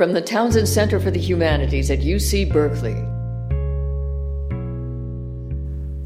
From 0.00 0.14
the 0.14 0.22
Townsend 0.22 0.66
Center 0.66 0.98
for 0.98 1.10
the 1.10 1.20
Humanities 1.20 1.90
at 1.90 1.98
UC 1.98 2.50
Berkeley. 2.50 2.94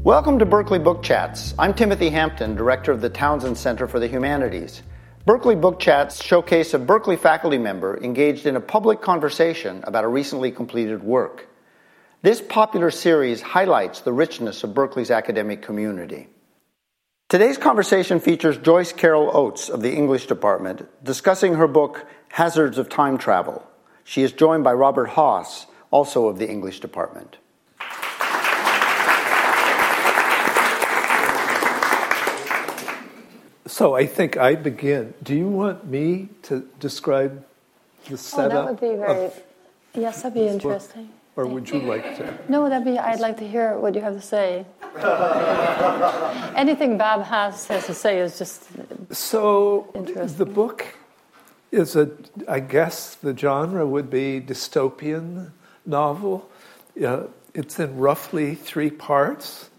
Welcome 0.03 0.37
to 0.39 0.45
Berkeley 0.45 0.79
Book 0.79 1.01
Chats. 1.01 1.53
I'm 1.57 1.73
Timothy 1.73 2.09
Hampton, 2.09 2.55
director 2.55 2.91
of 2.91 2.99
the 2.99 3.09
Townsend 3.09 3.57
Center 3.57 3.87
for 3.87 4.01
the 4.01 4.09
Humanities. 4.09 4.83
Berkeley 5.25 5.55
Book 5.55 5.79
Chats 5.79 6.21
showcase 6.21 6.73
a 6.73 6.77
Berkeley 6.77 7.15
faculty 7.15 7.57
member 7.57 7.97
engaged 8.03 8.45
in 8.45 8.57
a 8.57 8.59
public 8.59 9.01
conversation 9.01 9.81
about 9.85 10.03
a 10.03 10.09
recently 10.09 10.51
completed 10.51 11.01
work. 11.01 11.47
This 12.21 12.41
popular 12.41 12.91
series 12.91 13.41
highlights 13.41 14.01
the 14.01 14.11
richness 14.11 14.65
of 14.65 14.73
Berkeley's 14.73 15.09
academic 15.09 15.61
community. 15.61 16.27
Today's 17.29 17.57
conversation 17.57 18.19
features 18.19 18.57
Joyce 18.57 18.91
Carol 18.91 19.31
Oates 19.33 19.69
of 19.69 19.81
the 19.81 19.93
English 19.93 20.25
Department 20.25 20.85
discussing 21.01 21.53
her 21.53 21.67
book 21.69 22.05
Hazards 22.27 22.77
of 22.77 22.89
Time 22.89 23.17
Travel. 23.17 23.65
She 24.05 24.21
is 24.21 24.31
joined 24.31 24.63
by 24.63 24.71
Robert 24.73 25.09
Hass, 25.09 25.65
also 25.89 26.27
of 26.27 26.37
the 26.37 26.47
English 26.47 26.79
Department. 26.79 27.37
So 33.65 33.95
I 33.95 34.05
think 34.05 34.37
I 34.37 34.55
begin. 34.55 35.15
Do 35.21 35.35
you 35.35 35.49
want 35.49 35.85
me 35.85 36.29
to 36.43 36.69
describe 36.79 37.43
the 38.07 38.17
setup? 38.17 38.51
Oh, 38.51 38.55
that 38.55 38.65
would 38.69 38.79
be 38.79 38.95
very. 38.95 39.31
Yes, 39.95 40.21
that'd 40.21 40.35
be 40.35 40.47
interesting. 40.47 41.09
Or 41.35 41.47
would 41.47 41.69
you 41.69 41.79
like 41.79 42.15
to? 42.17 42.37
No, 42.47 42.69
that'd 42.69 42.85
be. 42.85 42.97
I'd 42.97 43.19
like 43.19 43.37
to 43.37 43.47
hear 43.47 43.77
what 43.77 43.95
you 43.95 44.01
have 44.01 44.13
to 44.13 44.21
say. 44.21 44.65
Anything 46.55 46.97
Bob 46.97 47.23
has 47.23 47.67
has 47.67 47.87
to 47.87 47.93
say 47.93 48.19
is 48.19 48.37
just. 48.37 48.63
So 49.11 49.89
the 50.37 50.45
book 50.45 50.85
is 51.75 51.95
a. 51.95 52.11
I 52.47 52.59
guess 52.59 53.15
the 53.15 53.37
genre 53.37 53.85
would 53.85 54.09
be 54.09 54.41
dystopian 54.41 55.51
novel. 55.85 56.49
Uh, 57.03 57.23
it's 57.53 57.79
in 57.79 57.97
roughly 57.97 58.55
three 58.55 58.89
parts, 58.89 59.69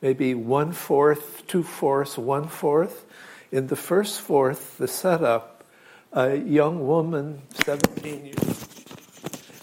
maybe 0.00 0.34
one 0.34 0.72
fourth, 0.72 1.46
two 1.46 1.62
fourths, 1.62 2.16
one 2.16 2.48
fourth. 2.48 3.04
In 3.50 3.66
the 3.66 3.76
first 3.76 4.20
fourth, 4.20 4.78
the 4.78 4.88
setup, 4.88 5.64
a 6.12 6.36
young 6.36 6.86
woman, 6.86 7.42
17 7.64 8.26
years, 8.26 8.66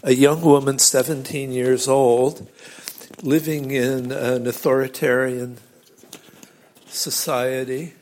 a 0.03 0.13
young 0.13 0.41
woman, 0.41 0.77
17 0.77 1.51
years 1.51 1.87
old, 1.87 2.47
living 3.23 3.71
in 3.71 4.11
an 4.11 4.47
authoritarian 4.47 5.57
society, 6.87 7.93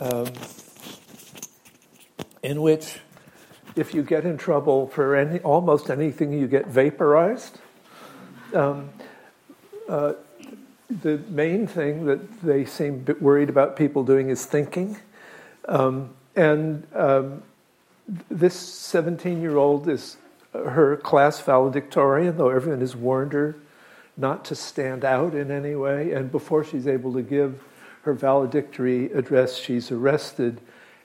um, 0.00 0.26
in 2.42 2.62
which, 2.62 2.98
if 3.76 3.94
you 3.94 4.02
get 4.02 4.24
in 4.24 4.36
trouble 4.36 4.88
for 4.88 5.16
any, 5.16 5.40
almost 5.40 5.90
anything, 5.90 6.32
you 6.32 6.46
get 6.46 6.66
vaporized. 6.66 7.58
Um, 8.54 8.90
uh, 9.88 10.14
the 11.02 11.18
main 11.28 11.66
thing 11.66 12.06
that 12.06 12.40
they 12.42 12.64
seem 12.64 13.06
worried 13.20 13.50
about 13.50 13.76
people 13.76 14.04
doing 14.04 14.30
is 14.30 14.44
thinking. 14.46 14.96
Um, 15.68 16.10
and 16.34 16.86
um, 16.94 17.42
this 18.30 18.54
17 18.54 19.42
year 19.42 19.56
old 19.56 19.88
is 19.88 20.16
her 20.52 20.96
class 20.96 21.40
valedictorian, 21.40 22.36
though 22.36 22.48
everyone 22.48 22.80
has 22.80 22.96
warned 22.96 23.32
her 23.32 23.56
not 24.16 24.44
to 24.46 24.54
stand 24.54 25.04
out 25.04 25.34
in 25.34 25.50
any 25.50 25.74
way. 25.74 26.12
And 26.12 26.32
before 26.32 26.64
she's 26.64 26.86
able 26.86 27.12
to 27.12 27.22
give 27.22 27.62
her 28.02 28.14
valedictory 28.14 29.12
address, 29.12 29.56
she's 29.56 29.90
arrested 29.90 30.60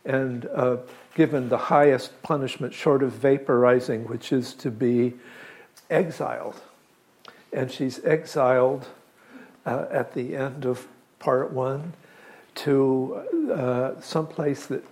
and 0.05 0.45
uh, 0.47 0.77
given 1.15 1.49
the 1.49 1.57
highest 1.57 2.21
punishment 2.23 2.73
short 2.73 3.03
of 3.03 3.13
vaporizing, 3.13 4.07
which 4.07 4.31
is 4.31 4.53
to 4.55 4.71
be 4.71 5.13
exiled. 5.89 6.59
And 7.51 7.71
she's 7.71 8.03
exiled 8.03 8.87
uh, 9.65 9.85
at 9.91 10.13
the 10.13 10.35
end 10.35 10.65
of 10.65 10.87
part 11.19 11.51
one 11.51 11.93
to 12.55 13.23
uh, 13.53 14.01
someplace 14.01 14.65
that 14.67 14.83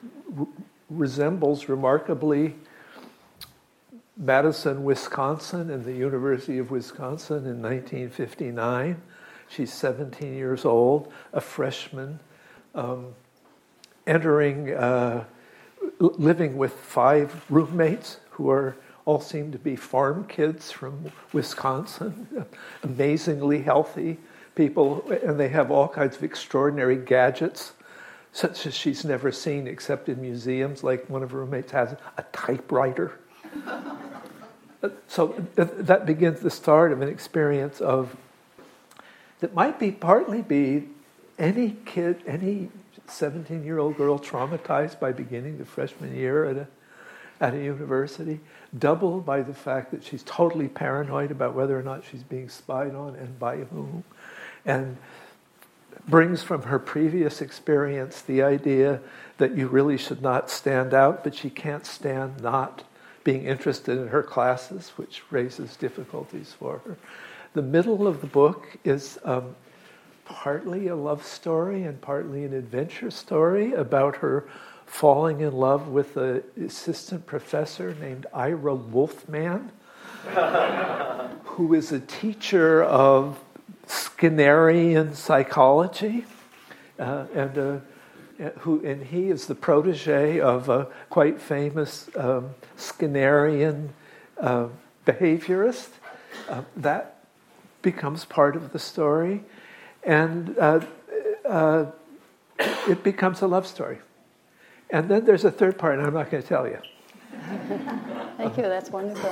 resembles 0.90 1.70
remarkably 1.70 2.56
Madison, 4.18 4.84
Wisconsin, 4.84 5.72
and 5.72 5.84
the 5.84 5.94
University 5.94 6.60
of 6.60 6.70
Wisconsin 6.70 7.38
in 7.38 7.62
1959. 7.62 9.02
She's 9.50 9.74
17 9.74 10.36
years 10.36 10.64
old, 10.64 11.12
a 11.34 11.42
freshman, 11.42 12.20
um, 12.76 13.08
entering, 14.08 14.74
uh, 14.74 15.26
living 16.00 16.58
with 16.58 16.74
five 16.74 17.46
roommates 17.50 18.18
who 18.32 18.50
are 18.50 18.76
all 19.06 19.20
seem 19.20 19.52
to 19.52 19.60
be 19.60 19.76
farm 19.76 20.26
kids 20.26 20.72
from 20.72 21.12
Wisconsin, 21.34 22.46
amazingly 22.84 23.62
healthy, 23.62 24.18
people, 24.56 25.04
and 25.24 25.40
they 25.40 25.50
have 25.50 25.72
all 25.72 25.88
kinds 25.88 26.18
of 26.18 26.24
extraordinary 26.24 26.98
gadgets, 26.98 27.74
such 28.32 28.66
as 28.66 28.74
she's 28.74 29.04
never 29.04 29.32
seen 29.32 29.68
except 29.68 30.08
in 30.08 30.22
museums. 30.22 30.84
Like 30.84 31.10
one 31.10 31.24
of 31.24 31.32
her 31.32 31.40
roommates 31.40 31.72
has 31.72 31.96
a 32.18 32.24
typewriter. 32.32 33.20
so 35.08 35.36
that 35.56 36.06
begins 36.06 36.40
the 36.40 36.52
start 36.52 36.92
of 36.92 37.02
an 37.02 37.10
experience 37.10 37.82
of 37.82 38.16
that 39.40 39.54
might 39.54 39.80
be 39.80 39.92
partly 39.92 40.42
be 40.42 40.88
any 41.38 41.78
kid, 41.86 42.22
any 42.26 42.70
17 43.12 43.64
year 43.64 43.80
old 43.80 43.98
girl 43.98 44.20
traumatized 44.20 45.00
by 45.00 45.12
beginning 45.12 45.58
the 45.58 45.66
freshman 45.66 46.16
year 46.16 46.46
at 46.46 46.58
a, 46.58 46.68
at 47.40 47.54
a 47.54 47.58
university, 47.64 48.40
doubled 48.78 49.26
by 49.26 49.42
the 49.42 49.54
fact 49.54 49.92
that 49.92 50.04
she's 50.04 50.24
totally 50.24 50.68
paranoid 50.68 51.32
about 51.32 51.54
whether 51.54 51.78
or 51.78 51.84
not 51.84 52.04
she's 52.10 52.24
being 52.24 52.50
spied 52.50 52.96
on 52.96 53.16
and 53.16 53.38
by 53.40 53.58
whom 53.58 54.04
and 54.66 54.98
brings 56.08 56.42
from 56.44 56.64
her 56.64 56.80
previous 56.80 57.42
experience 57.42 58.22
the 58.22 58.42
idea 58.42 59.00
that 59.38 59.56
you 59.56 59.68
really 59.68 59.98
should 59.98 60.22
not 60.22 60.50
stand 60.50 60.94
out, 60.94 61.24
but 61.24 61.36
she 61.36 61.50
can't 61.50 61.86
stand 61.86 62.42
not 62.42 62.84
being 63.24 63.46
interested 63.46 63.98
in 63.98 64.08
her 64.08 64.24
classes, 64.24 64.90
which 64.96 65.22
raises 65.32 65.76
difficulties 65.76 66.54
for 66.58 66.80
her. 66.86 66.98
The 67.54 67.62
middle 67.62 68.08
of 68.08 68.22
the 68.22 68.28
book 68.28 68.78
is 68.84 69.20
um, 69.24 69.56
partly 70.32 70.88
a 70.88 70.96
love 70.96 71.26
story 71.26 71.84
and 71.84 72.00
partly 72.00 72.46
an 72.46 72.54
adventure 72.54 73.12
story 73.12 73.74
about 73.74 74.16
her 74.16 74.48
falling 74.86 75.42
in 75.42 75.52
love 75.52 75.90
with 75.90 76.16
an 76.16 76.42
assistant 76.64 77.26
professor 77.26 77.94
named 77.96 78.26
Ira 78.34 78.76
Wolfman, 78.76 79.72
who 81.44 81.74
is 81.74 81.92
a 81.92 82.00
teacher 82.00 82.82
of 82.84 83.40
Skinnerian 83.88 85.16
psychology, 85.16 86.26
uh, 86.98 87.26
and 87.36 87.58
uh, 87.58 88.50
who 88.60 88.84
and 88.86 89.04
he 89.06 89.30
is 89.30 89.48
the 89.48 89.56
protege 89.56 90.40
of 90.40 90.70
a 90.70 90.88
quite 91.10 91.42
famous 91.42 92.10
um, 92.16 92.52
Skinnerian 92.78 93.90
uh, 94.40 94.68
behaviorist. 95.06 95.90
Uh, 96.48 96.62
that 96.78 97.18
becomes 97.82 98.24
part 98.24 98.56
of 98.56 98.72
the 98.72 98.80
story, 98.80 99.44
and 100.04 100.58
uh, 100.58 100.82
uh, 101.48 101.86
it 102.88 103.04
becomes 103.04 103.42
a 103.42 103.48
love 103.48 103.68
story. 103.68 104.00
And 104.90 105.10
then 105.10 105.26
there's 105.26 105.46
a 105.46 105.52
third 105.52 105.78
part, 105.78 105.98
and 105.98 106.06
I'm 106.06 106.14
not 106.14 106.30
going 106.30 106.44
to 106.44 106.50
tell 106.50 106.68
you. 106.68 106.78
Thank 108.38 108.58
you, 108.58 108.64
that's 108.64 108.90
wonderful. 108.90 109.32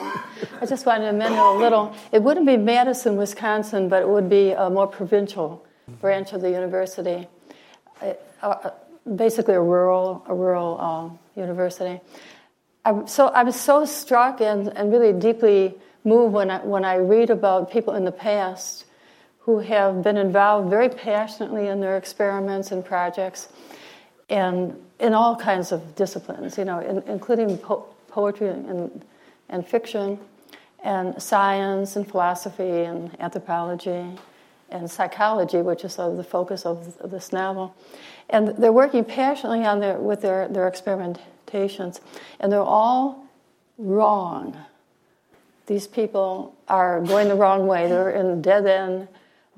I 0.61 0.65
just 0.65 0.85
wanted 0.85 1.07
to 1.07 1.13
mention 1.13 1.37
a 1.37 1.53
little. 1.53 1.93
It 2.11 2.23
wouldn't 2.23 2.45
be 2.45 2.57
Madison, 2.57 3.17
Wisconsin, 3.17 3.89
but 3.89 4.01
it 4.01 4.07
would 4.07 4.29
be 4.29 4.51
a 4.51 4.69
more 4.69 4.87
provincial 4.87 5.65
branch 5.99 6.33
of 6.33 6.41
the 6.41 6.49
university. 6.49 7.27
Uh, 8.01 8.13
uh, 8.41 8.69
basically, 9.15 9.55
a 9.55 9.61
rural, 9.61 10.23
a 10.27 10.33
rural 10.33 10.77
uh, 10.79 11.39
university. 11.39 11.99
I, 12.85 13.05
so 13.05 13.27
I 13.27 13.43
was 13.43 13.59
so 13.59 13.85
struck 13.85 14.39
and, 14.41 14.69
and 14.69 14.91
really 14.91 15.11
deeply 15.11 15.75
moved 16.05 16.33
when 16.33 16.49
I, 16.49 16.59
when 16.63 16.85
I 16.85 16.95
read 16.95 17.29
about 17.29 17.71
people 17.71 17.95
in 17.95 18.05
the 18.05 18.11
past 18.11 18.85
who 19.49 19.57
have 19.57 20.03
been 20.03 20.15
involved 20.15 20.69
very 20.69 20.89
passionately 20.89 21.69
in 21.69 21.79
their 21.79 21.97
experiments 21.97 22.71
and 22.71 22.85
projects, 22.85 23.49
and 24.29 24.79
in 24.99 25.15
all 25.15 25.35
kinds 25.35 25.71
of 25.71 25.95
disciplines, 25.95 26.55
you 26.55 26.65
know, 26.65 26.77
in, 26.77 27.01
including 27.07 27.57
po- 27.57 27.87
poetry 28.09 28.47
and, 28.47 29.03
and 29.49 29.65
fiction, 29.65 30.19
and 30.83 31.19
science 31.19 31.95
and 31.95 32.07
philosophy 32.07 32.81
and 32.81 33.19
anthropology 33.19 34.05
and 34.69 34.91
psychology, 34.91 35.63
which 35.63 35.83
is 35.83 35.93
sort 35.93 36.11
of 36.11 36.17
the 36.17 36.23
focus 36.23 36.63
of, 36.63 36.95
of 36.99 37.09
this 37.09 37.33
novel. 37.33 37.75
And 38.29 38.49
they're 38.49 38.71
working 38.71 39.03
passionately 39.03 39.65
on 39.65 39.79
their, 39.79 39.97
with 39.97 40.21
their, 40.21 40.47
their 40.47 40.69
experimentations, 40.69 42.01
and 42.39 42.51
they're 42.51 42.61
all 42.61 43.25
wrong. 43.79 44.55
These 45.65 45.87
people 45.87 46.55
are 46.67 47.01
going 47.01 47.29
the 47.29 47.35
wrong 47.35 47.65
way. 47.65 47.87
They're 47.87 48.11
in 48.11 48.27
a 48.27 48.35
dead 48.35 48.67
end. 48.67 49.07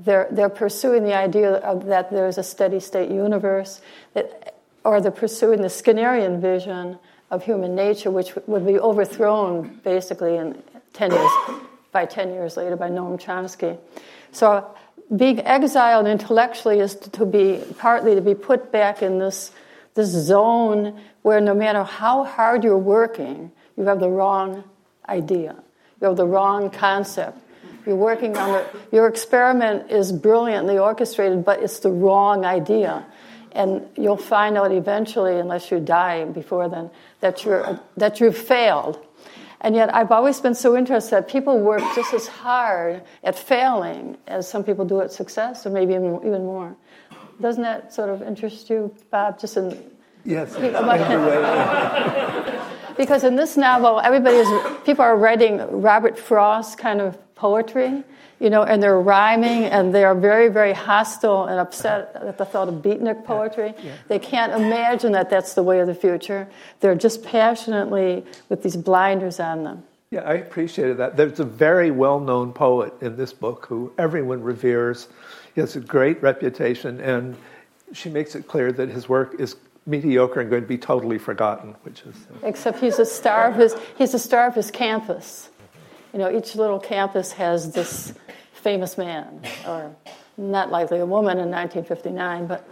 They're, 0.04 0.28
they're 0.32 0.50
pursuing 0.50 1.04
the 1.04 1.16
idea 1.16 1.54
of 1.54 1.86
that 1.86 2.10
there's 2.10 2.38
a 2.38 2.44
steady 2.44 2.80
state 2.80 3.12
universe, 3.12 3.82
that, 4.14 4.56
or 4.84 5.00
they're 5.00 5.12
pursuing 5.12 5.62
the 5.62 5.68
Skinnerian 5.68 6.42
vision 6.42 6.98
of 7.30 7.44
human 7.46 7.76
nature, 7.76 8.10
which 8.12 8.36
would 8.48 8.66
be 8.66 8.80
overthrown 8.80 9.80
basically 9.84 10.38
in 10.38 10.62
10 10.94 11.12
years, 11.12 11.32
by 11.92 12.06
10 12.06 12.34
years 12.34 12.58
later 12.58 12.76
by 12.76 12.90
Noam 12.90 13.22
Chomsky. 13.22 13.78
So 14.32 14.76
being 15.16 15.40
exiled 15.42 16.08
intellectually 16.08 16.80
is 16.80 16.96
to 16.96 17.26
be 17.26 17.62
partly 17.78 18.16
to 18.16 18.22
be 18.22 18.34
put 18.36 18.72
back 18.72 19.02
in 19.02 19.20
this, 19.20 19.52
this 19.94 20.10
zone 20.10 21.00
where 21.22 21.42
no 21.42 21.54
matter 21.54 21.84
how 21.84 22.24
hard 22.24 22.64
you're 22.64 22.78
working, 22.78 23.52
you 23.78 23.86
have 23.86 24.00
the 24.00 24.10
wrong 24.10 24.64
idea, 25.08 25.56
you 26.00 26.08
have 26.08 26.18
the 26.18 26.28
wrong 26.28 26.70
concept. 26.70 27.38
You're 27.86 27.96
working 27.96 28.38
on 28.38 28.52
the, 28.52 28.66
your 28.92 29.08
experiment 29.08 29.92
is 29.92 30.12
brilliantly 30.12 30.78
orchestrated, 30.78 31.44
but 31.44 31.64
it's 31.64 31.80
the 31.80 31.92
wrong 31.92 32.46
idea. 32.46 33.06
And 33.54 33.88
you'll 33.98 34.18
find 34.18 34.58
out 34.58 34.72
eventually, 34.72 35.38
unless 35.38 35.72
you 35.72 35.80
die 35.80 36.26
before 36.26 36.70
then, 36.70 36.90
that, 37.20 37.44
you're, 37.44 37.80
that 37.98 38.20
you've 38.20 38.38
failed 38.38 39.06
and 39.64 39.76
yet, 39.76 39.94
I've 39.94 40.12
always 40.12 40.40
been 40.40 40.56
so 40.56 40.76
interested 40.76 41.12
that 41.12 41.28
people 41.28 41.60
work 41.60 41.84
just 41.94 42.16
as 42.16 42.28
hard 42.28 43.04
at 43.24 43.38
failing 43.38 44.18
as 44.26 44.50
some 44.50 44.64
people 44.64 44.86
do 44.86 45.02
at 45.02 45.12
success, 45.12 45.68
or 45.68 45.70
maybe 45.70 45.94
even, 45.94 46.16
even 46.26 46.46
more. 46.46 46.76
Doesn't 47.40 47.62
that 47.62 47.94
sort 47.94 48.10
of 48.10 48.24
interest 48.24 48.72
you, 48.72 48.92
Bob? 49.12 49.40
Just 49.40 49.58
in 49.58 49.92
yes, 50.26 50.56
because 52.98 53.24
in 53.24 53.36
this 53.36 53.58
novel, 53.58 54.00
everybody 54.00 54.38
is 54.38 54.48
people 54.86 55.04
are 55.04 55.16
writing 55.16 55.58
Robert 55.82 56.18
Frost 56.18 56.78
kind 56.78 57.02
of 57.02 57.18
poetry, 57.36 58.04
you 58.40 58.50
know, 58.50 58.64
and 58.64 58.82
they're 58.82 59.00
rhyming 59.00 59.66
and 59.66 59.94
they 59.94 60.04
are 60.04 60.16
very, 60.16 60.48
very 60.48 60.74
hostile 60.74 61.46
and 61.46 61.60
upset 61.60 62.12
at 62.16 62.38
the 62.38 62.46
thought 62.46 62.68
of 62.68 62.76
beatnik 62.76 63.26
poetry. 63.26 63.74
Yeah. 63.84 63.94
They 64.08 64.20
can't 64.20 64.54
imagine 64.54 65.12
that 65.14 65.30
that's 65.30 65.54
the 65.54 65.64
way 65.64 65.80
of 65.80 65.88
the 65.88 65.96
future. 65.96 66.48
They're 66.80 66.96
just 66.96 67.24
passionately 67.24 68.26
with 68.50 68.64
these 68.64 68.76
blinders 68.76 69.40
on 69.40 69.64
them. 69.64 69.84
Yeah, 70.12 70.22
I 70.22 70.34
appreciated 70.34 70.98
that. 70.98 71.16
There's 71.16 71.40
a 71.40 71.46
very 71.46 71.90
well 71.90 72.20
known 72.20 72.52
poet 72.52 72.94
in 73.02 73.16
this 73.16 73.32
book 73.32 73.66
who 73.68 73.94
everyone 73.98 74.44
reveres. 74.44 75.08
He 75.56 75.62
has 75.62 75.76
a 75.76 75.80
great 75.80 76.22
reputation, 76.22 77.00
and 77.00 77.38
she 77.94 78.10
makes 78.10 78.36
it 78.36 78.48
clear 78.48 78.72
that 78.74 78.90
his 78.90 79.08
work 79.08 79.40
is 79.40 79.56
mediocre 79.86 80.40
and 80.40 80.50
going 80.50 80.62
to 80.62 80.68
be 80.68 80.78
totally 80.78 81.18
forgotten, 81.18 81.76
which 81.84 82.02
is. 82.02 82.16
Uh, 82.16 82.48
Except 82.48 82.80
he's 82.80 83.00
a 83.00 83.06
star 83.06 83.50
of 83.50 83.56
his, 83.56 83.76
he's 83.98 84.14
a 84.14 84.20
star 84.20 84.48
of 84.48 84.56
his 84.56 84.72
campus. 84.72 85.50
You 86.14 86.20
know, 86.20 86.36
each 86.36 86.56
little 86.56 86.80
campus 86.80 87.32
has 87.34 87.72
this 87.72 88.14
famous 88.54 88.98
man, 88.98 89.42
or 89.66 89.96
not 90.38 90.72
likely 90.72 91.00
a 91.00 91.06
woman 91.06 91.40
in 91.40 91.50
1959, 91.50 92.48
but 92.48 92.68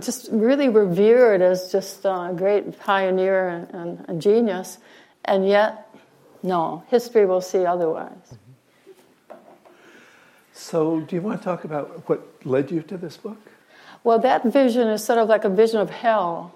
just 0.00 0.28
really 0.32 0.68
revered 0.68 1.42
as 1.42 1.70
just 1.70 2.04
a 2.04 2.32
great 2.36 2.78
pioneer 2.80 3.48
and, 3.48 3.70
and, 3.74 4.04
and 4.08 4.22
genius. 4.22 4.78
And 5.24 5.46
yet, 5.46 5.94
no, 6.42 6.84
history 6.88 7.26
will 7.26 7.40
see 7.40 7.64
otherwise. 7.64 8.38
So, 10.52 11.00
do 11.00 11.14
you 11.14 11.22
want 11.22 11.40
to 11.40 11.44
talk 11.44 11.64
about 11.64 12.08
what 12.08 12.46
led 12.46 12.70
you 12.70 12.82
to 12.82 12.96
this 12.96 13.16
book? 13.16 13.38
Well, 14.06 14.20
that 14.20 14.44
vision 14.44 14.86
is 14.86 15.02
sort 15.02 15.18
of 15.18 15.28
like 15.28 15.42
a 15.42 15.48
vision 15.48 15.80
of 15.80 15.90
hell. 15.90 16.54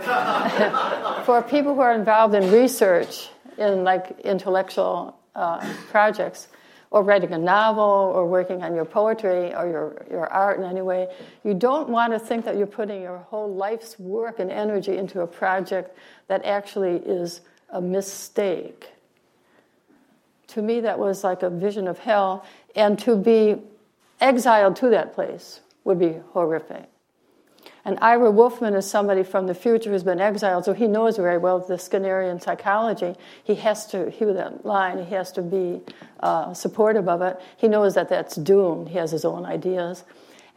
For 1.24 1.40
people 1.40 1.76
who 1.76 1.80
are 1.82 1.94
involved 1.94 2.34
in 2.34 2.50
research, 2.50 3.28
in 3.56 3.84
like 3.84 4.18
intellectual 4.24 5.16
uh, 5.36 5.60
projects, 5.90 6.48
or 6.90 7.04
writing 7.04 7.32
a 7.32 7.38
novel 7.38 7.84
or 7.84 8.26
working 8.26 8.64
on 8.64 8.74
your 8.74 8.84
poetry 8.84 9.54
or 9.54 9.68
your, 9.68 10.04
your 10.10 10.26
art 10.32 10.58
in 10.58 10.64
any 10.64 10.82
way, 10.82 11.06
you 11.44 11.54
don't 11.54 11.88
want 11.88 12.12
to 12.12 12.18
think 12.18 12.44
that 12.44 12.56
you're 12.56 12.66
putting 12.66 13.02
your 13.02 13.18
whole 13.18 13.54
life's 13.54 13.96
work 14.00 14.40
and 14.40 14.50
energy 14.50 14.96
into 14.96 15.20
a 15.20 15.28
project 15.28 15.96
that 16.26 16.44
actually 16.44 16.96
is 16.96 17.40
a 17.68 17.80
mistake. 17.80 18.88
To 20.48 20.60
me, 20.60 20.80
that 20.80 20.98
was 20.98 21.22
like 21.22 21.44
a 21.44 21.50
vision 21.50 21.86
of 21.86 22.00
hell, 22.00 22.44
and 22.74 22.98
to 22.98 23.14
be 23.14 23.62
exiled 24.20 24.74
to 24.74 24.88
that 24.90 25.14
place 25.14 25.60
would 25.84 25.98
be 25.98 26.16
horrific. 26.32 26.88
And 27.84 27.98
Ira 28.00 28.30
Wolfman 28.30 28.74
is 28.74 28.88
somebody 28.88 29.22
from 29.22 29.46
the 29.46 29.54
future 29.54 29.90
who's 29.90 30.02
been 30.02 30.20
exiled, 30.20 30.64
so 30.64 30.72
he 30.72 30.86
knows 30.86 31.16
very 31.16 31.38
well 31.38 31.58
the 31.60 31.74
Skinnerian 31.74 32.42
psychology. 32.42 33.14
He 33.42 33.54
has 33.56 33.86
to 33.86 34.10
hew 34.10 34.32
that 34.34 34.66
line, 34.66 34.98
he 35.04 35.14
has 35.14 35.32
to 35.32 35.42
be 35.42 35.80
uh, 36.20 36.52
supportive 36.52 37.08
of 37.08 37.22
it. 37.22 37.40
He 37.56 37.68
knows 37.68 37.94
that 37.94 38.08
that's 38.08 38.36
doomed, 38.36 38.90
he 38.90 38.98
has 38.98 39.10
his 39.10 39.24
own 39.24 39.46
ideas. 39.46 40.04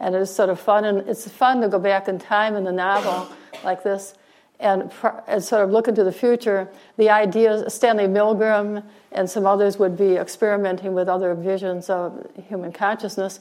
And 0.00 0.14
it's 0.14 0.30
sort 0.30 0.50
of 0.50 0.60
fun, 0.60 0.84
and 0.84 1.08
it's 1.08 1.28
fun 1.28 1.60
to 1.62 1.68
go 1.68 1.78
back 1.78 2.08
in 2.08 2.18
time 2.18 2.56
in 2.56 2.64
the 2.64 2.72
novel 2.72 3.28
like 3.64 3.82
this 3.82 4.14
and, 4.60 4.90
and 5.26 5.42
sort 5.42 5.64
of 5.64 5.70
look 5.70 5.88
into 5.88 6.04
the 6.04 6.12
future. 6.12 6.68
The 6.96 7.10
ideas, 7.10 7.72
Stanley 7.72 8.04
Milgram 8.04 8.84
and 9.12 9.28
some 9.28 9.46
others 9.46 9.78
would 9.78 9.96
be 9.96 10.16
experimenting 10.16 10.94
with 10.94 11.08
other 11.08 11.34
visions 11.34 11.88
of 11.88 12.26
human 12.48 12.72
consciousness. 12.72 13.40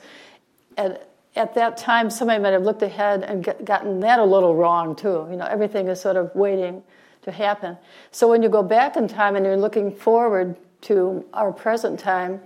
And 0.77 1.00
at 1.35 1.56
that 1.56 1.77
time, 1.77 2.09
somebody 2.09 2.41
might 2.41 2.53
have 2.53 2.63
looked 2.63 2.83
ahead 2.83 3.24
and 3.24 3.44
get, 3.44 3.65
gotten 3.65 4.00
that 4.01 4.19
a 4.19 4.24
little 4.24 4.56
wrong 4.56 4.95
too. 4.95 5.27
You 5.30 5.38
know, 5.38 5.45
everything 5.45 5.88
is 5.88 6.00
sort 6.00 6.15
of 6.15 6.33
waiting 6.35 6.83
to 7.24 7.31
happen. 7.31 7.77
So 8.12 8.30
when 8.30 8.44
you 8.44 8.50
go 8.50 8.62
back 8.62 8.95
in 8.95 9.07
time 9.07 9.35
and 9.35 9.45
you're 9.45 9.57
looking 9.57 9.95
forward 9.95 10.56
to 10.81 11.25
our 11.33 11.51
present 11.51 12.00
time, 12.00 12.41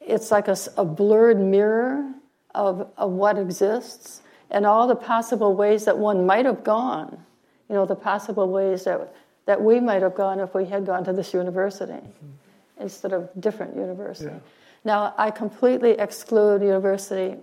it's 0.00 0.30
like 0.30 0.48
a, 0.48 0.56
a 0.76 0.84
blurred 0.84 1.40
mirror 1.40 2.12
of, 2.54 2.88
of 2.96 3.10
what 3.10 3.38
exists 3.38 4.22
and 4.50 4.64
all 4.64 4.86
the 4.86 4.96
possible 4.96 5.54
ways 5.54 5.84
that 5.84 5.98
one 5.98 6.24
might 6.24 6.46
have 6.46 6.64
gone. 6.64 7.24
You 7.68 7.74
know, 7.74 7.86
the 7.86 7.96
possible 7.96 8.48
ways 8.48 8.84
that, 8.84 9.12
that 9.46 9.60
we 9.60 9.80
might 9.80 10.02
have 10.02 10.14
gone 10.14 10.40
if 10.40 10.54
we 10.54 10.64
had 10.64 10.86
gone 10.86 11.04
to 11.04 11.12
this 11.12 11.34
university 11.34 11.92
mm-hmm. 11.92 12.82
instead 12.82 13.12
of 13.12 13.28
different 13.40 13.76
university. 13.76 14.30
Yeah. 14.30 14.38
Now, 14.84 15.14
I 15.18 15.30
completely 15.30 15.92
exclude 15.92 16.62
university 16.62 17.36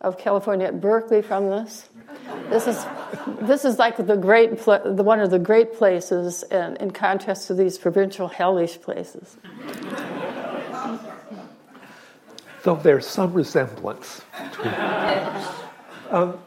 of 0.00 0.16
California 0.18 0.66
at 0.66 0.80
Berkeley 0.80 1.22
from 1.22 1.48
this. 1.48 1.88
This 2.50 2.66
is, 2.66 2.84
this 3.42 3.64
is 3.64 3.78
like 3.78 3.96
the 3.96 4.16
great, 4.16 4.58
pl- 4.58 4.94
the, 4.94 5.02
one 5.02 5.20
of 5.20 5.30
the 5.30 5.38
great 5.38 5.74
places 5.74 6.42
in, 6.44 6.76
in 6.76 6.90
contrast 6.92 7.46
to 7.48 7.54
these 7.54 7.78
provincial 7.78 8.28
hellish 8.28 8.80
places. 8.80 9.36
Though 12.62 12.76
there's 12.76 13.06
some 13.06 13.32
resemblance. 13.32 14.22
um, 16.10 16.38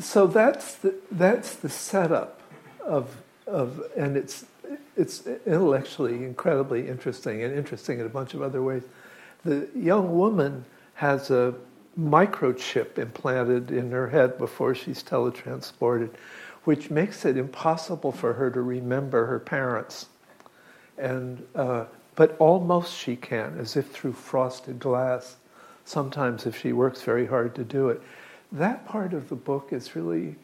so 0.00 0.26
that's 0.26 0.76
the, 0.76 0.94
that's 1.10 1.56
the 1.56 1.68
setup 1.68 2.40
of, 2.84 3.16
of 3.46 3.82
and 3.96 4.16
it's, 4.16 4.46
it's 4.96 5.26
intellectually 5.46 6.24
incredibly 6.24 6.88
interesting 6.88 7.42
and 7.42 7.56
interesting 7.56 8.00
in 8.00 8.06
a 8.06 8.10
bunch 8.10 8.34
of 8.34 8.42
other 8.42 8.62
ways. 8.62 8.82
The 9.44 9.68
young 9.74 10.16
woman 10.16 10.64
has 10.94 11.30
a 11.30 11.54
microchip 11.98 12.98
implanted 12.98 13.70
in 13.70 13.90
her 13.90 14.08
head 14.08 14.38
before 14.38 14.74
she's 14.74 15.02
teletransported, 15.02 16.10
which 16.64 16.90
makes 16.90 17.24
it 17.24 17.36
impossible 17.36 18.12
for 18.12 18.32
her 18.34 18.50
to 18.50 18.62
remember 18.62 19.26
her 19.26 19.38
parents. 19.38 20.06
And, 20.98 21.46
uh, 21.54 21.86
but 22.14 22.36
almost 22.38 22.96
she 22.96 23.16
can, 23.16 23.58
as 23.58 23.76
if 23.76 23.90
through 23.90 24.12
frosted 24.12 24.78
glass, 24.78 25.36
sometimes 25.84 26.46
if 26.46 26.58
she 26.58 26.72
works 26.72 27.02
very 27.02 27.26
hard 27.26 27.54
to 27.56 27.64
do 27.64 27.88
it. 27.88 28.00
That 28.52 28.86
part 28.86 29.12
of 29.12 29.28
the 29.28 29.36
book 29.36 29.72
is 29.72 29.96
really, 29.96 30.36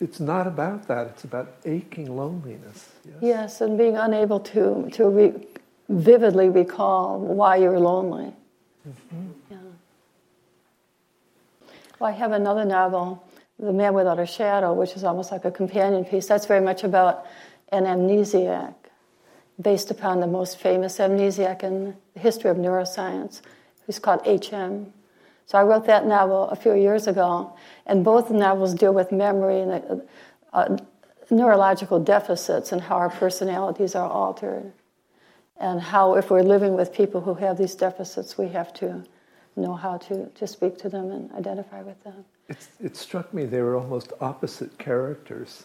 it's 0.00 0.20
not 0.20 0.46
about 0.46 0.86
that, 0.88 1.08
it's 1.08 1.24
about 1.24 1.54
aching 1.64 2.16
loneliness. 2.16 2.90
Yes, 3.04 3.14
yes 3.20 3.60
and 3.60 3.76
being 3.76 3.96
unable 3.96 4.40
to, 4.40 4.88
to 4.92 5.08
re- 5.08 5.46
vividly 5.88 6.48
recall 6.48 7.18
why 7.18 7.56
you're 7.56 7.80
lonely. 7.80 8.32
Mm-hmm. 8.88 9.26
Yeah. 9.50 9.56
Well, 11.98 12.10
I 12.10 12.16
have 12.16 12.32
another 12.32 12.64
novel, 12.64 13.24
The 13.58 13.72
Man 13.72 13.94
Without 13.94 14.18
a 14.18 14.26
Shadow, 14.26 14.72
which 14.72 14.94
is 14.96 15.04
almost 15.04 15.30
like 15.30 15.44
a 15.44 15.50
companion 15.50 16.04
piece. 16.04 16.26
That's 16.26 16.46
very 16.46 16.60
much 16.60 16.82
about 16.82 17.26
an 17.68 17.84
amnesiac, 17.84 18.74
based 19.60 19.90
upon 19.92 20.20
the 20.20 20.26
most 20.26 20.58
famous 20.58 20.98
amnesiac 20.98 21.62
in 21.62 21.96
the 22.14 22.20
history 22.20 22.50
of 22.50 22.56
neuroscience. 22.56 23.42
who's 23.86 23.98
called 23.98 24.22
H.M. 24.24 24.92
So 25.46 25.58
I 25.58 25.62
wrote 25.62 25.86
that 25.86 26.06
novel 26.06 26.48
a 26.48 26.56
few 26.56 26.74
years 26.74 27.06
ago, 27.06 27.54
and 27.86 28.02
both 28.02 28.30
novels 28.30 28.74
deal 28.74 28.94
with 28.94 29.12
memory 29.12 29.60
and 29.60 29.72
uh, 29.72 29.96
uh, 30.52 30.78
neurological 31.30 32.00
deficits 32.00 32.72
and 32.72 32.80
how 32.80 32.96
our 32.96 33.10
personalities 33.10 33.94
are 33.94 34.10
altered, 34.10 34.72
and 35.58 35.80
how 35.80 36.14
if 36.16 36.30
we're 36.30 36.42
living 36.42 36.74
with 36.74 36.92
people 36.92 37.20
who 37.20 37.34
have 37.34 37.58
these 37.58 37.74
deficits, 37.74 38.36
we 38.38 38.48
have 38.48 38.72
to 38.74 39.04
know 39.56 39.74
how 39.74 39.98
to, 39.98 40.26
to 40.26 40.46
speak 40.46 40.78
to 40.78 40.88
them 40.88 41.10
and 41.10 41.32
identify 41.32 41.82
with 41.82 42.02
them. 42.04 42.24
It's, 42.48 42.68
it 42.82 42.96
struck 42.96 43.32
me 43.32 43.44
they 43.44 43.62
were 43.62 43.76
almost 43.76 44.12
opposite 44.20 44.76
characters. 44.78 45.64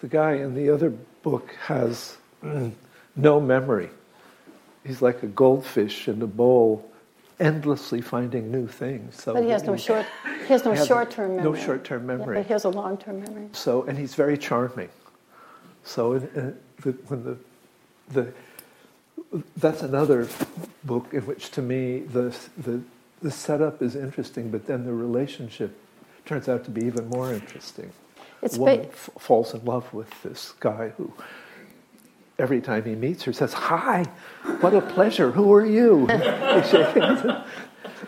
The 0.00 0.08
guy 0.08 0.34
in 0.34 0.54
the 0.54 0.70
other 0.70 0.90
book 1.22 1.54
has 1.66 2.16
uh, 2.42 2.70
no 3.16 3.40
memory. 3.40 3.90
He's 4.84 5.02
like 5.02 5.22
a 5.22 5.26
goldfish 5.26 6.08
in 6.08 6.22
a 6.22 6.26
bowl, 6.26 6.88
endlessly 7.40 8.00
finding 8.00 8.50
new 8.50 8.66
things. 8.66 9.20
So 9.20 9.34
but 9.34 9.42
he 9.42 9.50
has 9.50 9.64
no 9.64 9.76
short. 9.76 10.06
He 10.40 10.46
has 10.46 10.64
no 10.64 10.74
short-term 10.86 11.36
memory. 11.36 11.52
No 11.52 11.54
short-term 11.54 12.06
memory. 12.06 12.36
Yeah, 12.36 12.42
but 12.42 12.46
he 12.46 12.52
has 12.52 12.64
a 12.64 12.70
long-term 12.70 13.20
memory. 13.20 13.48
So, 13.52 13.82
and 13.82 13.98
he's 13.98 14.14
very 14.14 14.38
charming. 14.38 14.88
So, 15.84 16.14
in, 16.14 16.22
in 16.34 16.58
the, 16.82 16.92
when 17.08 17.24
the 17.24 17.36
the 18.10 18.32
that's 19.56 19.82
another 19.82 20.28
book 20.84 21.12
in 21.12 21.26
which, 21.26 21.50
to 21.52 21.62
me, 21.62 22.00
the 22.00 22.34
the 22.56 22.80
the 23.22 23.30
setup 23.30 23.82
is 23.82 23.96
interesting, 23.96 24.50
but 24.50 24.66
then 24.66 24.84
the 24.84 24.92
relationship 24.92 25.76
turns 26.24 26.48
out 26.48 26.64
to 26.64 26.70
be 26.70 26.84
even 26.84 27.08
more 27.08 27.32
interesting. 27.32 27.92
It's 28.42 28.56
Woman 28.56 28.86
f- 28.86 29.10
falls 29.18 29.54
in 29.54 29.64
love 29.64 29.92
with 29.92 30.22
this 30.22 30.54
guy 30.60 30.92
who, 30.96 31.12
every 32.38 32.60
time 32.60 32.84
he 32.84 32.94
meets 32.94 33.24
her, 33.24 33.32
says, 33.32 33.52
"Hi, 33.52 34.04
what 34.60 34.74
a 34.74 34.80
pleasure. 34.80 35.32
Who 35.32 35.52
are 35.52 35.66
you?" 35.66 36.06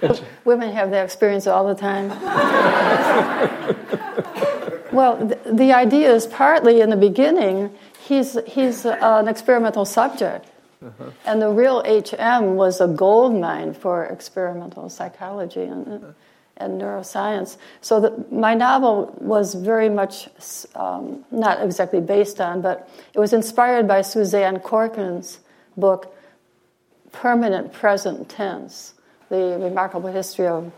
Women 0.44 0.72
have 0.72 0.90
that 0.90 1.04
experience 1.04 1.46
all 1.46 1.66
the 1.66 1.74
time. 1.74 2.08
well, 4.92 5.16
the, 5.16 5.38
the 5.52 5.72
idea 5.72 6.12
is 6.12 6.26
partly 6.26 6.80
in 6.80 6.90
the 6.90 6.96
beginning, 6.96 7.70
he's, 8.00 8.36
he's 8.46 8.86
an 8.86 9.28
experimental 9.28 9.84
subject. 9.84 10.46
Uh-huh. 10.84 11.10
And 11.26 11.42
the 11.42 11.50
real 11.50 11.82
HM 11.84 12.56
was 12.56 12.80
a 12.80 12.88
gold 12.88 13.34
mine 13.34 13.74
for 13.74 14.06
experimental 14.06 14.88
psychology 14.88 15.62
and, 15.62 16.14
and 16.56 16.80
neuroscience. 16.80 17.58
So 17.82 18.00
the, 18.00 18.24
my 18.30 18.54
novel 18.54 19.14
was 19.18 19.54
very 19.54 19.90
much 19.90 20.28
um, 20.74 21.24
not 21.30 21.62
exactly 21.62 22.00
based 22.00 22.40
on, 22.40 22.62
but 22.62 22.88
it 23.12 23.18
was 23.18 23.32
inspired 23.32 23.86
by 23.86 24.00
Suzanne 24.00 24.60
Corkin's 24.60 25.40
book, 25.76 26.16
Permanent 27.12 27.72
Present 27.72 28.28
Tense 28.28 28.94
The 29.28 29.58
Remarkable 29.60 30.10
History 30.10 30.46
of 30.46 30.72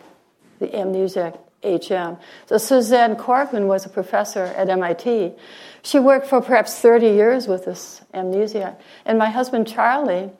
the 0.58 0.66
Amnesiac 0.68 1.38
HM. 1.62 2.16
So 2.46 2.58
Suzanne 2.58 3.16
Corkin 3.16 3.66
was 3.66 3.86
a 3.86 3.88
professor 3.88 4.44
at 4.44 4.68
MIT. 4.68 5.32
She 5.82 5.98
worked 5.98 6.26
for 6.26 6.40
perhaps 6.40 6.78
30 6.78 7.06
years 7.06 7.46
with 7.46 7.64
this 7.64 8.02
amnesia. 8.12 8.76
And 9.04 9.18
my 9.18 9.30
husband 9.30 9.66
Charlie, 9.66 10.30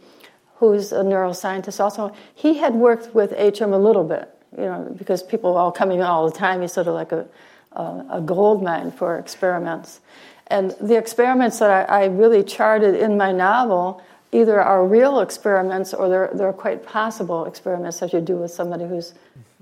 who's 0.56 0.92
a 0.92 1.02
neuroscientist 1.02 1.80
also, 1.80 2.12
he 2.34 2.58
had 2.58 2.74
worked 2.74 3.14
with 3.14 3.32
HM 3.32 3.72
a 3.72 3.78
little 3.78 4.04
bit, 4.04 4.28
you 4.56 4.64
know, 4.64 4.94
because 4.96 5.22
people 5.22 5.54
were 5.54 5.60
all 5.60 5.72
coming 5.72 6.02
all 6.02 6.28
the 6.28 6.36
time. 6.36 6.60
He's 6.60 6.72
sort 6.72 6.88
of 6.88 6.94
like 6.94 7.12
a, 7.12 7.26
a, 7.72 8.06
a 8.12 8.20
gold 8.20 8.62
mine 8.62 8.90
for 8.90 9.18
experiments. 9.18 10.00
And 10.48 10.74
the 10.80 10.96
experiments 10.96 11.58
that 11.60 11.88
I, 11.88 12.02
I 12.02 12.04
really 12.06 12.42
charted 12.42 12.94
in 12.94 13.16
my 13.16 13.32
novel 13.32 14.02
either 14.32 14.60
are 14.60 14.84
real 14.86 15.20
experiments 15.20 15.92
or 15.92 16.08
they're, 16.08 16.30
they're 16.34 16.52
quite 16.52 16.84
possible 16.84 17.44
experiments 17.44 18.00
that 18.00 18.12
you 18.12 18.20
do 18.20 18.36
with 18.36 18.50
somebody 18.50 18.86
who's 18.86 19.14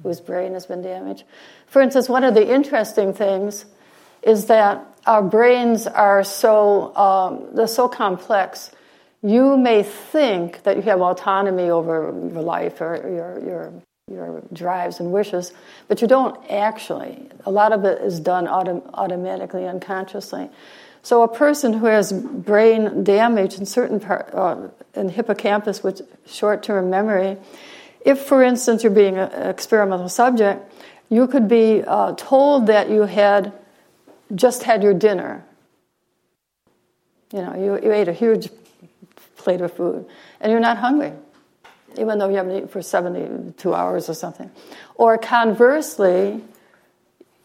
whose 0.02 0.20
brain 0.20 0.54
has 0.54 0.66
been 0.66 0.82
damaged. 0.82 1.24
For 1.66 1.82
instance, 1.82 2.08
one 2.08 2.24
of 2.24 2.34
the 2.34 2.54
interesting 2.54 3.12
things 3.12 3.66
is 4.22 4.46
that 4.46 4.86
our 5.06 5.22
brains 5.22 5.86
are 5.86 6.24
so 6.24 6.94
um, 6.96 7.48
they're 7.54 7.66
so 7.66 7.88
complex. 7.88 8.70
You 9.22 9.56
may 9.56 9.82
think 9.82 10.62
that 10.62 10.76
you 10.76 10.82
have 10.82 11.00
autonomy 11.00 11.68
over 11.68 12.14
your 12.32 12.42
life 12.42 12.80
or 12.80 12.96
your 12.96 13.44
your 13.44 13.72
your 14.10 14.42
drives 14.52 15.00
and 15.00 15.12
wishes, 15.12 15.52
but 15.88 16.02
you 16.02 16.08
don't 16.08 16.50
actually. 16.50 17.28
A 17.46 17.50
lot 17.50 17.72
of 17.72 17.84
it 17.84 18.00
is 18.02 18.20
done 18.20 18.46
autom- 18.46 18.88
automatically, 18.94 19.66
unconsciously. 19.66 20.50
So 21.02 21.22
a 21.22 21.28
person 21.28 21.72
who 21.72 21.86
has 21.86 22.12
brain 22.12 23.04
damage 23.04 23.56
in 23.56 23.66
certain 23.66 24.00
part, 24.00 24.30
uh, 24.34 24.68
in 24.94 25.08
hippocampus 25.08 25.82
with 25.82 26.02
short-term 26.26 26.90
memory 26.90 27.38
if, 28.04 28.20
for 28.20 28.42
instance, 28.42 28.82
you're 28.82 28.92
being 28.92 29.18
an 29.18 29.48
experimental 29.48 30.08
subject, 30.08 30.72
you 31.08 31.26
could 31.26 31.48
be 31.48 31.82
uh, 31.82 32.14
told 32.16 32.66
that 32.68 32.88
you 32.88 33.02
had 33.02 33.52
just 34.34 34.62
had 34.62 34.82
your 34.82 34.94
dinner. 34.94 35.44
You 37.32 37.42
know, 37.42 37.54
you, 37.54 37.86
you 37.86 37.92
ate 37.92 38.08
a 38.08 38.12
huge 38.12 38.48
plate 39.36 39.60
of 39.60 39.72
food 39.72 40.06
and 40.40 40.50
you're 40.50 40.60
not 40.60 40.78
hungry, 40.78 41.12
even 41.98 42.18
though 42.18 42.28
you 42.28 42.36
haven't 42.36 42.56
eaten 42.56 42.68
for 42.68 42.82
72 42.82 43.74
hours 43.74 44.08
or 44.08 44.14
something. 44.14 44.50
Or 44.94 45.18
conversely, 45.18 46.40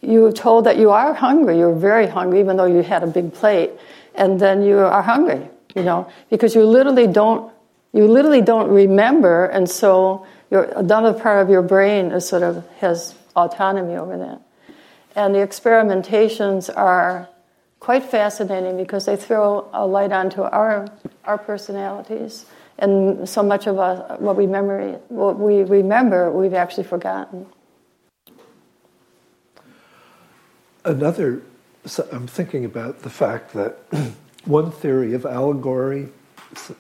you 0.02 0.26
are 0.26 0.32
told 0.32 0.66
that 0.66 0.78
you 0.78 0.92
are 0.92 1.14
hungry, 1.14 1.58
you're 1.58 1.74
very 1.76 2.08
hungry, 2.08 2.40
even 2.40 2.58
though 2.58 2.66
you 2.66 2.84
had 2.84 3.04
a 3.04 3.08
big 3.08 3.34
plate, 3.34 3.72
and 4.14 4.40
then 4.40 4.62
you 4.62 4.78
are 4.78 5.02
hungry, 5.02 5.50
you 5.76 5.84
know, 5.84 6.10
because 6.30 6.56
you 6.56 6.66
literally 6.66 7.08
don't 7.08 7.52
you 7.94 8.08
literally 8.08 8.42
don't 8.42 8.70
remember, 8.70 9.46
and 9.46 9.70
so 9.70 10.26
your, 10.52 10.64
another 10.76 11.14
part 11.14 11.42
of 11.42 11.50
your 11.50 11.62
brain 11.62 12.12
is 12.12 12.28
sort 12.28 12.44
of 12.44 12.68
has 12.80 13.16
autonomy 13.38 13.96
over 13.96 14.18
that. 14.18 14.42
And 15.16 15.34
the 15.34 15.40
experimentations 15.40 16.70
are 16.76 17.30
quite 17.80 18.04
fascinating 18.04 18.76
because 18.76 19.06
they 19.06 19.16
throw 19.16 19.70
a 19.72 19.88
light 19.88 20.12
onto 20.12 20.42
our 20.42 20.88
our 21.24 21.38
personalities, 21.38 22.46
and 22.78 23.28
so 23.28 23.42
much 23.42 23.66
of 23.66 23.80
us, 23.80 24.20
what 24.20 24.36
we 24.36 24.46
memory, 24.46 24.98
what 25.08 25.40
we 25.40 25.64
remember, 25.64 26.30
we've 26.32 26.54
actually 26.54 26.84
forgotten. 26.84 27.48
Another, 30.86 31.42
so 31.86 32.08
I'm 32.12 32.28
thinking 32.28 32.64
about 32.64 33.00
the 33.02 33.10
fact 33.10 33.54
that 33.54 33.80
one 34.46 34.72
theory 34.72 35.16
of 35.16 35.26
allegory 35.26 36.10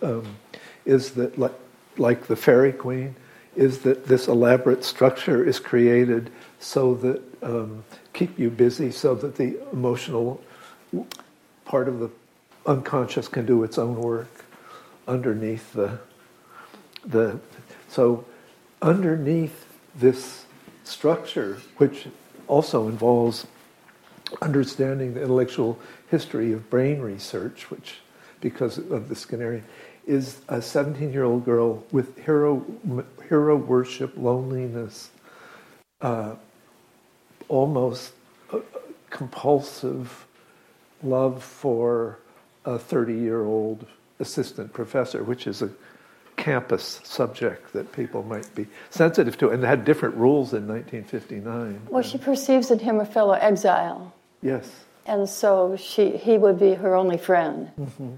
um, 0.03 0.37
is 0.85 1.11
that, 1.11 1.39
like, 1.39 1.55
like 1.97 2.27
the 2.27 2.35
Faerie 2.35 2.71
Queene, 2.71 3.15
is 3.55 3.79
that 3.79 4.05
this 4.05 4.27
elaborate 4.27 4.83
structure 4.83 5.43
is 5.43 5.59
created 5.59 6.29
so 6.59 6.93
that 6.95 7.21
um, 7.41 7.83
keep 8.13 8.37
you 8.37 8.51
busy, 8.51 8.91
so 8.91 9.15
that 9.15 9.37
the 9.37 9.59
emotional 9.71 10.39
part 11.65 11.87
of 11.87 11.99
the 11.99 12.11
unconscious 12.67 13.27
can 13.27 13.45
do 13.45 13.63
its 13.63 13.79
own 13.79 13.95
work 13.95 14.45
underneath 15.07 15.73
the 15.73 15.99
the 17.05 17.39
so 17.87 18.25
underneath 18.81 19.65
this 19.95 20.45
structure, 20.83 21.57
which 21.77 22.07
also 22.47 22.87
involves 22.87 23.47
understanding 24.41 25.13
the 25.13 25.21
intellectual 25.21 25.79
history 26.09 26.51
of 26.51 26.69
brain 26.69 26.99
research, 26.99 27.69
which 27.69 27.99
because 28.41 28.77
of 28.77 29.09
the 29.09 29.15
Skinnerian, 29.15 29.63
is 30.05 30.41
a 30.49 30.61
17 30.61 31.11
year 31.11 31.23
old 31.23 31.45
girl 31.45 31.83
with 31.91 32.17
hero, 32.19 32.65
hero 33.27 33.55
worship, 33.55 34.13
loneliness, 34.15 35.09
uh, 36.01 36.35
almost 37.47 38.13
compulsive 39.09 40.25
love 41.03 41.43
for 41.43 42.19
a 42.65 42.77
30 42.77 43.13
year 43.13 43.45
old 43.45 43.85
assistant 44.19 44.73
professor, 44.73 45.23
which 45.23 45.47
is 45.47 45.61
a 45.61 45.69
campus 46.45 47.01
subject 47.03 47.73
that 47.73 47.91
people 47.91 48.21
might 48.21 48.53
be 48.53 48.67
sensitive 48.91 49.35
to, 49.35 49.49
and 49.49 49.63
they 49.63 49.67
had 49.67 49.83
different 49.83 50.13
rules 50.15 50.53
in 50.53 50.67
1959. 50.67 51.87
Well, 51.89 52.03
she 52.03 52.19
perceives 52.19 52.69
in 52.69 52.77
him 52.77 52.99
a 52.99 53.05
fellow 53.05 53.33
exile. 53.33 54.13
Yes. 54.43 54.69
And 55.07 55.27
so 55.27 55.75
she, 55.75 56.11
he 56.17 56.37
would 56.37 56.59
be 56.59 56.75
her 56.75 56.93
only 56.93 57.17
friend. 57.17 57.71
Mm-hmm. 57.79 58.13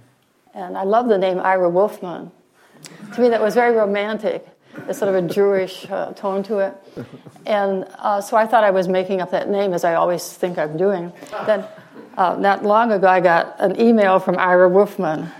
And 0.53 0.77
I 0.77 0.84
love 0.84 1.07
the 1.07 1.17
name 1.17 1.39
Ira 1.39 1.69
Wolfman. 1.69 2.31
To 3.15 3.22
me, 3.22 3.29
that 3.29 3.41
was 3.41 3.53
very 3.53 3.74
romantic. 3.74 4.46
There's 4.75 4.98
sort 4.98 5.15
of 5.15 5.24
a 5.24 5.34
Jewish 5.34 5.89
uh, 5.89 6.12
tone 6.13 6.43
to 6.43 6.60
it. 6.60 6.74
And 7.48 7.86
uh, 8.00 8.19
so 8.19 8.36
I 8.36 8.46
thought 8.46 8.65
I 8.65 8.72
was 8.72 8.89
making 8.89 9.22
up 9.22 9.31
that 9.31 9.48
name, 9.48 9.72
as 9.72 9.86
I 9.86 9.93
always 9.93 10.34
think 10.34 10.57
I'm 10.57 10.75
doing. 10.75 11.13
Then, 11.46 11.63
uh, 12.17 12.36
not 12.38 12.65
long 12.65 12.91
ago, 12.91 13.07
I 13.07 13.22
got 13.22 13.55
an 13.60 13.79
email 13.79 14.19
from 14.19 14.38
Ira 14.38 14.67
Wolfman. 14.67 15.31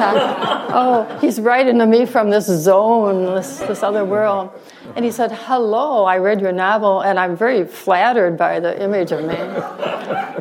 Oh, 0.00 1.18
he's 1.20 1.40
writing 1.40 1.78
to 1.78 1.86
me 1.86 2.06
from 2.06 2.30
this 2.30 2.46
zone, 2.46 3.34
this, 3.34 3.58
this 3.60 3.82
other 3.82 4.04
world. 4.04 4.50
And 4.96 5.04
he 5.04 5.10
said, 5.10 5.32
Hello, 5.32 6.04
I 6.04 6.18
read 6.18 6.40
your 6.40 6.52
novel, 6.52 7.00
and 7.00 7.18
I'm 7.18 7.36
very 7.36 7.64
flattered 7.64 8.36
by 8.36 8.60
the 8.60 8.80
image 8.82 9.12
of 9.12 9.24
me. 9.24 9.36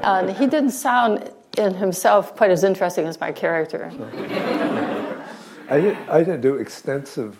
And 0.03 0.29
he 0.29 0.47
didn't 0.47 0.71
sound 0.71 1.31
in 1.57 1.75
himself 1.75 2.35
quite 2.35 2.51
as 2.51 2.63
interesting 2.63 3.07
as 3.07 3.19
my 3.19 3.31
character. 3.31 3.91
I, 5.69 5.97
I 6.09 6.19
didn't 6.19 6.41
do 6.41 6.55
extensive 6.55 7.37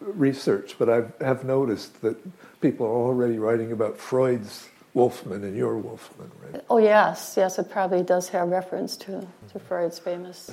research, 0.00 0.76
but 0.78 0.88
I 0.88 1.24
have 1.24 1.44
noticed 1.44 2.00
that 2.02 2.16
people 2.60 2.86
are 2.86 2.90
already 2.90 3.38
writing 3.38 3.72
about 3.72 3.98
Freud's 3.98 4.68
Wolfman 4.94 5.44
and 5.44 5.56
your 5.56 5.76
Wolfman, 5.76 6.30
right? 6.42 6.64
Oh 6.70 6.78
yes, 6.78 7.34
yes, 7.36 7.58
it 7.58 7.70
probably 7.70 8.02
does 8.02 8.30
have 8.30 8.48
reference 8.48 8.96
to, 8.98 9.26
to 9.52 9.58
Freud's 9.58 9.98
famous 9.98 10.50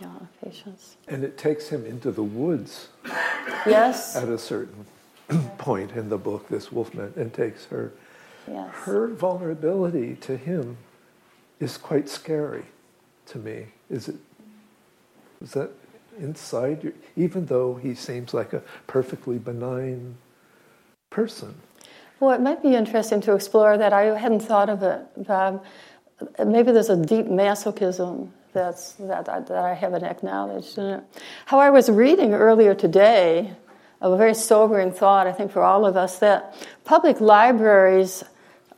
yeah, 0.00 0.08
patients. 0.44 0.96
And 1.08 1.24
it 1.24 1.36
takes 1.38 1.68
him 1.68 1.84
into 1.86 2.10
the 2.10 2.22
woods 2.22 2.88
Yes, 3.66 4.16
at 4.16 4.28
a 4.28 4.38
certain 4.38 4.86
point 5.58 5.92
in 5.92 6.08
the 6.08 6.18
book, 6.18 6.48
this 6.48 6.72
Wolfman, 6.72 7.12
and 7.16 7.32
takes 7.32 7.66
her. 7.66 7.92
yes. 8.48 8.68
Her 8.84 9.08
vulnerability 9.08 10.16
to 10.22 10.36
him 10.36 10.76
is 11.60 11.76
quite 11.76 12.08
scary 12.08 12.64
to 13.26 13.38
me. 13.38 13.66
Is 13.90 14.08
it? 14.08 14.16
Is 15.42 15.52
that 15.52 15.70
inside 16.18 16.82
you? 16.84 16.94
Even 17.16 17.46
though 17.46 17.74
he 17.74 17.94
seems 17.94 18.32
like 18.34 18.52
a 18.52 18.62
perfectly 18.86 19.38
benign 19.38 20.16
person. 21.10 21.54
Well, 22.18 22.32
it 22.32 22.40
might 22.40 22.62
be 22.62 22.74
interesting 22.74 23.20
to 23.22 23.34
explore 23.34 23.78
that. 23.78 23.92
I 23.92 24.18
hadn't 24.18 24.40
thought 24.40 24.68
of 24.68 24.82
it, 24.82 25.26
Bob. 25.26 25.64
Maybe 26.44 26.70
there's 26.72 26.90
a 26.90 26.96
deep 27.02 27.26
masochism 27.26 28.28
that's, 28.52 28.92
that, 28.94 29.28
I, 29.28 29.40
that 29.40 29.58
I 29.58 29.74
haven't 29.74 30.04
acknowledged 30.04 30.78
it. 30.78 31.02
How 31.46 31.58
I 31.58 31.70
was 31.70 31.90
reading 31.90 32.34
earlier 32.34 32.74
today, 32.74 33.52
a 34.00 34.16
very 34.16 34.34
sobering 34.34 34.92
thought, 34.92 35.26
I 35.26 35.32
think, 35.32 35.52
for 35.52 35.62
all 35.62 35.84
of 35.86 35.96
us, 35.96 36.18
that 36.20 36.54
public 36.84 37.20
libraries 37.20 38.24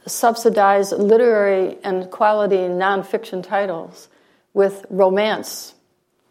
subsidize 0.07 0.93
literary 0.93 1.79
and 1.85 2.11
quality 2.11 2.57
nonfiction 2.57 3.43
titles 3.43 4.09
with 4.52 4.85
romance 4.91 5.75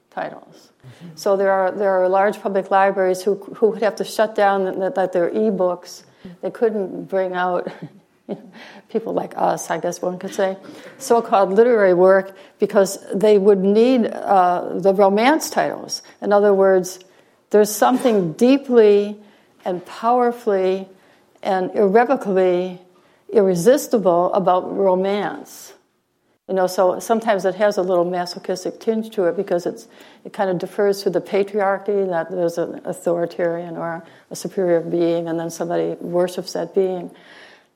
titles. 0.09 0.71
Mm-hmm. 0.85 1.15
So 1.15 1.37
there 1.37 1.51
are, 1.51 1.71
there 1.71 1.91
are 1.91 2.09
large 2.09 2.41
public 2.41 2.69
libraries 2.69 3.21
who, 3.21 3.35
who 3.35 3.69
would 3.69 3.81
have 3.81 3.95
to 3.95 4.03
shut 4.03 4.35
down 4.35 4.65
the, 4.65 4.89
the, 4.89 5.07
their 5.07 5.29
e-books. 5.29 6.03
They 6.41 6.51
couldn't 6.51 7.05
bring 7.05 7.33
out 7.33 7.71
people 8.89 9.13
like 9.13 9.33
us, 9.37 9.69
I 9.69 9.79
guess 9.79 10.01
one 10.01 10.19
could 10.19 10.33
say, 10.33 10.57
so-called 10.97 11.53
literary 11.53 11.93
work 11.93 12.35
because 12.59 12.99
they 13.13 13.37
would 13.37 13.59
need 13.59 14.05
uh, 14.05 14.79
the 14.79 14.93
romance 14.93 15.49
titles. 15.49 16.01
In 16.21 16.33
other 16.33 16.53
words, 16.53 16.99
there's 17.51 17.73
something 17.73 18.33
deeply 18.33 19.17
and 19.65 19.85
powerfully 19.85 20.87
and 21.43 21.71
irrevocably 21.75 22.79
irresistible 23.31 24.33
about 24.33 24.75
romance. 24.75 25.73
You 26.47 26.55
know, 26.55 26.67
so 26.67 26.99
sometimes 26.99 27.45
it 27.45 27.55
has 27.55 27.77
a 27.77 27.81
little 27.81 28.03
masochistic 28.03 28.79
tinge 28.79 29.09
to 29.11 29.25
it 29.25 29.37
because 29.37 29.65
it's 29.65 29.87
it 30.25 30.33
kind 30.33 30.49
of 30.49 30.57
defers 30.59 31.03
to 31.03 31.09
the 31.09 31.21
patriarchy 31.21 32.07
that 32.09 32.29
there's 32.29 32.57
an 32.57 32.81
authoritarian 32.83 33.77
or 33.77 34.05
a 34.29 34.35
superior 34.35 34.81
being, 34.81 35.27
and 35.29 35.39
then 35.39 35.49
somebody 35.49 35.95
worships 36.01 36.53
that 36.53 36.75
being. 36.75 37.09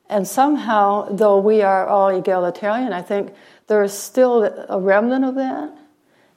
And 0.08 0.26
somehow, 0.26 1.08
though 1.10 1.38
we 1.38 1.62
are 1.62 1.86
all 1.86 2.08
egalitarian, 2.08 2.92
I 2.92 3.02
think 3.02 3.32
there 3.66 3.82
is 3.82 3.92
still 3.92 4.44
a 4.44 4.80
remnant 4.80 5.24
of 5.24 5.34
that. 5.34 5.76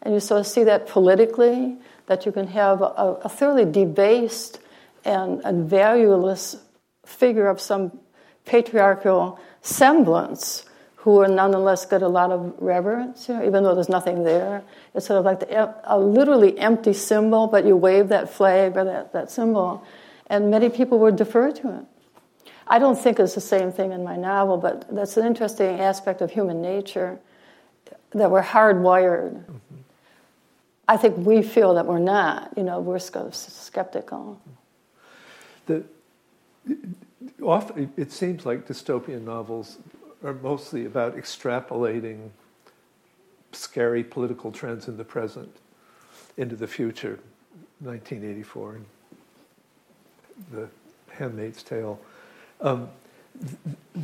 And 0.01 0.13
you 0.13 0.19
sort 0.19 0.39
of 0.39 0.47
see 0.47 0.63
that 0.63 0.87
politically, 0.87 1.77
that 2.07 2.25
you 2.25 2.31
can 2.31 2.47
have 2.47 2.81
a, 2.81 3.19
a 3.23 3.29
thoroughly 3.29 3.65
debased 3.65 4.59
and, 5.05 5.41
and 5.43 5.69
valueless 5.69 6.57
figure 7.05 7.47
of 7.47 7.61
some 7.61 7.99
patriarchal 8.45 9.39
semblance 9.61 10.65
who 10.95 11.21
are 11.21 11.27
nonetheless 11.27 11.85
get 11.85 12.01
a 12.01 12.07
lot 12.07 12.31
of 12.31 12.53
reverence, 12.59 13.29
you 13.29 13.35
know, 13.35 13.45
even 13.45 13.63
though 13.63 13.73
there's 13.73 13.89
nothing 13.89 14.23
there. 14.23 14.63
It's 14.93 15.05
sort 15.05 15.19
of 15.19 15.25
like 15.25 15.39
the, 15.39 15.75
a 15.85 15.97
literally 15.97 16.57
empty 16.59 16.93
symbol, 16.93 17.47
but 17.47 17.65
you 17.65 17.77
wave 17.77 18.09
that 18.09 18.29
flag 18.29 18.75
or 18.75 18.83
that, 18.83 19.13
that 19.13 19.31
symbol, 19.31 19.85
and 20.27 20.51
many 20.51 20.69
people 20.69 20.99
would 20.99 21.15
defer 21.15 21.51
to 21.51 21.79
it. 21.79 21.85
I 22.69 22.77
don't 22.77 22.97
think 22.97 23.19
it's 23.19 23.35
the 23.35 23.41
same 23.41 23.71
thing 23.71 23.91
in 23.91 24.03
my 24.03 24.15
novel, 24.15 24.57
but 24.57 24.85
that's 24.93 25.17
an 25.17 25.25
interesting 25.25 25.79
aspect 25.79 26.21
of 26.21 26.31
human 26.31 26.61
nature 26.61 27.19
that 28.11 28.29
we're 28.29 28.43
hardwired. 28.43 29.33
Mm-hmm. 29.33 29.75
I 30.87 30.97
think 30.97 31.17
we 31.17 31.41
feel 31.41 31.73
that 31.75 31.85
we're 31.85 31.99
not. 31.99 32.53
You 32.55 32.63
know, 32.63 32.79
we're 32.79 32.99
skeptical. 32.99 34.41
The, 35.65 35.83
often, 37.41 37.91
it 37.97 38.11
seems 38.11 38.45
like 38.45 38.67
dystopian 38.67 39.23
novels 39.23 39.77
are 40.23 40.33
mostly 40.33 40.85
about 40.85 41.15
extrapolating 41.15 42.29
scary 43.51 44.03
political 44.03 44.51
trends 44.51 44.87
in 44.87 44.97
the 44.97 45.03
present 45.03 45.55
into 46.37 46.55
the 46.55 46.67
future. 46.67 47.19
1984 47.81 48.75
and 48.75 48.85
The 50.51 50.67
Handmaid's 51.13 51.63
Tale. 51.63 51.99
Um, 52.61 52.89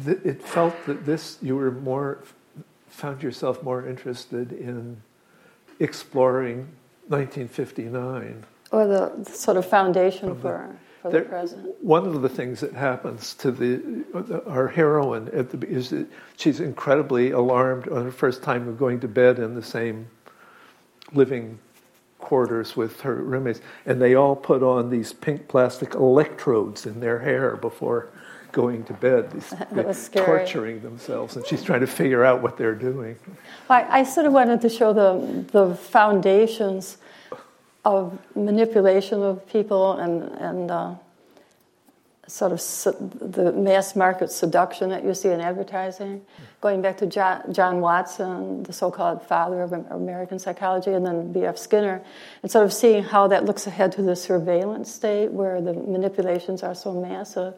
th- 0.05 0.19
it 0.23 0.41
felt 0.41 0.73
that 0.85 1.05
this 1.05 1.37
you 1.41 1.55
were 1.55 1.71
more 1.71 2.19
found 2.87 3.21
yourself 3.21 3.61
more 3.61 3.87
interested 3.87 4.53
in 4.53 5.01
exploring 5.79 6.67
1959 7.07 8.45
or 8.71 8.87
the 8.87 9.23
sort 9.25 9.57
of 9.57 9.65
foundation 9.65 10.29
of 10.29 10.41
for, 10.41 10.77
the, 11.01 11.01
for 11.01 11.11
there, 11.11 11.23
the 11.23 11.29
present. 11.29 11.83
One 11.83 12.07
of 12.07 12.21
the 12.21 12.29
things 12.29 12.61
that 12.61 12.73
happens 12.73 13.33
to 13.35 13.51
the 13.51 14.05
our 14.47 14.67
heroine 14.67 15.25
the, 15.25 15.67
is 15.67 15.89
that 15.89 16.07
she's 16.37 16.59
incredibly 16.61 17.31
alarmed 17.31 17.89
on 17.89 18.05
her 18.05 18.11
first 18.11 18.41
time 18.41 18.67
of 18.67 18.79
going 18.79 18.99
to 19.01 19.07
bed 19.07 19.39
in 19.39 19.55
the 19.55 19.63
same 19.63 20.07
living 21.11 21.59
quarters 22.19 22.75
with 22.75 23.01
her 23.01 23.15
roommates, 23.15 23.61
and 23.85 24.01
they 24.01 24.15
all 24.15 24.35
put 24.35 24.63
on 24.63 24.89
these 24.89 25.13
pink 25.13 25.47
plastic 25.47 25.93
electrodes 25.93 26.85
in 26.85 26.99
their 26.99 27.19
hair 27.19 27.55
before 27.55 28.09
going 28.55 28.85
to 28.85 28.93
bed, 28.93 29.29
torturing 30.13 30.81
themselves, 30.81 31.35
and 31.35 31.45
she's 31.45 31.61
trying 31.61 31.81
to 31.81 31.87
figure 31.87 32.23
out 32.23 32.41
what 32.41 32.57
they're 32.57 32.73
doing. 32.73 33.17
I, 33.69 33.99
I 33.99 34.03
sort 34.03 34.25
of 34.25 34.31
wanted 34.31 34.61
to 34.61 34.69
show 34.69 34.93
the, 34.93 35.45
the 35.51 35.75
foundations 35.75 36.97
of 37.83 38.17
manipulation 38.33 39.21
of 39.21 39.45
people 39.49 39.97
and, 39.99 40.23
and 40.39 40.71
uh, 40.71 40.95
sort 42.27 42.53
of 42.53 42.61
su- 42.61 42.95
the 43.19 43.51
mass 43.51 43.93
market 43.93 44.31
seduction 44.31 44.89
that 44.89 45.03
you 45.03 45.13
see 45.13 45.29
in 45.29 45.41
advertising. 45.41 46.21
Going 46.61 46.81
back 46.81 46.97
to 46.99 47.05
John, 47.05 47.53
John 47.53 47.81
Watson, 47.81 48.63
the 48.63 48.71
so 48.71 48.89
called 48.89 49.21
father 49.21 49.63
of 49.63 49.73
American 49.73 50.39
psychology, 50.39 50.91
and 50.91 51.05
then 51.05 51.33
B.F. 51.33 51.57
Skinner, 51.57 52.01
and 52.41 52.49
sort 52.49 52.63
of 52.63 52.71
seeing 52.71 53.03
how 53.03 53.27
that 53.27 53.43
looks 53.43 53.67
ahead 53.67 53.91
to 53.91 54.01
the 54.01 54.15
surveillance 54.15 54.89
state 54.89 55.29
where 55.29 55.59
the 55.59 55.73
manipulations 55.73 56.63
are 56.63 56.73
so 56.73 56.93
massive. 56.93 57.53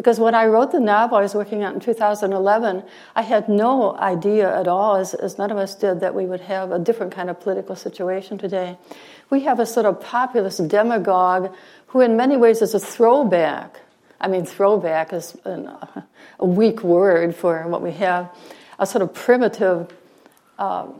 Because 0.00 0.18
when 0.18 0.34
I 0.34 0.46
wrote 0.46 0.72
the 0.72 0.80
novel 0.80 1.18
I 1.18 1.20
was 1.20 1.34
working 1.34 1.62
on 1.62 1.74
in 1.74 1.80
2011, 1.80 2.82
I 3.14 3.20
had 3.20 3.50
no 3.50 3.94
idea 3.98 4.58
at 4.58 4.66
all, 4.66 4.96
as, 4.96 5.12
as 5.12 5.36
none 5.36 5.50
of 5.50 5.58
us 5.58 5.74
did, 5.74 6.00
that 6.00 6.14
we 6.14 6.24
would 6.24 6.40
have 6.40 6.72
a 6.72 6.78
different 6.78 7.12
kind 7.12 7.28
of 7.28 7.38
political 7.38 7.76
situation 7.76 8.38
today. 8.38 8.78
We 9.28 9.40
have 9.40 9.60
a 9.60 9.66
sort 9.66 9.84
of 9.84 10.00
populist 10.00 10.66
demagogue 10.68 11.54
who, 11.88 12.00
in 12.00 12.16
many 12.16 12.38
ways, 12.38 12.62
is 12.62 12.72
a 12.72 12.80
throwback. 12.80 13.78
I 14.18 14.28
mean, 14.28 14.46
throwback 14.46 15.12
is 15.12 15.36
an, 15.44 15.66
a 16.38 16.46
weak 16.46 16.82
word 16.82 17.36
for 17.36 17.68
what 17.68 17.82
we 17.82 17.92
have, 17.92 18.34
a 18.78 18.86
sort 18.86 19.02
of 19.02 19.12
primitive 19.12 19.92
um, 20.58 20.98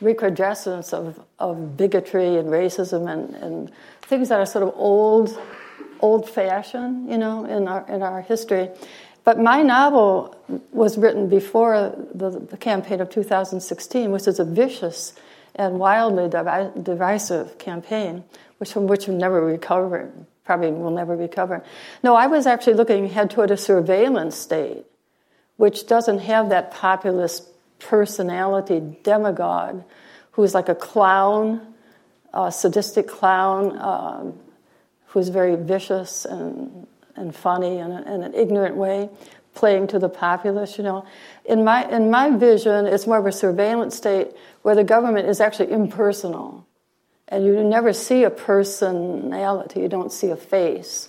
recrudescence 0.00 0.92
of, 0.92 1.20
of 1.40 1.76
bigotry 1.76 2.36
and 2.36 2.50
racism 2.50 3.12
and, 3.12 3.34
and 3.42 3.72
things 4.02 4.28
that 4.28 4.38
are 4.38 4.46
sort 4.46 4.62
of 4.62 4.72
old 4.76 5.36
old 6.00 6.28
fashioned, 6.28 7.10
you 7.10 7.18
know, 7.18 7.44
in 7.44 7.68
our, 7.68 7.86
in 7.88 8.02
our 8.02 8.22
history. 8.22 8.70
But 9.24 9.40
my 9.40 9.62
novel 9.62 10.36
was 10.70 10.96
written 10.96 11.28
before 11.28 11.94
the, 12.14 12.30
the 12.30 12.56
campaign 12.56 13.00
of 13.00 13.10
2016, 13.10 14.12
which 14.12 14.28
is 14.28 14.38
a 14.38 14.44
vicious 14.44 15.14
and 15.56 15.78
wildly 15.78 16.28
divisive 16.28 17.58
campaign, 17.58 18.22
which 18.58 18.72
from 18.72 18.86
which 18.86 19.08
we'll 19.08 19.16
never 19.16 19.44
recover, 19.44 20.12
probably 20.44 20.70
will 20.70 20.90
never 20.90 21.16
recover. 21.16 21.64
No, 22.04 22.14
I 22.14 22.28
was 22.28 22.46
actually 22.46 22.74
looking 22.74 23.06
ahead 23.06 23.30
toward 23.30 23.50
a 23.50 23.56
surveillance 23.56 24.36
state, 24.36 24.84
which 25.56 25.86
doesn't 25.86 26.20
have 26.20 26.50
that 26.50 26.70
populist 26.70 27.48
personality 27.78 28.96
demagogue 29.02 29.82
who's 30.32 30.54
like 30.54 30.68
a 30.68 30.74
clown, 30.74 31.74
a 32.32 32.52
sadistic 32.52 33.08
clown, 33.08 33.76
um, 33.78 34.38
who's 35.16 35.30
very 35.30 35.56
vicious 35.56 36.26
and, 36.26 36.86
and 37.14 37.34
funny 37.34 37.78
in, 37.78 37.90
a, 37.90 38.02
in 38.02 38.22
an 38.22 38.34
ignorant 38.34 38.76
way, 38.76 39.08
playing 39.54 39.86
to 39.86 39.98
the 39.98 40.10
populace, 40.10 40.76
you 40.76 40.84
know. 40.84 41.06
In 41.46 41.64
my, 41.64 41.88
in 41.88 42.10
my 42.10 42.36
vision, 42.36 42.84
it's 42.84 43.06
more 43.06 43.16
of 43.16 43.24
a 43.24 43.32
surveillance 43.32 43.96
state 43.96 44.32
where 44.60 44.74
the 44.74 44.84
government 44.84 45.26
is 45.26 45.40
actually 45.40 45.72
impersonal. 45.72 46.66
And 47.28 47.46
you 47.46 47.64
never 47.64 47.94
see 47.94 48.24
a 48.24 48.30
personality, 48.30 49.80
you 49.80 49.88
don't 49.88 50.12
see 50.12 50.28
a 50.28 50.36
face. 50.36 51.08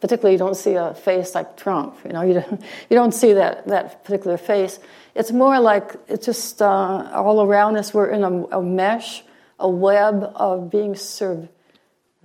Particularly, 0.00 0.32
you 0.32 0.40
don't 0.40 0.56
see 0.56 0.74
a 0.74 0.92
face 0.94 1.36
like 1.36 1.56
Trump. 1.56 1.98
You 2.04 2.14
know, 2.14 2.22
you 2.28 2.34
don't, 2.34 2.60
you 2.90 2.96
don't 2.96 3.12
see 3.12 3.34
that, 3.34 3.68
that 3.68 4.02
particular 4.02 4.38
face. 4.38 4.80
It's 5.14 5.30
more 5.30 5.60
like 5.60 5.94
it's 6.08 6.26
just 6.26 6.60
uh, 6.60 7.12
all 7.14 7.40
around 7.40 7.76
us. 7.76 7.94
We're 7.94 8.10
in 8.10 8.24
a, 8.24 8.58
a 8.58 8.60
mesh, 8.60 9.22
a 9.60 9.68
web 9.68 10.32
of 10.34 10.68
being 10.68 10.96
served 10.96 11.50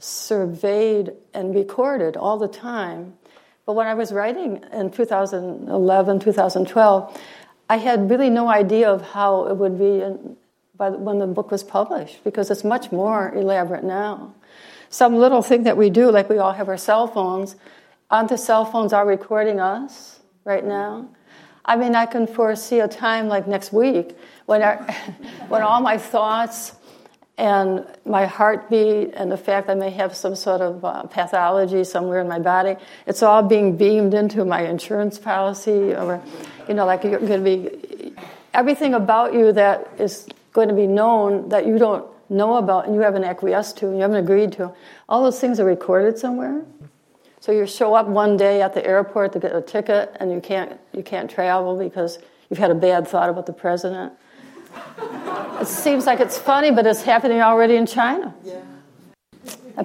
surveyed 0.01 1.13
and 1.33 1.55
recorded 1.55 2.17
all 2.17 2.37
the 2.37 2.47
time 2.47 3.13
But 3.65 3.73
when 3.73 3.87
I 3.87 3.93
was 3.93 4.11
writing 4.11 4.63
in 4.73 4.91
2011, 4.91 6.19
2012, 6.19 7.21
I 7.69 7.77
had 7.77 8.09
really 8.09 8.29
no 8.29 8.49
idea 8.49 8.91
of 8.91 9.01
how 9.01 9.45
it 9.47 9.55
would 9.55 9.77
be 9.77 10.01
in, 10.01 10.35
by 10.75 10.89
the, 10.89 10.97
when 10.97 11.19
the 11.19 11.27
book 11.27 11.51
was 11.51 11.63
published 11.63 12.23
because 12.23 12.51
it's 12.51 12.63
much 12.63 12.91
more 12.91 13.33
elaborate 13.33 13.83
now. 13.83 14.33
Some 14.89 15.15
little 15.15 15.41
thing 15.41 15.63
that 15.63 15.77
we 15.77 15.89
do, 15.89 16.11
like 16.11 16.27
we 16.29 16.37
all 16.37 16.51
have 16.51 16.67
our 16.67 16.77
cell 16.77 17.07
phones, 17.07 17.55
aren't 18.09 18.29
the 18.29 18.37
cell 18.37 18.65
phones 18.65 18.91
are 18.91 19.05
recording 19.05 19.59
us 19.59 20.19
right 20.43 20.65
now? 20.65 21.07
I 21.63 21.77
mean, 21.77 21.95
I 21.95 22.07
can 22.07 22.27
foresee 22.27 22.79
a 22.79 22.87
time 22.87 23.29
like 23.29 23.47
next 23.47 23.71
week 23.71 24.17
when, 24.47 24.63
I, 24.63 24.75
when 25.47 25.61
all 25.61 25.79
my 25.79 25.97
thoughts 25.97 26.73
and 27.41 27.87
my 28.05 28.27
heartbeat 28.27 29.15
and 29.15 29.31
the 29.31 29.37
fact 29.37 29.67
I 29.67 29.73
may 29.73 29.89
have 29.89 30.15
some 30.15 30.35
sort 30.35 30.61
of 30.61 30.85
uh, 30.85 31.03
pathology 31.07 31.83
somewhere 31.83 32.21
in 32.21 32.27
my 32.27 32.37
body, 32.37 32.75
it's 33.07 33.23
all 33.23 33.41
being 33.41 33.77
beamed 33.77 34.13
into 34.13 34.45
my 34.45 34.61
insurance 34.61 35.17
policy, 35.17 35.95
or, 35.95 36.21
you 36.67 36.75
know, 36.75 36.85
like 36.85 37.03
you're 37.03 37.17
going 37.17 37.43
to 37.43 37.57
be 37.57 38.13
everything 38.53 38.93
about 38.93 39.33
you 39.33 39.51
that 39.53 39.89
is 39.97 40.27
going 40.53 40.67
to 40.67 40.75
be 40.75 40.85
known 40.85 41.49
that 41.49 41.65
you 41.65 41.79
don't 41.79 42.05
know 42.29 42.57
about 42.57 42.85
and 42.85 42.93
you 42.93 43.01
haven't 43.01 43.23
acquiesced 43.23 43.75
to 43.77 43.87
and 43.87 43.95
you 43.95 44.03
haven't 44.03 44.17
agreed 44.17 44.51
to. 44.51 44.71
All 45.09 45.23
those 45.23 45.39
things 45.39 45.59
are 45.59 45.65
recorded 45.65 46.19
somewhere. 46.19 46.63
So 47.39 47.51
you 47.51 47.65
show 47.65 47.95
up 47.95 48.05
one 48.05 48.37
day 48.37 48.61
at 48.61 48.75
the 48.75 48.85
airport 48.85 49.33
to 49.33 49.39
get 49.39 49.55
a 49.55 49.61
ticket 49.63 50.15
and 50.19 50.31
you 50.31 50.41
can't 50.41 50.79
you 50.93 51.01
can't 51.01 51.27
travel 51.27 51.75
because 51.75 52.19
you've 52.51 52.59
had 52.59 52.69
a 52.69 52.75
bad 52.75 53.07
thought 53.07 53.31
about 53.31 53.47
the 53.47 53.53
president. 53.53 54.13
It 55.61 55.67
seems 55.67 56.05
like 56.05 56.19
it's 56.19 56.37
funny, 56.37 56.71
but 56.71 56.85
it's 56.85 57.01
happening 57.01 57.41
already 57.41 57.75
in 57.75 57.85
China. 57.85 58.33
Yeah. 58.43 58.61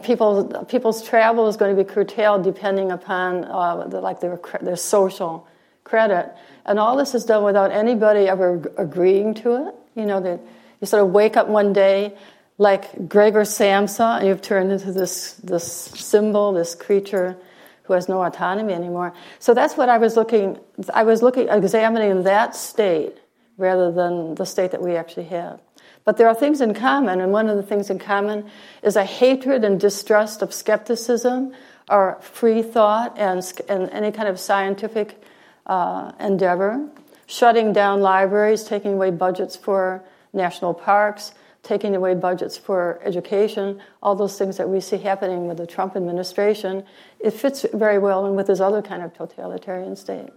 People, 0.03 0.66
people's 0.68 1.03
travel 1.03 1.49
is 1.49 1.57
going 1.57 1.75
to 1.75 1.83
be 1.83 1.88
curtailed 1.88 2.42
depending 2.44 2.90
upon 2.90 3.44
uh, 3.44 3.87
the, 3.87 4.01
like 4.01 4.20
their, 4.20 4.38
their 4.61 4.77
social 4.77 5.46
credit. 5.85 6.33
And 6.66 6.79
all 6.79 6.96
this 6.96 7.14
is 7.14 7.25
done 7.25 7.44
without 7.44 7.70
anybody 7.70 8.29
ever 8.29 8.61
agreeing 8.77 9.35
to 9.35 9.68
it. 9.68 9.75
You 9.94 10.05
know, 10.05 10.20
that 10.20 10.40
you 10.81 10.87
sort 10.87 11.03
of 11.03 11.11
wake 11.11 11.37
up 11.37 11.49
one 11.49 11.72
day 11.72 12.16
like 12.59 13.09
Gregor 13.09 13.42
Samsa, 13.42 14.18
and 14.18 14.27
you've 14.27 14.42
turned 14.42 14.72
into 14.72 14.92
this, 14.92 15.35
this 15.35 15.70
symbol, 15.70 16.53
this 16.53 16.75
creature 16.75 17.37
who 17.85 17.92
has 17.92 18.09
no 18.09 18.22
autonomy 18.22 18.72
anymore. 18.72 19.14
So 19.38 19.55
that's 19.55 19.77
what 19.77 19.88
I 19.88 19.99
was 19.99 20.16
looking, 20.16 20.59
I 20.92 21.05
was 21.05 21.22
looking, 21.22 21.49
examining 21.49 22.25
that 22.25 22.57
state 22.57 23.16
rather 23.59 23.90
than 23.90 24.35
the 24.35 24.47
state 24.47 24.71
that 24.71 24.83
we 24.83 24.97
actually 24.97 25.25
have. 25.27 25.61
But 26.05 26.19
there 26.19 26.29
are 26.29 26.35
things 26.35 26.61
in 26.61 26.73
common, 26.75 27.21
and 27.21 27.33
one 27.33 27.49
of 27.49 27.57
the 27.57 27.62
things 27.62 27.90
in 27.90 27.99
common 27.99 28.49
is 28.83 28.97
a 28.97 29.05
hatred 29.05 29.64
and 29.64 29.81
distrust 29.81 30.40
of 30.40 30.55
skepticism 30.55 31.53
or 31.90 32.19
free 32.21 32.62
thought 32.62 33.19
and, 33.19 33.42
and 33.69 33.90
any 33.90 34.12
kind 34.12 34.29
of 34.29 34.38
scientific 34.38 35.21
uh, 35.66 36.12
endeavor, 36.21 36.88
shutting 37.27 37.73
down 37.73 38.01
libraries, 38.01 38.64
taking 38.64 38.95
away 38.95 39.11
budgets 39.11 39.57
for 39.57 40.05
national 40.33 40.75
parks, 40.75 41.33
taking 41.62 41.97
away 41.97 42.14
budgets 42.14 42.57
for 42.57 43.01
education, 43.03 43.81
all 44.01 44.14
those 44.14 44.38
things 44.38 44.57
that 44.57 44.69
we 44.69 44.81
see 44.81 44.99
happening 44.99 45.49
with 45.49 45.57
the 45.57 45.66
Trump 45.66 45.97
administration, 45.97 46.85
it 47.19 47.33
fits 47.33 47.66
very 47.75 47.99
well 47.99 48.25
in 48.27 48.37
with 48.37 48.47
this 48.47 48.61
other 48.61 48.81
kind 48.81 49.03
of 49.03 49.12
totalitarian 49.12 49.97
state. 49.97 50.31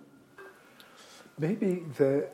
Maybe 1.39 1.85
the 1.97 2.27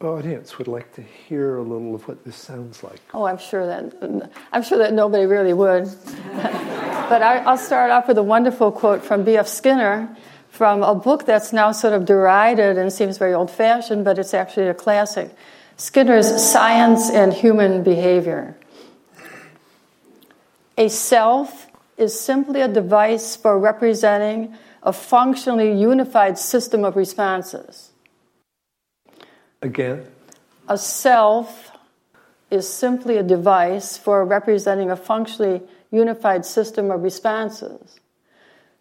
uh, 0.00 0.04
audience 0.04 0.58
would 0.58 0.66
like 0.66 0.92
to 0.94 1.02
hear 1.02 1.58
a 1.58 1.62
little 1.62 1.94
of 1.94 2.08
what 2.08 2.24
this 2.24 2.34
sounds 2.34 2.82
like. 2.82 2.98
Oh, 3.14 3.24
I'm 3.24 3.38
sure 3.38 3.64
that 3.64 4.30
I'm 4.52 4.62
sure 4.64 4.78
that 4.78 4.92
nobody 4.92 5.26
really 5.26 5.52
would. 5.52 5.84
but 6.32 7.22
I, 7.22 7.48
will 7.48 7.56
start 7.56 7.92
off 7.92 8.08
with 8.08 8.18
a 8.18 8.22
wonderful 8.22 8.72
quote 8.72 9.04
from 9.04 9.22
B.F. 9.22 9.46
Skinner 9.46 10.16
from 10.50 10.82
a 10.82 10.92
book 10.92 11.24
that's 11.24 11.52
now 11.52 11.70
sort 11.70 11.92
of 11.92 12.04
derided 12.04 12.78
and 12.78 12.92
seems 12.92 13.16
very 13.16 13.32
old-fashioned, 13.32 14.04
but 14.04 14.18
it's 14.18 14.34
actually 14.34 14.66
a 14.66 14.74
classic. 14.74 15.30
Skinner's 15.76 16.42
Science 16.42 17.10
and 17.10 17.32
Human 17.32 17.84
Behavior. 17.84 18.56
A 20.76 20.88
self 20.88 21.68
is 21.96 22.18
simply 22.18 22.60
a 22.60 22.66
device 22.66 23.36
for 23.36 23.56
representing 23.56 24.52
a 24.82 24.92
functionally 24.92 25.72
unified 25.80 26.38
system 26.38 26.84
of 26.84 26.96
responses. 26.96 27.87
Again? 29.62 30.06
A 30.68 30.78
self 30.78 31.72
is 32.50 32.68
simply 32.68 33.16
a 33.16 33.22
device 33.22 33.96
for 33.96 34.24
representing 34.24 34.90
a 34.90 34.96
functionally 34.96 35.62
unified 35.90 36.44
system 36.44 36.90
of 36.90 37.02
responses. 37.02 38.00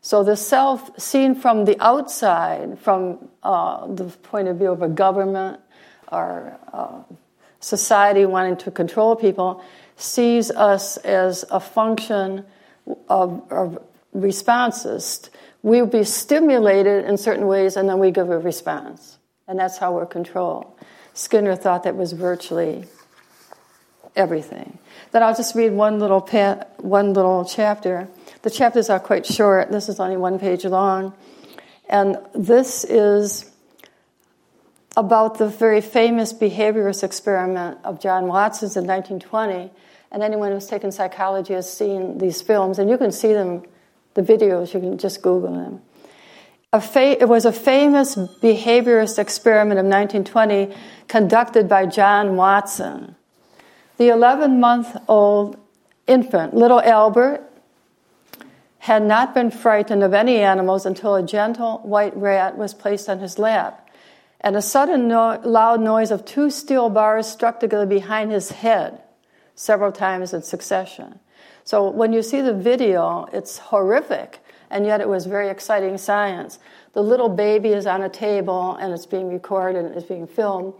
So 0.02 0.24
the 0.24 0.36
self, 0.36 0.98
seen 1.00 1.36
from 1.36 1.66
the 1.66 1.76
outside, 1.84 2.80
from 2.80 3.30
uh, 3.44 3.88
the 3.88 4.06
point 4.06 4.48
of 4.48 4.58
view 4.58 4.72
of 4.72 4.82
a 4.82 4.88
government, 4.88 5.60
or 6.12 6.58
uh, 6.72 7.02
society 7.60 8.26
wanting 8.26 8.58
to 8.58 8.72
control 8.72 9.16
people 9.16 9.63
sees 9.98 10.52
us 10.52 10.98
as 10.98 11.44
a 11.52 11.60
function 11.60 12.46
of, 13.10 13.44
of 13.52 13.80
responses. 14.13 15.30
We'll 15.63 15.88
be 15.88 16.04
stimulated 16.04 17.06
in 17.06 17.18
certain 17.18 17.48
ways 17.48 17.76
and 17.76 17.90
then 17.90 18.00
we 18.00 18.12
give 18.12 18.30
a 18.30 18.40
response. 18.40 19.17
And 19.48 19.58
that's 19.60 19.78
how 19.78 19.94
we're 19.94 20.06
controlled. 20.06 20.66
Skinner 21.14 21.56
thought 21.56 21.84
that 21.84 21.96
was 21.96 22.12
virtually 22.14 22.86
everything. 24.16 24.78
Then 25.12 25.24
I'll 25.24 25.36
just 25.36 25.56
read 25.56 25.72
one 25.72 26.00
little, 26.00 26.22
pa- 26.22 26.64
one 26.78 27.14
little 27.14 27.46
chapter. 27.46 28.10
The 28.42 28.50
chapters 28.50 28.90
are 28.90 29.00
quite 29.00 29.26
short. 29.26 29.72
This 29.72 29.88
is 29.88 30.00
only 30.00 30.18
one 30.18 30.40
page 30.40 30.66
long. 30.66 31.14
And 31.90 32.18
this 32.36 32.84
is 32.84 33.50
about 34.98 35.38
the 35.38 35.48
very 35.48 35.80
famous 35.80 36.34
behaviorist 36.34 37.04
experiment 37.04 37.78
of 37.84 38.02
John 38.02 38.28
Watson's 38.28 38.76
in 38.76 38.86
1920. 38.86 39.72
And 40.12 40.24
anyone 40.24 40.52
who's 40.52 40.68
taken 40.68 40.92
psychology 40.92 41.54
has 41.54 41.72
seen 41.72 42.18
these 42.18 42.42
films, 42.42 42.80
and 42.80 42.90
you 42.90 42.98
can 42.98 43.12
see 43.12 43.34
them, 43.34 43.64
the 44.16 44.22
videos, 44.22 44.74
you 44.74 44.80
can 44.80 44.98
just 44.98 45.22
Google 45.22 45.54
them. 45.54 45.82
Fa- 46.80 47.22
it 47.22 47.28
was 47.28 47.46
a 47.46 47.52
famous 47.52 48.16
behaviorist 48.16 49.20
experiment 49.20 49.80
of 49.80 49.86
1920 49.86 50.76
conducted 51.08 51.68
by 51.68 51.86
John 51.86 52.36
Watson. 52.36 53.16
The 53.98 54.10
11 54.10 54.60
month 54.60 54.96
old 55.08 55.58
infant, 56.06 56.54
little 56.54 56.82
Albert, 56.82 57.44
had 58.80 59.04
not 59.04 59.34
been 59.34 59.52
frightened 59.52 60.04
of 60.04 60.13
any 60.13 60.38
animals 60.38 60.86
until 60.86 61.16
a 61.16 61.24
gentle 61.24 61.80
white 61.80 62.16
rat 62.16 62.58
was 62.58 62.74
placed 62.74 63.10
on 63.10 63.20
his 63.20 63.38
lap 63.38 63.88
and 64.42 64.56
a 64.56 64.62
sudden 64.62 65.08
no- 65.08 65.40
loud 65.44 65.82
noise 65.82 66.12
of 66.12 66.26
two 66.26 66.50
steel 66.50 66.90
bars 66.90 67.28
struck 67.28 67.60
together 67.60 67.86
behind 67.86 68.32
his 68.32 68.52
head 68.52 69.02
several 69.56 69.92
times 69.92 70.34
in 70.34 70.42
succession. 70.42 71.20
So 71.63 71.90
when 71.90 72.13
you 72.13 72.22
see 72.22 72.42
the 72.42 72.54
video, 72.54 73.28
it's 73.34 73.58
horrific, 73.58 74.40
and 74.70 74.86
yet 74.86 75.02
it 75.02 75.08
was 75.08 75.26
very 75.26 75.50
exciting 75.50 75.98
science. 75.98 76.60
The 76.94 77.02
little 77.02 77.30
baby 77.30 77.70
is 77.70 77.86
on 77.86 78.02
a 78.02 78.10
table 78.10 78.76
and 78.76 78.94
it's 78.94 79.06
being 79.06 79.30
recorded 79.30 79.86
and 79.86 79.96
it's 79.96 80.08
being 80.08 80.28
filmed. 80.28 80.74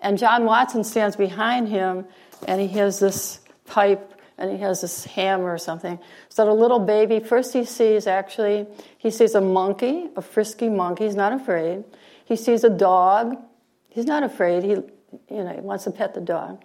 And 0.00 0.18
John 0.18 0.44
Watson 0.44 0.84
stands 0.84 1.16
behind 1.16 1.68
him 1.68 2.06
and 2.46 2.60
he 2.60 2.68
has 2.78 2.98
this 3.00 3.40
pipe 3.66 4.14
and 4.38 4.50
he 4.50 4.58
has 4.58 4.80
this 4.80 5.04
hammer 5.04 5.52
or 5.52 5.58
something. 5.58 5.98
So 6.28 6.44
the 6.44 6.52
little 6.52 6.78
baby, 6.78 7.18
first 7.18 7.52
he 7.52 7.64
sees 7.64 8.06
actually, 8.06 8.66
he 8.96 9.10
sees 9.10 9.34
a 9.34 9.40
monkey, 9.40 10.08
a 10.16 10.22
frisky 10.22 10.68
monkey, 10.68 11.04
he's 11.04 11.16
not 11.16 11.32
afraid. 11.32 11.84
He 12.24 12.36
sees 12.36 12.62
a 12.62 12.70
dog. 12.70 13.36
He's 13.88 14.04
not 14.04 14.22
afraid. 14.22 14.62
He, 14.62 14.70
you 14.70 14.84
know, 15.30 15.52
he 15.54 15.60
wants 15.60 15.84
to 15.84 15.90
pet 15.90 16.14
the 16.14 16.20
dog. 16.20 16.62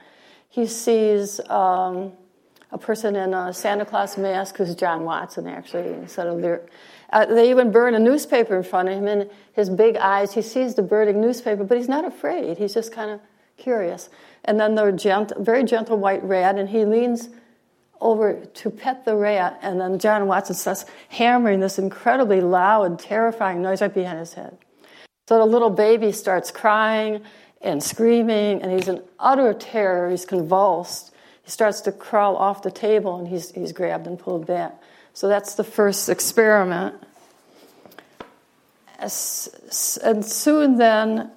He 0.49 0.67
sees 0.67 1.39
um, 1.49 2.13
a 2.73 2.77
person 2.79 3.15
in 3.15 3.35
a 3.35 3.53
Santa 3.53 3.85
Claus 3.85 4.17
mask 4.17 4.57
who's 4.57 4.73
John 4.73 5.03
Watson, 5.03 5.47
actually, 5.47 5.93
instead 5.93 6.27
of 6.27 6.41
their. 6.41 6.63
Uh, 7.11 7.27
they 7.27 7.51
even 7.51 7.71
burn 7.71 7.93
a 7.93 7.99
newspaper 7.99 8.57
in 8.57 8.63
front 8.63 8.89
of 8.89 8.95
him, 8.95 9.07
and 9.07 9.29
his 9.53 9.69
big 9.69 9.95
eyes, 9.97 10.33
he 10.33 10.41
sees 10.41 10.73
the 10.73 10.81
burning 10.81 11.21
newspaper, 11.21 11.63
but 11.63 11.77
he's 11.77 11.87
not 11.87 12.03
afraid. 12.03 12.57
He's 12.57 12.73
just 12.73 12.91
kind 12.91 13.11
of 13.11 13.21
curious. 13.57 14.09
And 14.43 14.59
then 14.59 14.73
the 14.73 14.91
gent- 14.91 15.33
very 15.37 15.63
gentle 15.63 15.97
white 15.97 16.23
rat, 16.23 16.57
and 16.57 16.67
he 16.67 16.83
leans 16.83 17.29
over 18.01 18.43
to 18.43 18.69
pet 18.71 19.05
the 19.05 19.15
rat, 19.15 19.59
and 19.61 19.79
then 19.79 19.99
John 19.99 20.25
Watson 20.25 20.55
starts 20.55 20.85
hammering 21.09 21.59
this 21.59 21.77
incredibly 21.77 22.41
loud, 22.41 22.97
terrifying 22.97 23.61
noise 23.61 23.81
right 23.81 23.93
behind 23.93 24.17
his 24.17 24.33
head. 24.33 24.57
So 25.29 25.37
the 25.37 25.45
little 25.45 25.69
baby 25.69 26.11
starts 26.11 26.49
crying 26.49 27.21
and 27.61 27.81
screaming, 27.81 28.63
and 28.63 28.71
he's 28.71 28.87
in 28.87 29.03
utter 29.19 29.53
terror. 29.53 30.09
He's 30.09 30.25
convulsed. 30.25 31.12
He 31.43 31.51
starts 31.51 31.81
to 31.81 31.91
crawl 31.91 32.37
off 32.37 32.61
the 32.63 32.71
table, 32.71 33.17
and 33.17 33.27
he's, 33.27 33.51
he's 33.51 33.71
grabbed 33.73 34.07
and 34.07 34.17
pulled 34.17 34.47
back. 34.47 34.81
So 35.13 35.27
that's 35.27 35.55
the 35.55 35.63
first 35.63 36.09
experiment. 36.09 36.95
And 38.97 39.11
soon 40.25 40.77
then, 40.77 41.31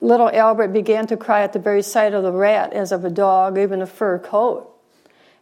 little 0.00 0.30
Albert 0.30 0.68
began 0.68 1.06
to 1.08 1.16
cry 1.16 1.42
at 1.42 1.52
the 1.52 1.58
very 1.58 1.82
sight 1.82 2.14
of 2.14 2.22
the 2.22 2.30
rat 2.30 2.72
as 2.72 2.92
of 2.92 3.04
a 3.04 3.10
dog, 3.10 3.58
even 3.58 3.82
a 3.82 3.86
fur 3.86 4.18
coat. 4.18 4.68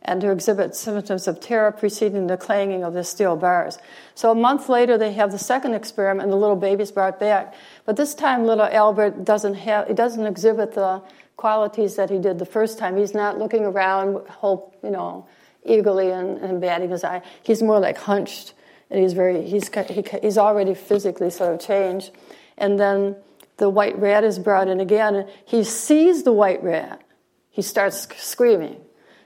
and 0.02 0.20
to 0.22 0.30
exhibit 0.30 0.74
symptoms 0.74 1.28
of 1.28 1.40
terror 1.40 1.70
preceding 1.70 2.26
the 2.26 2.36
clanging 2.36 2.82
of 2.82 2.94
the 2.94 3.04
steel 3.04 3.36
bars. 3.36 3.78
So 4.14 4.30
a 4.30 4.34
month 4.34 4.68
later, 4.68 4.96
they 4.96 5.12
have 5.12 5.30
the 5.30 5.38
second 5.38 5.74
experiment, 5.74 6.24
and 6.24 6.32
the 6.32 6.36
little 6.36 6.56
baby's 6.56 6.90
brought 6.90 7.20
back. 7.20 7.54
But 7.84 7.96
this 7.96 8.14
time, 8.14 8.44
little 8.44 8.64
Albert 8.64 9.24
doesn't 9.24 9.54
have 9.54 9.88
he 9.88 9.94
doesn't 9.94 10.26
exhibit 10.26 10.72
the 10.72 11.02
qualities 11.40 11.96
that 11.96 12.10
he 12.10 12.18
did 12.18 12.38
the 12.38 12.44
first 12.44 12.78
time. 12.78 12.98
He's 12.98 13.14
not 13.14 13.38
looking 13.38 13.64
around, 13.64 14.28
hope 14.28 14.76
you 14.84 14.90
know, 14.90 15.26
eagerly 15.64 16.10
and, 16.10 16.36
and 16.38 16.60
batting 16.60 16.90
his 16.90 17.02
eye. 17.02 17.22
He's 17.42 17.62
more 17.62 17.80
like 17.80 17.96
hunched, 17.96 18.52
and 18.90 19.00
he's 19.00 19.14
very 19.14 19.42
he's 19.46 19.70
he, 19.88 20.04
he's 20.20 20.36
already 20.36 20.74
physically 20.74 21.30
sort 21.30 21.54
of 21.54 21.60
changed. 21.60 22.10
And 22.58 22.78
then 22.78 23.16
the 23.56 23.70
white 23.70 23.98
rat 23.98 24.22
is 24.22 24.38
brought 24.38 24.68
in 24.68 24.80
again, 24.80 25.14
and 25.14 25.28
he 25.46 25.64
sees 25.64 26.24
the 26.24 26.32
white 26.32 26.62
rat. 26.62 27.00
He 27.48 27.62
starts 27.62 28.06
screaming 28.18 28.80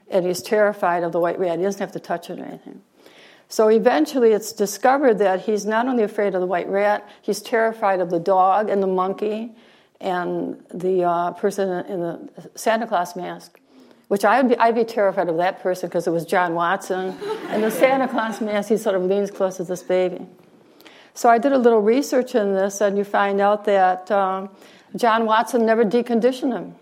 and 0.08 0.26
he's 0.26 0.42
terrified 0.42 1.02
of 1.02 1.12
the 1.12 1.20
white 1.20 1.38
rat. 1.38 1.58
He 1.58 1.64
doesn't 1.64 1.80
have 1.80 1.92
to 1.92 2.00
touch 2.00 2.30
it 2.30 2.38
or 2.38 2.44
anything. 2.44 2.82
So 3.48 3.68
eventually 3.68 4.32
it's 4.32 4.52
discovered 4.52 5.18
that 5.18 5.42
he's 5.42 5.66
not 5.66 5.86
only 5.86 6.02
afraid 6.02 6.34
of 6.34 6.40
the 6.40 6.46
white 6.46 6.68
rat, 6.68 7.08
he's 7.22 7.40
terrified 7.40 8.00
of 8.00 8.10
the 8.10 8.20
dog 8.20 8.68
and 8.68 8.82
the 8.82 8.86
monkey 8.86 9.54
and 10.00 10.62
the 10.72 11.04
uh, 11.04 11.30
person 11.32 11.68
in 11.86 12.00
the 12.00 12.28
Santa 12.54 12.86
Claus 12.86 13.16
mask, 13.16 13.60
which 14.08 14.24
I'd 14.24 14.48
be, 14.48 14.56
I'd 14.58 14.74
be 14.74 14.84
terrified 14.84 15.28
of 15.28 15.36
that 15.38 15.60
person 15.60 15.88
because 15.88 16.06
it 16.06 16.10
was 16.10 16.24
John 16.24 16.54
Watson. 16.54 17.16
and 17.48 17.62
the 17.62 17.70
Santa 17.70 18.08
Claus 18.08 18.40
mask, 18.40 18.68
he 18.68 18.76
sort 18.76 18.96
of 18.96 19.02
leans 19.02 19.30
close 19.30 19.56
to 19.58 19.64
this 19.64 19.82
baby. 19.82 20.26
So 21.14 21.28
I 21.28 21.38
did 21.38 21.52
a 21.52 21.58
little 21.58 21.80
research 21.80 22.34
in 22.34 22.54
this, 22.54 22.80
and 22.80 22.98
you 22.98 23.04
find 23.04 23.40
out 23.40 23.64
that 23.66 24.10
um, 24.10 24.50
John 24.96 25.26
Watson 25.26 25.64
never 25.64 25.84
deconditioned 25.84 26.52
him 26.52 26.74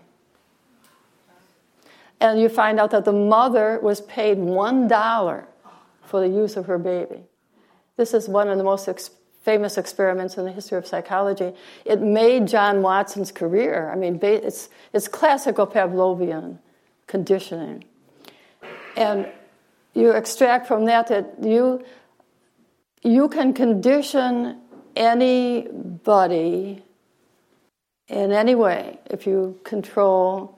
and 2.23 2.39
you 2.39 2.47
find 2.47 2.79
out 2.79 2.91
that 2.91 3.03
the 3.03 3.11
mother 3.11 3.79
was 3.83 3.99
paid 4.01 4.37
one 4.37 4.87
dollar 4.87 5.45
for 6.03 6.21
the 6.21 6.29
use 6.29 6.55
of 6.55 6.65
her 6.67 6.77
baby. 6.77 7.21
This 7.97 8.13
is 8.13 8.29
one 8.29 8.47
of 8.47 8.57
the 8.57 8.63
most 8.63 8.87
ex- 8.87 9.11
famous 9.43 9.77
experiments 9.77 10.37
in 10.37 10.45
the 10.45 10.51
history 10.51 10.77
of 10.77 10.87
psychology. 10.87 11.53
It 11.85 12.01
made 12.01 12.47
John 12.47 12.81
Watson's 12.81 13.31
career. 13.31 13.91
I 13.91 13.95
mean, 13.95 14.19
it's, 14.21 14.69
it's 14.93 15.07
classical 15.07 15.67
Pavlovian 15.67 16.57
conditioning. 17.07 17.83
And 18.95 19.27
you 19.93 20.11
extract 20.11 20.65
from 20.67 20.85
that 20.85 21.07
that 21.07 21.35
you, 21.41 21.83
you 23.03 23.27
can 23.27 23.53
condition 23.53 24.61
anybody 24.95 26.81
in 28.07 28.31
any 28.31 28.55
way 28.55 28.99
if 29.09 29.27
you 29.27 29.59
control 29.63 30.57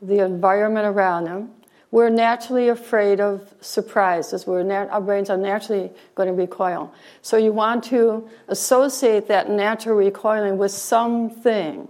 the 0.00 0.24
environment 0.24 0.86
around 0.86 1.24
them. 1.24 1.50
We're 1.90 2.10
naturally 2.10 2.68
afraid 2.68 3.18
of 3.20 3.54
surprises. 3.60 4.46
Our 4.46 5.00
brains 5.00 5.30
are 5.30 5.38
naturally 5.38 5.90
going 6.14 6.26
to 6.28 6.34
recoil. 6.34 6.92
So 7.22 7.36
you 7.38 7.52
want 7.52 7.84
to 7.84 8.28
associate 8.48 9.28
that 9.28 9.48
natural 9.48 9.96
recoiling 9.96 10.58
with 10.58 10.70
something 10.70 11.88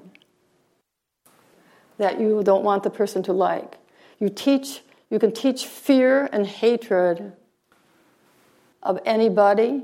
that 1.96 2.20
you 2.20 2.42
don't 2.44 2.62
want 2.62 2.84
the 2.84 2.90
person 2.90 3.24
to 3.24 3.32
like. 3.32 3.78
You 4.20 4.28
teach. 4.28 4.82
You 5.10 5.18
can 5.18 5.32
teach 5.32 5.66
fear 5.66 6.28
and 6.32 6.46
hatred 6.46 7.32
of 8.82 9.00
anybody 9.04 9.82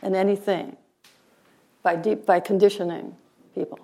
and 0.00 0.16
anything 0.16 0.76
by 1.82 1.96
deep 1.96 2.24
by 2.24 2.40
conditioning 2.40 3.16
people. 3.54 3.80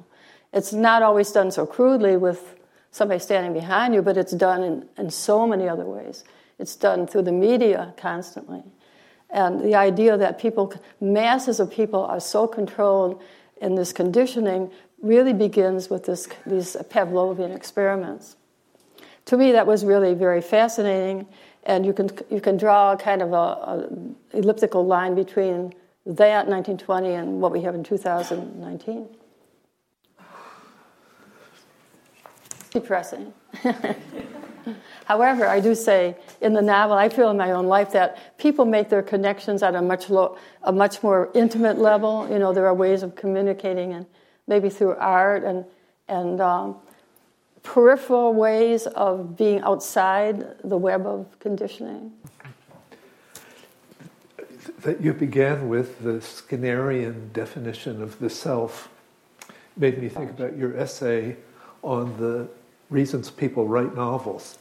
It's 0.52 0.72
not 0.72 1.02
always 1.02 1.30
done 1.32 1.50
so 1.50 1.66
crudely 1.66 2.16
with 2.16 2.54
somebody 2.98 3.20
standing 3.20 3.52
behind 3.52 3.94
you, 3.94 4.02
but 4.02 4.16
it's 4.16 4.32
done 4.32 4.62
in, 4.62 4.88
in 4.98 5.10
so 5.10 5.46
many 5.46 5.68
other 5.68 5.84
ways. 5.84 6.24
It's 6.58 6.76
done 6.76 7.06
through 7.06 7.22
the 7.22 7.32
media 7.32 7.94
constantly. 7.96 8.62
And 9.30 9.60
the 9.60 9.74
idea 9.74 10.16
that 10.16 10.38
people, 10.38 10.74
masses 11.00 11.60
of 11.60 11.70
people, 11.70 12.04
are 12.04 12.20
so 12.20 12.46
controlled 12.46 13.22
in 13.60 13.74
this 13.74 13.92
conditioning 13.92 14.70
really 15.00 15.32
begins 15.32 15.88
with 15.88 16.04
this, 16.04 16.28
these 16.44 16.76
Pavlovian 16.90 17.54
experiments. 17.54 18.36
To 19.26 19.36
me, 19.36 19.52
that 19.52 19.66
was 19.66 19.84
really 19.84 20.14
very 20.14 20.40
fascinating, 20.40 21.26
and 21.64 21.84
you 21.84 21.92
can, 21.92 22.10
you 22.30 22.40
can 22.40 22.56
draw 22.56 22.96
kind 22.96 23.22
of 23.22 23.32
an 23.32 24.16
elliptical 24.32 24.86
line 24.86 25.14
between 25.14 25.74
that 26.06 26.48
1920 26.48 27.12
and 27.12 27.40
what 27.40 27.52
we 27.52 27.60
have 27.60 27.74
in 27.74 27.84
2019. 27.84 29.08
Depressing. 32.70 33.32
However, 35.04 35.46
I 35.46 35.60
do 35.60 35.74
say 35.74 36.16
in 36.40 36.52
the 36.52 36.62
novel, 36.62 36.96
I 36.96 37.08
feel 37.08 37.30
in 37.30 37.36
my 37.36 37.52
own 37.52 37.66
life 37.66 37.92
that 37.92 38.36
people 38.38 38.64
make 38.64 38.88
their 38.88 39.02
connections 39.02 39.62
at 39.62 39.74
a 39.74 39.82
much 39.82 40.10
low, 40.10 40.36
a 40.62 40.72
much 40.72 41.02
more 41.02 41.30
intimate 41.34 41.78
level. 41.78 42.28
You 42.30 42.38
know, 42.38 42.52
there 42.52 42.66
are 42.66 42.74
ways 42.74 43.02
of 43.02 43.14
communicating, 43.14 43.94
and 43.94 44.06
maybe 44.46 44.68
through 44.68 44.96
art 44.96 45.44
and 45.44 45.64
and 46.08 46.40
um, 46.40 46.76
peripheral 47.62 48.34
ways 48.34 48.86
of 48.86 49.36
being 49.36 49.60
outside 49.60 50.56
the 50.64 50.76
web 50.76 51.06
of 51.06 51.38
conditioning. 51.38 52.12
That 54.82 55.00
you 55.00 55.12
began 55.12 55.68
with 55.68 56.02
the 56.02 56.20
Skinnerian 56.20 57.32
definition 57.32 58.02
of 58.02 58.18
the 58.18 58.30
self 58.30 58.88
made 59.76 60.00
me 60.00 60.08
think 60.08 60.30
about 60.30 60.56
your 60.56 60.76
essay 60.76 61.36
on 61.82 62.16
the 62.18 62.48
reasons 62.90 63.30
people 63.30 63.66
write 63.66 63.94
novels. 63.94 64.58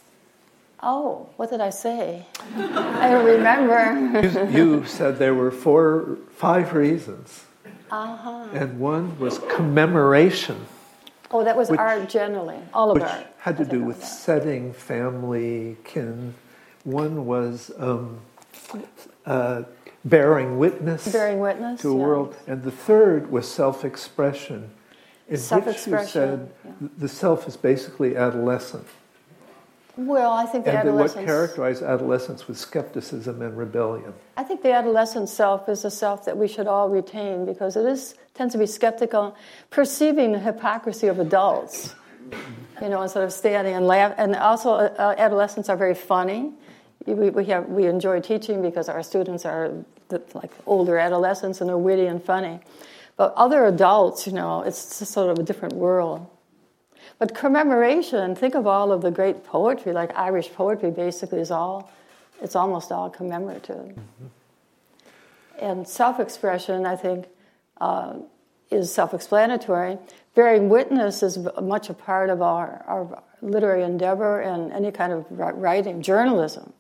Oh, 0.84 1.28
what 1.38 1.50
did 1.50 1.60
I 1.60 1.72
say? 1.72 2.26
I 2.56 3.10
don't 3.10 3.26
remember. 3.26 4.52
you, 4.52 4.76
you, 4.76 4.86
said 4.86 5.18
there 5.18 5.34
were 5.34 5.50
four, 5.50 6.18
five 6.32 6.74
reasons. 6.74 7.46
Uh-huh. 7.90 8.48
And 8.54 8.80
one 8.80 9.18
was 9.18 9.40
commemoration. 9.50 10.68
Oh, 11.32 11.44
that 11.44 11.58
was 11.58 11.70
which, 11.70 11.80
art 11.80 12.08
generally, 12.08 12.60
all 12.74 12.92
of 12.92 12.96
which 12.96 13.10
art. 13.10 13.28
had 13.40 13.58
to 13.58 13.66
do 13.66 13.84
with 13.84 14.04
setting, 14.04 14.72
family, 14.72 15.78
kin. 15.84 16.34
One 16.84 17.26
was 17.26 17.72
um, 17.78 18.20
uh, 19.26 19.64
bearing 20.06 20.58
witness, 20.58 21.12
bearing 21.12 21.40
witness 21.40 21.82
to 21.82 21.90
a 21.90 21.96
world, 21.96 22.36
and 22.46 22.64
the 22.64 22.72
third 22.72 23.30
was 23.30 23.50
self-expression 23.52 24.72
in 25.30 25.40
which 25.40 25.88
you 25.88 26.06
said 26.06 26.52
yeah. 26.64 26.72
the 26.98 27.08
self 27.08 27.48
is 27.48 27.58
basically 27.58 28.16
adolescent. 28.16 28.88
Well, 29.98 30.32
I 30.32 30.46
think 30.46 30.66
the 30.66 30.72
and 30.72 30.80
adolescence. 30.80 31.16
what 31.16 31.26
characterized 31.26 31.82
adolescence 31.82 32.48
was 32.48 32.60
skepticism 32.60 33.42
and 33.42 33.58
rebellion. 33.58 34.14
I 34.38 34.44
think 34.44 34.62
the 34.62 34.72
adolescent 34.72 35.28
self 35.28 35.68
is 35.68 35.84
a 35.86 35.92
self 35.92 36.26
that 36.26 36.38
we 36.38 36.48
should 36.48 36.68
all 36.68 36.88
retain 36.88 37.46
because 37.46 37.76
it 37.76 37.86
is 37.86 38.14
tends 38.36 38.54
to 38.54 38.60
be 38.60 38.68
skeptical, 38.68 39.36
perceiving 39.72 40.32
the 40.32 40.40
hypocrisy 40.40 41.08
of 41.08 41.20
adults. 41.20 41.96
You 42.82 42.90
know, 42.90 43.02
instead 43.02 43.24
of 43.24 43.34
standing 43.34 43.74
and 43.74 43.88
laugh. 43.88 44.14
And 44.18 44.36
also, 44.36 44.74
uh, 44.74 44.94
uh, 45.00 45.16
adolescents 45.18 45.70
are 45.70 45.78
very 45.78 45.96
funny. 45.96 46.52
We, 47.06 47.32
we, 47.32 47.46
have, 47.46 47.68
we 47.70 47.88
enjoy 47.88 48.20
teaching 48.20 48.62
because 48.62 48.90
our 48.90 49.02
students 49.02 49.46
are 49.46 49.72
the, 50.10 50.22
like 50.36 50.52
older 50.68 50.98
adolescents 50.98 51.62
and 51.62 51.70
they're 51.70 51.78
witty 51.78 52.06
and 52.06 52.24
funny. 52.24 52.60
But 53.18 53.34
other 53.36 53.66
adults, 53.66 54.28
you 54.28 54.34
know, 54.34 54.62
it's 54.62 55.00
just 55.00 55.12
sort 55.12 55.32
of 55.32 55.40
a 55.40 55.44
different 55.44 55.74
world. 55.74 56.26
But 57.20 57.34
commemoration, 57.34 58.36
think 58.36 58.54
of 58.54 58.68
all 58.68 58.92
of 58.92 59.02
the 59.02 59.10
great 59.10 59.44
poetry, 59.44 59.92
like 59.92 60.16
Irish 60.16 60.52
poetry 60.54 60.92
basically 60.92 61.40
is 61.40 61.50
all, 61.50 61.92
it's 62.42 62.56
almost 62.56 62.92
all 62.92 63.10
commemorative. 63.10 63.86
Mm-hmm. 63.88 64.28
And 65.60 65.88
self 65.88 66.20
expression, 66.20 66.86
I 66.86 66.96
think, 66.96 67.26
uh, 67.82 68.18
is 68.70 68.94
self 68.94 69.16
explanatory. 69.16 69.98
Bearing 70.36 70.70
witness 70.70 71.24
is 71.24 71.40
much 71.60 71.90
a 71.90 71.96
part 71.96 72.30
of 72.30 72.44
our, 72.44 72.84
our 72.86 73.24
literary 73.42 73.82
endeavor 73.82 74.42
and 74.42 74.72
any 74.72 74.92
kind 74.92 75.12
of 75.12 75.26
writing, 75.32 76.04
journalism. 76.04 76.72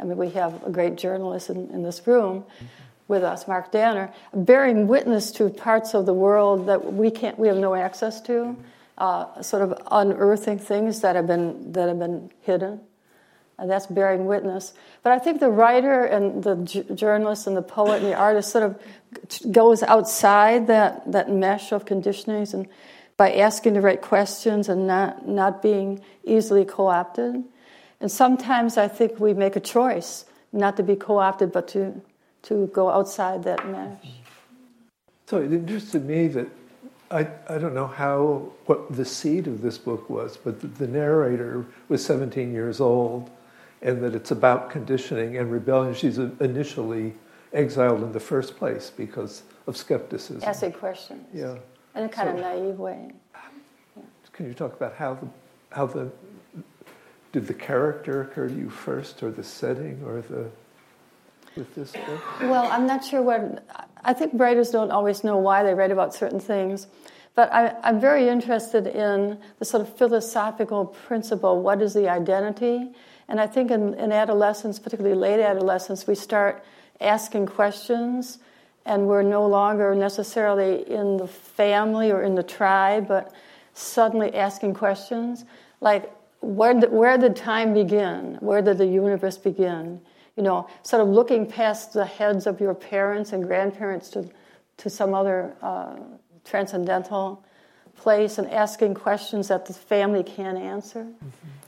I 0.00 0.04
mean, 0.04 0.16
we 0.16 0.30
have 0.30 0.66
a 0.66 0.70
great 0.70 0.96
journalist 0.96 1.50
in, 1.50 1.68
in 1.68 1.82
this 1.82 2.06
room. 2.06 2.44
Mm-hmm 2.44 2.66
with 3.12 3.22
us, 3.22 3.46
Mark 3.46 3.70
Danner, 3.70 4.10
bearing 4.34 4.88
witness 4.88 5.30
to 5.32 5.50
parts 5.50 5.94
of 5.94 6.06
the 6.06 6.14
world 6.14 6.66
that 6.66 6.94
we 6.94 7.10
can't, 7.10 7.38
we 7.38 7.46
have 7.46 7.58
no 7.58 7.74
access 7.74 8.22
to, 8.22 8.56
uh, 8.96 9.42
sort 9.42 9.62
of 9.62 9.78
unearthing 9.90 10.58
things 10.58 11.02
that 11.02 11.14
have 11.14 11.26
been 11.26 11.72
that 11.72 11.88
have 11.88 11.98
been 11.98 12.30
hidden. 12.40 12.80
And 13.58 13.70
that's 13.70 13.86
bearing 13.86 14.24
witness. 14.24 14.72
But 15.02 15.12
I 15.12 15.18
think 15.18 15.38
the 15.38 15.50
writer 15.50 16.04
and 16.04 16.42
the 16.42 16.56
j- 16.56 16.86
journalist 16.94 17.46
and 17.46 17.54
the 17.54 17.62
poet 17.62 18.02
and 18.02 18.06
the 18.06 18.16
artist 18.16 18.50
sort 18.50 18.64
of 18.64 19.52
goes 19.52 19.82
outside 19.82 20.66
that, 20.66 21.12
that 21.12 21.30
mesh 21.30 21.70
of 21.70 21.84
conditionings 21.84 22.54
and 22.54 22.66
by 23.18 23.34
asking 23.34 23.74
the 23.74 23.82
right 23.82 24.00
questions 24.00 24.68
and 24.68 24.86
not, 24.86 25.28
not 25.28 25.62
being 25.62 26.00
easily 26.24 26.64
co 26.64 26.88
opted. 26.88 27.44
And 28.00 28.10
sometimes 28.10 28.78
I 28.78 28.88
think 28.88 29.20
we 29.20 29.34
make 29.34 29.54
a 29.54 29.60
choice 29.60 30.24
not 30.50 30.76
to 30.78 30.82
be 30.82 30.96
co 30.96 31.18
opted, 31.18 31.52
but 31.52 31.68
to 31.68 32.00
to 32.42 32.66
go 32.68 32.90
outside 32.90 33.44
that 33.44 33.66
mesh. 33.68 34.06
So 35.26 35.38
it 35.38 35.52
interested 35.52 36.04
me 36.04 36.28
that 36.28 36.48
I, 37.10 37.28
I 37.48 37.58
don't 37.58 37.74
know 37.74 37.86
how 37.86 38.50
what 38.66 38.94
the 38.94 39.04
seed 39.04 39.46
of 39.46 39.60
this 39.60 39.78
book 39.78 40.08
was, 40.08 40.36
but 40.36 40.60
the, 40.60 40.66
the 40.66 40.88
narrator 40.88 41.66
was 41.88 42.04
17 42.04 42.52
years 42.52 42.80
old, 42.80 43.30
and 43.82 44.02
that 44.02 44.14
it's 44.14 44.30
about 44.30 44.70
conditioning 44.70 45.36
and 45.36 45.50
rebellion. 45.50 45.94
She's 45.94 46.18
uh, 46.18 46.30
initially 46.40 47.14
exiled 47.52 48.02
in 48.02 48.12
the 48.12 48.20
first 48.20 48.56
place 48.56 48.90
because 48.90 49.42
of 49.66 49.76
skepticism. 49.76 50.42
Asking 50.42 50.72
questions. 50.72 51.26
Yeah. 51.34 51.56
In 51.94 52.04
a 52.04 52.08
kind 52.08 52.28
So- 52.28 52.34
of 52.34 52.40
naive 52.40 52.78
way. 52.78 53.12
Can 54.32 54.46
you 54.46 54.54
talk 54.54 54.74
about 54.74 54.94
how 54.94 55.14
the, 55.14 55.28
how 55.76 55.84
the, 55.84 56.10
did 57.32 57.46
the 57.46 57.52
character 57.52 58.22
occur 58.22 58.48
to 58.48 58.54
you 58.54 58.70
first, 58.70 59.22
or 59.22 59.30
the 59.30 59.44
setting, 59.44 60.02
or 60.06 60.22
the, 60.22 60.50
with 61.56 61.74
this 61.74 61.92
book? 61.92 62.40
Well, 62.40 62.70
I'm 62.70 62.86
not 62.86 63.04
sure 63.04 63.22
what. 63.22 63.64
I 64.04 64.12
think 64.12 64.32
writers 64.34 64.70
don't 64.70 64.90
always 64.90 65.22
know 65.22 65.36
why 65.36 65.62
they 65.62 65.74
write 65.74 65.90
about 65.90 66.14
certain 66.14 66.40
things, 66.40 66.86
but 67.34 67.52
I, 67.52 67.74
I'm 67.82 68.00
very 68.00 68.28
interested 68.28 68.86
in 68.86 69.38
the 69.58 69.64
sort 69.64 69.82
of 69.82 69.96
philosophical 69.96 70.86
principle 70.86 71.62
what 71.62 71.80
is 71.80 71.94
the 71.94 72.08
identity? 72.08 72.90
And 73.28 73.40
I 73.40 73.46
think 73.46 73.70
in, 73.70 73.94
in 73.94 74.12
adolescence, 74.12 74.78
particularly 74.78 75.16
late 75.16 75.40
adolescence, 75.40 76.06
we 76.06 76.14
start 76.14 76.64
asking 77.00 77.46
questions, 77.46 78.38
and 78.84 79.06
we're 79.06 79.22
no 79.22 79.46
longer 79.46 79.94
necessarily 79.94 80.88
in 80.90 81.16
the 81.16 81.28
family 81.28 82.10
or 82.10 82.22
in 82.22 82.34
the 82.34 82.42
tribe, 82.42 83.08
but 83.08 83.32
suddenly 83.74 84.34
asking 84.34 84.74
questions 84.74 85.44
like, 85.80 86.12
where 86.40 86.74
did, 86.74 86.92
where 86.92 87.16
did 87.16 87.36
time 87.36 87.72
begin? 87.72 88.36
Where 88.40 88.60
did 88.60 88.78
the 88.78 88.86
universe 88.86 89.38
begin? 89.38 90.00
You 90.36 90.42
know, 90.42 90.68
sort 90.82 91.02
of 91.02 91.08
looking 91.08 91.46
past 91.46 91.92
the 91.92 92.06
heads 92.06 92.46
of 92.46 92.60
your 92.60 92.74
parents 92.74 93.32
and 93.32 93.44
grandparents 93.44 94.08
to, 94.10 94.28
to 94.78 94.88
some 94.88 95.14
other 95.14 95.54
uh, 95.62 95.96
transcendental 96.44 97.44
place 97.96 98.38
and 98.38 98.50
asking 98.50 98.94
questions 98.94 99.48
that 99.48 99.66
the 99.66 99.72
family 99.72 100.22
can't 100.22 100.58
answer. 100.58 101.06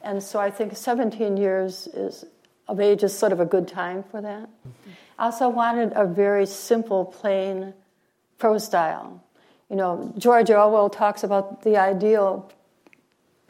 And 0.02 0.22
so 0.22 0.38
I 0.38 0.50
think 0.50 0.76
17 0.76 1.36
years 1.36 1.86
is, 1.88 2.24
of 2.68 2.80
age 2.80 3.02
is 3.02 3.16
sort 3.16 3.32
of 3.32 3.40
a 3.40 3.46
good 3.46 3.68
time 3.68 4.02
for 4.02 4.20
that. 4.20 4.48
I 5.18 5.26
also 5.26 5.48
wanted 5.48 5.92
a 5.94 6.06
very 6.06 6.46
simple, 6.46 7.04
plain 7.04 7.74
prose 8.38 8.64
style. 8.64 9.22
You 9.70 9.76
know, 9.76 10.12
George 10.18 10.50
Orwell 10.50 10.90
talks 10.90 11.22
about 11.22 11.62
the 11.62 11.76
ideal 11.76 12.50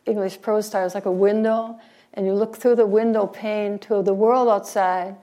English 0.07 0.40
prose 0.40 0.66
style 0.66 0.87
is 0.87 0.94
like 0.94 1.07
a 1.07 1.12
window, 1.12 1.79
and 2.14 2.27
you 2.27 2.33
look 2.33 2.57
through 2.57 2.77
the 2.77 2.87
window 2.87 3.27
pane 3.27 3.79
to 3.81 4.03
the 4.03 4.14
world 4.14 4.48
outside, 4.48 5.16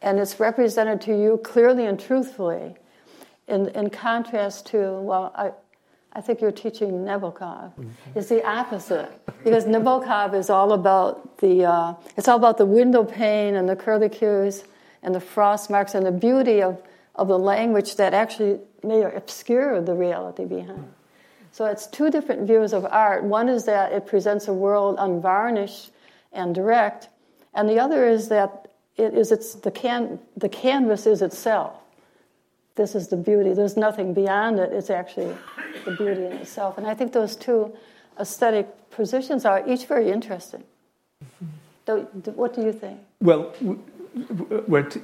and 0.00 0.18
it's 0.18 0.40
represented 0.40 1.00
to 1.02 1.12
you 1.12 1.40
clearly 1.44 1.86
and 1.86 2.00
truthfully. 2.00 2.76
In, 3.48 3.68
in 3.70 3.90
contrast 3.90 4.66
to, 4.66 5.00
well, 5.00 5.32
I, 5.36 5.52
I 6.12 6.20
think 6.20 6.40
you're 6.40 6.50
teaching 6.50 7.04
Nabokov. 7.04 7.72
It's 8.14 8.28
the 8.28 8.44
opposite 8.44 9.10
because 9.44 9.66
Nabokov 9.66 10.34
is 10.34 10.50
all 10.50 10.72
about 10.72 11.38
the 11.38 11.64
uh, 11.64 11.94
it's 12.16 12.26
all 12.26 12.38
about 12.38 12.56
the 12.56 12.64
window 12.64 13.04
pane 13.04 13.54
and 13.54 13.68
the 13.68 13.76
curlicues 13.76 14.64
and 15.02 15.14
the 15.14 15.20
frost 15.20 15.68
marks 15.68 15.94
and 15.94 16.06
the 16.06 16.10
beauty 16.10 16.62
of, 16.62 16.82
of 17.16 17.28
the 17.28 17.38
language 17.38 17.96
that 17.96 18.14
actually 18.14 18.58
may 18.82 19.02
obscure 19.02 19.80
the 19.82 19.94
reality 19.94 20.44
behind. 20.44 20.92
So 21.52 21.66
it's 21.66 21.86
two 21.86 22.10
different 22.10 22.46
views 22.46 22.72
of 22.72 22.84
art. 22.86 23.22
One 23.22 23.48
is 23.48 23.64
that 23.66 23.92
it 23.92 24.06
presents 24.06 24.48
a 24.48 24.52
world 24.52 24.96
unvarnished 24.98 25.90
and 26.36 26.54
direct, 26.54 27.08
and 27.54 27.68
the 27.68 27.80
other 27.80 28.06
is 28.06 28.28
that 28.28 28.68
it 28.96 29.14
is 29.14 29.32
it's 29.32 29.54
the 29.54 29.70
can 29.70 30.20
the 30.36 30.48
canvas 30.48 31.06
is 31.06 31.22
itself. 31.22 31.72
This 32.76 32.94
is 32.94 33.08
the 33.08 33.16
beauty. 33.16 33.54
There's 33.54 33.76
nothing 33.76 34.12
beyond 34.12 34.58
it. 34.58 34.72
It's 34.72 34.90
actually 34.90 35.34
the 35.84 35.92
beauty 35.92 36.26
in 36.26 36.32
itself. 36.32 36.76
And 36.76 36.86
I 36.86 36.94
think 36.94 37.12
those 37.12 37.34
two 37.34 37.74
aesthetic 38.20 38.90
positions 38.90 39.46
are 39.46 39.66
each 39.66 39.86
very 39.86 40.10
interesting. 40.10 40.62
What 41.86 42.54
do 42.54 42.62
you 42.62 42.72
think? 42.72 43.00
Well, 43.20 43.54
we're 44.66 44.82
t- 44.82 45.00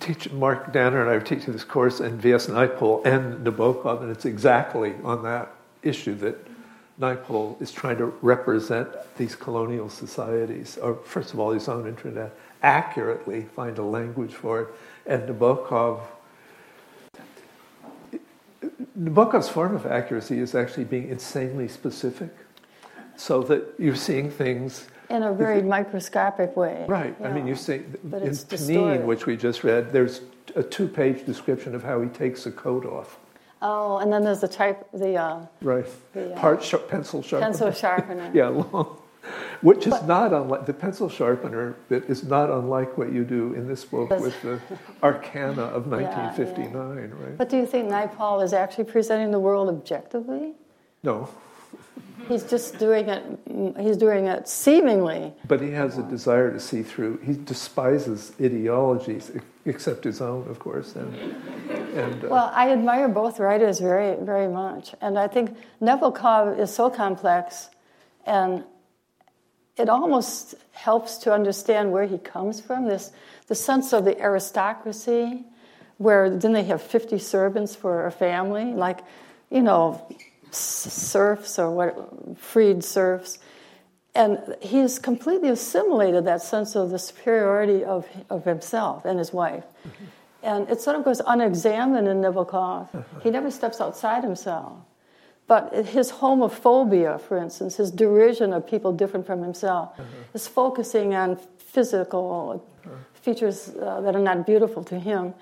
teaching, 0.00 0.38
Mark 0.38 0.72
Danner 0.72 1.02
and 1.02 1.10
I 1.10 1.14
are 1.14 1.20
teaching 1.20 1.52
this 1.52 1.64
course 1.64 2.00
in 2.00 2.18
V.S. 2.18 2.46
Naipaul 2.46 3.04
and 3.06 3.46
Nabokov, 3.46 4.02
and 4.02 4.10
it's 4.10 4.24
exactly 4.24 4.94
on 5.04 5.22
that 5.22 5.54
issue 5.82 6.14
that 6.16 6.36
Naipaul 7.00 7.60
is 7.60 7.72
trying 7.72 7.98
to 7.98 8.06
represent 8.22 8.88
these 9.16 9.34
colonial 9.34 9.88
societies, 9.88 10.78
or 10.78 10.94
first 10.94 11.32
of 11.32 11.40
all, 11.40 11.50
his 11.50 11.68
own 11.68 11.88
internet, 11.88 12.32
accurately 12.62 13.42
find 13.56 13.78
a 13.78 13.82
language 13.82 14.32
for 14.32 14.62
it. 14.62 14.68
And 15.06 15.28
Nabokov, 15.28 16.00
Nabokov's 18.98 19.48
form 19.48 19.74
of 19.74 19.86
accuracy 19.86 20.38
is 20.38 20.54
actually 20.54 20.84
being 20.84 21.08
insanely 21.08 21.68
specific, 21.68 22.30
so 23.16 23.42
that 23.42 23.74
you're 23.78 23.96
seeing 23.96 24.30
things 24.30 24.86
In 25.10 25.22
a 25.22 25.32
very 25.32 25.62
microscopic 25.62 26.56
way. 26.56 26.84
Right. 26.88 27.14
I 27.22 27.30
mean, 27.30 27.46
you 27.46 27.56
see, 27.56 27.82
But 28.04 28.22
in 28.22 28.28
distorted. 28.30 29.04
which 29.04 29.26
we 29.26 29.36
just 29.36 29.62
read, 29.64 29.92
there's 29.92 30.20
a 30.56 30.62
two-page 30.62 31.26
description 31.26 31.74
of 31.74 31.82
how 31.82 32.00
he 32.00 32.08
takes 32.08 32.46
a 32.46 32.52
coat 32.52 32.86
off. 32.86 33.18
Oh, 33.62 33.98
and 33.98 34.12
then 34.12 34.24
there's 34.24 34.40
the 34.40 34.48
type, 34.48 34.86
the 34.92 35.14
uh, 35.16 35.46
Right. 35.62 35.86
The, 36.12 36.34
uh, 36.34 36.38
Part 36.38 36.62
sh- 36.62 36.74
pencil 36.88 37.22
sharpener. 37.22 37.46
pencil 37.50 37.70
sharpener. 37.72 38.30
yeah, 38.34 38.48
long. 38.48 38.98
Which 39.62 39.86
is 39.86 40.02
not 40.02 40.34
unlike 40.34 40.66
the 40.66 40.74
pencil 40.74 41.08
sharpener 41.08 41.76
bit 41.88 42.04
is 42.10 42.24
not 42.24 42.50
unlike 42.50 42.98
what 42.98 43.10
you 43.10 43.24
do 43.24 43.54
in 43.54 43.66
this 43.66 43.82
book 43.82 44.10
with 44.10 44.40
the 44.42 44.60
Arcana 45.02 45.62
of 45.62 45.86
Yeah, 45.90 46.26
1959, 46.36 47.10
right? 47.18 47.38
But 47.38 47.48
do 47.48 47.56
you 47.56 47.64
think 47.64 47.88
Naipaul 47.90 48.44
is 48.44 48.52
actually 48.52 48.84
presenting 48.84 49.30
the 49.30 49.38
world 49.38 49.70
objectively? 49.70 50.52
No, 51.02 51.30
He's 52.28 52.44
just 52.44 52.78
doing 52.78 53.08
it. 53.10 53.22
He's 53.78 53.98
doing 53.98 54.26
it 54.26 54.48
seemingly. 54.48 55.34
but 55.46 55.60
he 55.60 55.72
has 55.72 55.98
a 55.98 56.02
desire 56.02 56.50
to 56.50 56.58
see 56.58 56.82
through. 56.82 57.18
He 57.18 57.34
despises 57.34 58.32
ideologies, 58.40 59.30
except 59.66 60.04
his 60.04 60.22
own, 60.22 60.48
of 60.48 60.58
course. 60.58 60.96
And, 60.96 61.14
and 61.94 62.24
uh, 62.24 62.28
Well, 62.28 62.50
I 62.54 62.70
admire 62.72 63.08
both 63.08 63.38
writers 63.38 63.78
very, 63.78 64.16
very 64.24 64.48
much, 64.48 64.94
and 65.02 65.18
I 65.18 65.28
think 65.28 65.54
Nabokov 65.82 66.58
is 66.58 66.72
so 66.74 66.88
complex, 66.88 67.68
and 68.24 68.64
it 69.76 69.90
almost 69.90 70.54
helps 70.72 71.18
to 71.18 71.32
understand 71.34 71.92
where 71.92 72.06
he 72.06 72.16
comes 72.16 72.58
from. 72.60 72.86
This 72.86 73.12
the 73.48 73.54
sense 73.54 73.92
of 73.92 74.06
the 74.06 74.18
aristocracy, 74.18 75.44
where 75.98 76.30
then 76.30 76.54
they 76.54 76.64
have 76.64 76.80
fifty 76.80 77.18
servants 77.18 77.76
for 77.76 78.06
a 78.06 78.10
family, 78.10 78.72
like 78.72 79.00
you 79.50 79.60
know, 79.62 80.08
serfs 80.54 81.58
or 81.58 81.70
what 81.70 82.38
freed 82.38 82.84
serfs, 82.84 83.38
and 84.14 84.38
he's 84.60 84.98
completely 84.98 85.48
assimilated 85.48 86.24
that 86.24 86.42
sense 86.42 86.76
of 86.76 86.90
the 86.90 86.98
superiority 86.98 87.84
of 87.84 88.06
of 88.30 88.44
himself 88.44 89.04
and 89.04 89.18
his 89.18 89.32
wife. 89.32 89.64
Mm-hmm. 89.64 90.04
And 90.42 90.68
it 90.68 90.80
sort 90.80 90.96
of 90.96 91.04
goes 91.04 91.20
unexamined 91.26 92.06
in 92.06 92.20
Nabokov. 92.20 92.88
He 93.22 93.30
never 93.30 93.50
steps 93.50 93.80
outside 93.80 94.22
himself. 94.22 94.74
But 95.46 95.86
his 95.86 96.12
homophobia, 96.12 97.20
for 97.20 97.36
instance, 97.38 97.76
his 97.76 97.90
derision 97.90 98.52
of 98.52 98.66
people 98.66 98.92
different 98.92 99.26
from 99.26 99.42
himself, 99.42 99.92
mm-hmm. 99.92 100.34
is 100.34 100.48
focusing 100.48 101.14
on 101.14 101.38
physical 101.58 102.64
mm-hmm. 102.86 102.96
features 103.14 103.70
uh, 103.70 104.00
that 104.02 104.14
are 104.16 104.22
not 104.22 104.46
beautiful 104.46 104.84
to 104.84 104.98
him. 104.98 105.34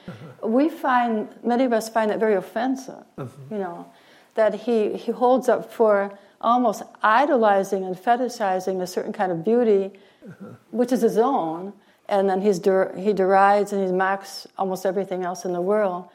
We 0.42 0.68
find, 0.68 1.28
many 1.44 1.64
of 1.64 1.72
us 1.72 1.88
find 1.88 2.10
that 2.10 2.18
very 2.18 2.34
offensive, 2.34 3.04
you 3.50 3.58
know, 3.58 3.86
that 4.34 4.54
he, 4.54 4.96
he 4.96 5.12
holds 5.12 5.48
up 5.48 5.72
for 5.72 6.18
almost 6.40 6.82
idolizing 7.02 7.84
and 7.84 7.96
fetishizing 7.96 8.80
a 8.80 8.86
certain 8.86 9.12
kind 9.12 9.30
of 9.30 9.44
beauty, 9.44 9.92
uh-huh. 10.26 10.46
which 10.70 10.92
is 10.92 11.02
his 11.02 11.18
own, 11.18 11.72
and 12.08 12.28
then 12.28 12.40
he's 12.40 12.58
der- 12.58 12.94
he 12.96 13.12
derides 13.12 13.72
and 13.72 13.86
he 13.86 13.92
mocks 13.92 14.46
almost 14.58 14.84
everything 14.84 15.24
else 15.24 15.44
in 15.44 15.52
the 15.52 15.60
world. 15.60 16.08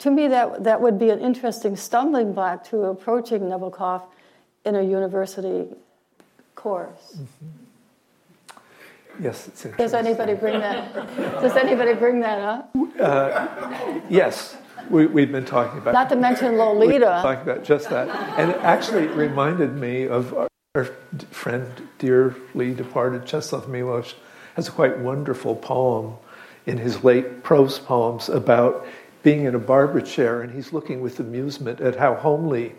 To 0.00 0.10
me, 0.10 0.26
that, 0.28 0.64
that 0.64 0.80
would 0.80 0.98
be 0.98 1.10
an 1.10 1.20
interesting 1.20 1.76
stumbling 1.76 2.32
block 2.32 2.64
to 2.70 2.84
approaching 2.84 3.42
Nabokov 3.42 4.02
in 4.64 4.74
a 4.74 4.82
university 4.82 5.68
course. 6.54 7.16
Mm-hmm. 7.16 9.22
yes, 9.22 9.46
it's 9.46 9.64
interesting. 9.64 9.76
Does 9.76 9.94
anybody 9.94 10.34
bring 10.34 10.60
that? 10.60 10.94
Does 11.40 11.56
anybody 11.56 11.94
bring 11.94 12.20
that 12.20 12.38
up? 12.38 12.70
Uh, 12.98 14.00
yes, 14.08 14.56
we, 14.90 15.06
we've 15.06 15.32
been 15.32 15.44
talking 15.44 15.78
about 15.78 15.94
Not 15.94 16.08
to 16.10 16.16
mention 16.16 16.56
Lolita. 16.56 17.20
talking 17.22 17.42
about 17.42 17.64
just 17.64 17.90
that. 17.90 18.08
And 18.38 18.50
it 18.50 18.56
actually 18.58 19.06
reminded 19.08 19.74
me 19.74 20.06
of 20.06 20.34
our, 20.74 20.84
friend, 21.30 21.88
dearly 21.98 22.74
departed 22.74 23.22
Czeslaw 23.22 23.66
Miłosz, 23.66 24.14
has 24.56 24.68
a 24.68 24.72
quite 24.72 24.98
wonderful 24.98 25.56
poem 25.56 26.14
in 26.66 26.78
his 26.78 27.04
late 27.04 27.42
prose 27.42 27.78
poems 27.78 28.28
about 28.28 28.86
being 29.22 29.44
in 29.44 29.54
a 29.54 29.58
barber 29.58 30.00
chair 30.00 30.42
and 30.42 30.52
he's 30.52 30.72
looking 30.72 31.00
with 31.00 31.20
amusement 31.20 31.80
at 31.80 31.96
how 31.96 32.14
homely 32.14 32.74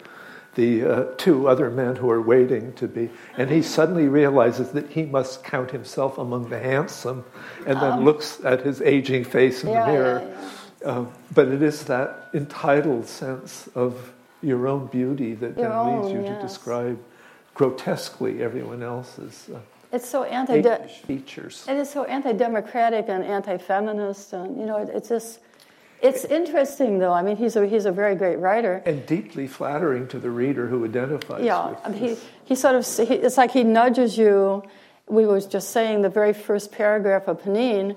the 0.55 0.83
uh, 0.85 1.03
two 1.17 1.47
other 1.47 1.69
men 1.69 1.95
who 1.95 2.09
are 2.09 2.21
waiting 2.21 2.71
to 2.73 2.87
be. 2.87 3.09
And 3.37 3.49
he 3.49 3.61
suddenly 3.61 4.07
realizes 4.07 4.71
that 4.71 4.89
he 4.89 5.03
must 5.03 5.43
count 5.43 5.71
himself 5.71 6.17
among 6.17 6.49
the 6.49 6.59
handsome 6.59 7.25
and 7.67 7.79
then 7.79 8.05
looks 8.05 8.39
at 8.43 8.61
his 8.61 8.81
aging 8.81 9.25
face 9.25 9.63
in. 9.63 9.69
Yeah, 9.69 9.85
the 9.85 9.91
yeah, 9.91 9.97
mirror. 9.97 10.27
yeah. 10.27 10.49
Uh, 10.85 11.05
but 11.33 11.47
it 11.47 11.61
is 11.61 11.83
that 11.85 12.29
entitled 12.33 13.07
sense 13.07 13.67
of 13.75 14.13
your 14.41 14.67
own 14.67 14.85
beauty 14.87 15.33
that 15.33 15.57
Your 15.57 15.69
then 15.69 15.95
leads 15.95 16.05
own, 16.05 16.11
you 16.11 16.21
yes. 16.21 16.41
to 16.41 16.47
describe 16.47 16.99
grotesquely 17.55 18.43
everyone 18.43 18.83
else's. 18.83 19.49
Uh, 19.53 19.59
It's 19.91 20.07
so 20.07 20.23
anti 20.23 20.61
features. 21.07 21.65
It 21.67 21.77
is 21.77 21.89
so 21.89 22.03
anti-democratic 22.03 23.05
and 23.07 23.23
anti-feminist, 23.23 24.33
and 24.33 24.59
you 24.59 24.65
know, 24.65 24.77
it, 24.77 24.89
it's 24.89 25.09
just 25.09 25.39
it's 26.01 26.25
interesting 26.25 26.99
though. 26.99 27.13
I 27.13 27.21
mean, 27.21 27.37
he's 27.37 27.55
a 27.55 27.65
he's 27.65 27.85
a 27.85 27.91
very 27.91 28.15
great 28.15 28.37
writer. 28.37 28.83
And 28.85 29.05
deeply 29.05 29.47
flattering 29.47 30.07
to 30.09 30.19
the 30.19 30.29
reader 30.29 30.67
who 30.67 30.83
identifies. 30.85 31.43
Yeah, 31.43 31.69
with 31.69 31.79
I 31.85 31.89
mean, 31.89 31.99
he 32.03 32.17
he 32.43 32.55
sort 32.55 32.75
of 32.75 32.85
he, 32.85 33.15
it's 33.15 33.37
like 33.37 33.51
he 33.51 33.63
nudges 33.63 34.17
you. 34.17 34.63
We 35.07 35.25
was 35.25 35.45
just 35.45 35.69
saying 35.69 36.01
the 36.01 36.09
very 36.09 36.33
first 36.33 36.71
paragraph 36.71 37.27
of 37.27 37.41
Pnin. 37.43 37.95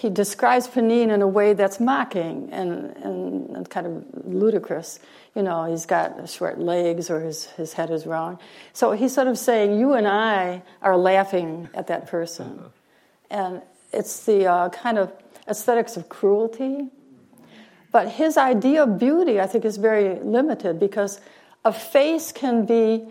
He 0.00 0.08
describes 0.08 0.66
Pnin 0.66 1.10
in 1.10 1.20
a 1.20 1.28
way 1.28 1.52
that's 1.52 1.78
mocking 1.78 2.48
and, 2.52 2.96
and, 3.04 3.50
and 3.54 3.68
kind 3.68 3.86
of 3.86 4.24
ludicrous. 4.24 4.98
You 5.34 5.42
know, 5.42 5.64
he's 5.64 5.84
got 5.84 6.26
short 6.26 6.58
legs 6.58 7.10
or 7.10 7.20
his, 7.20 7.44
his 7.50 7.74
head 7.74 7.90
is 7.90 8.06
wrong. 8.06 8.38
So 8.72 8.92
he's 8.92 9.12
sort 9.12 9.26
of 9.26 9.36
saying, 9.36 9.78
You 9.78 9.92
and 9.92 10.08
I 10.08 10.62
are 10.80 10.96
laughing 10.96 11.68
at 11.74 11.88
that 11.88 12.06
person. 12.06 12.62
And 13.28 13.60
it's 13.92 14.24
the 14.24 14.46
uh, 14.46 14.70
kind 14.70 14.96
of 14.96 15.12
aesthetics 15.46 15.98
of 15.98 16.08
cruelty. 16.08 16.88
But 17.92 18.08
his 18.08 18.38
idea 18.38 18.84
of 18.84 18.98
beauty, 18.98 19.38
I 19.38 19.46
think, 19.46 19.66
is 19.66 19.76
very 19.76 20.18
limited 20.20 20.80
because 20.80 21.20
a 21.62 21.74
face 21.74 22.32
can 22.32 22.64
be 22.64 23.06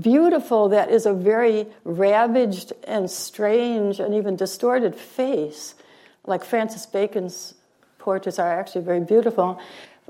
beautiful 0.00 0.68
that 0.68 0.90
is 0.90 1.06
a 1.06 1.14
very 1.14 1.66
ravaged 1.84 2.74
and 2.84 3.10
strange 3.10 4.00
and 4.00 4.12
even 4.12 4.36
distorted 4.36 4.94
face. 4.94 5.74
Like 6.26 6.44
Francis 6.44 6.86
Bacon's 6.86 7.54
portraits 7.98 8.38
are 8.38 8.60
actually 8.60 8.82
very 8.82 9.00
beautiful. 9.00 9.60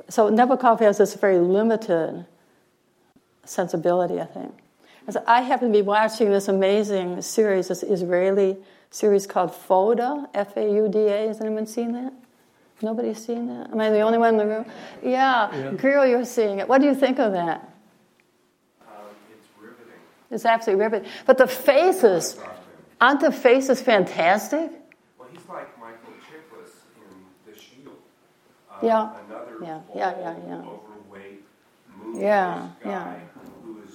So 0.09 0.31
Nabokov 0.31 0.81
has 0.81 0.99
this 0.99 1.15
very 1.15 1.39
limited 1.39 2.27
sensibility, 3.45 4.21
I 4.21 4.27
think. 4.27 4.53
And 5.07 5.15
so 5.15 5.23
I 5.27 5.41
happen 5.43 5.69
to 5.69 5.73
be 5.79 5.83
watching 5.83 6.31
this 6.31 6.49
amazing 6.49 7.23
series, 7.23 7.69
this 7.69 7.83
Israeli 7.83 8.57
series 8.91 9.27
called 9.27 9.51
Fauda, 9.53 10.29
F 10.35 10.57
A 10.57 10.65
U 10.71 10.89
D 10.89 10.99
A. 10.99 11.29
Has 11.29 11.41
anyone 11.41 11.67
seen 11.67 11.93
that? 11.93 12.13
Nobody's 12.83 13.25
seen 13.25 13.47
that? 13.47 13.71
Am 13.71 13.81
I 13.81 13.89
the 13.91 14.01
only 14.01 14.19
one 14.19 14.35
in 14.35 14.39
the 14.39 14.47
room? 14.47 14.67
Yeah, 15.03 15.55
Yeah. 15.55 15.71
Grill, 15.73 16.07
you're 16.07 16.25
seeing 16.25 16.59
it. 16.59 16.69
What 16.69 16.81
do 16.81 16.87
you 16.87 16.95
think 16.95 17.19
of 17.19 17.33
that? 17.33 17.73
Um, 18.83 18.87
it's 19.33 19.47
riveting. 19.59 19.95
It's 20.31 20.45
absolutely 20.45 20.85
riveting. 20.85 21.09
But 21.25 21.39
the 21.39 21.47
faces, 21.47 22.39
aren't 23.01 23.21
the 23.21 23.33
faces 23.33 23.81
fantastic? 23.81 24.71
Well, 25.19 25.29
he's 25.33 25.49
like 25.49 25.79
Michael 25.81 26.13
Chiklis 26.29 26.73
in 26.97 27.51
The 27.53 27.59
Shield. 27.59 27.97
Uh, 28.66 28.66
Yeah. 28.83 29.11
Another 29.27 29.57
Yeah, 29.63 29.81
yeah, 29.95 30.15
yeah, 30.21 30.35
yeah. 30.47 30.55
overweight, 30.59 31.45
Yeah, 32.15 32.69
guy 32.83 32.91
yeah. 32.91 33.15
who 33.65 33.81
is 33.87 33.95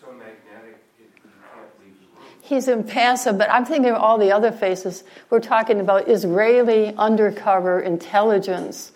so 0.00 0.12
magnetic 0.12 0.78
it, 0.98 1.10
you 1.24 1.30
can't 1.52 1.68
leave 1.80 1.94
the 2.00 2.06
room. 2.06 2.26
He's 2.42 2.68
impassive, 2.68 3.38
but 3.38 3.50
I'm 3.50 3.64
thinking 3.64 3.90
of 3.90 3.96
all 3.96 4.18
the 4.18 4.30
other 4.32 4.52
faces. 4.52 5.04
We're 5.30 5.40
talking 5.40 5.80
about 5.80 6.08
Israeli 6.08 6.94
undercover 6.96 7.80
intelligence, 7.80 8.92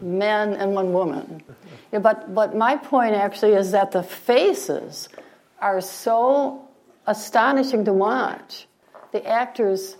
men 0.00 0.54
and 0.54 0.74
one 0.74 0.92
woman. 0.92 1.42
Yeah, 1.92 2.00
but, 2.00 2.34
but 2.34 2.54
my 2.56 2.76
point 2.76 3.14
actually 3.14 3.52
is 3.52 3.70
that 3.72 3.92
the 3.92 4.02
faces 4.02 5.08
are 5.60 5.80
so 5.80 6.68
astonishing 7.06 7.84
to 7.84 7.92
watch. 7.92 8.66
The 9.12 9.26
actors, 9.26 9.96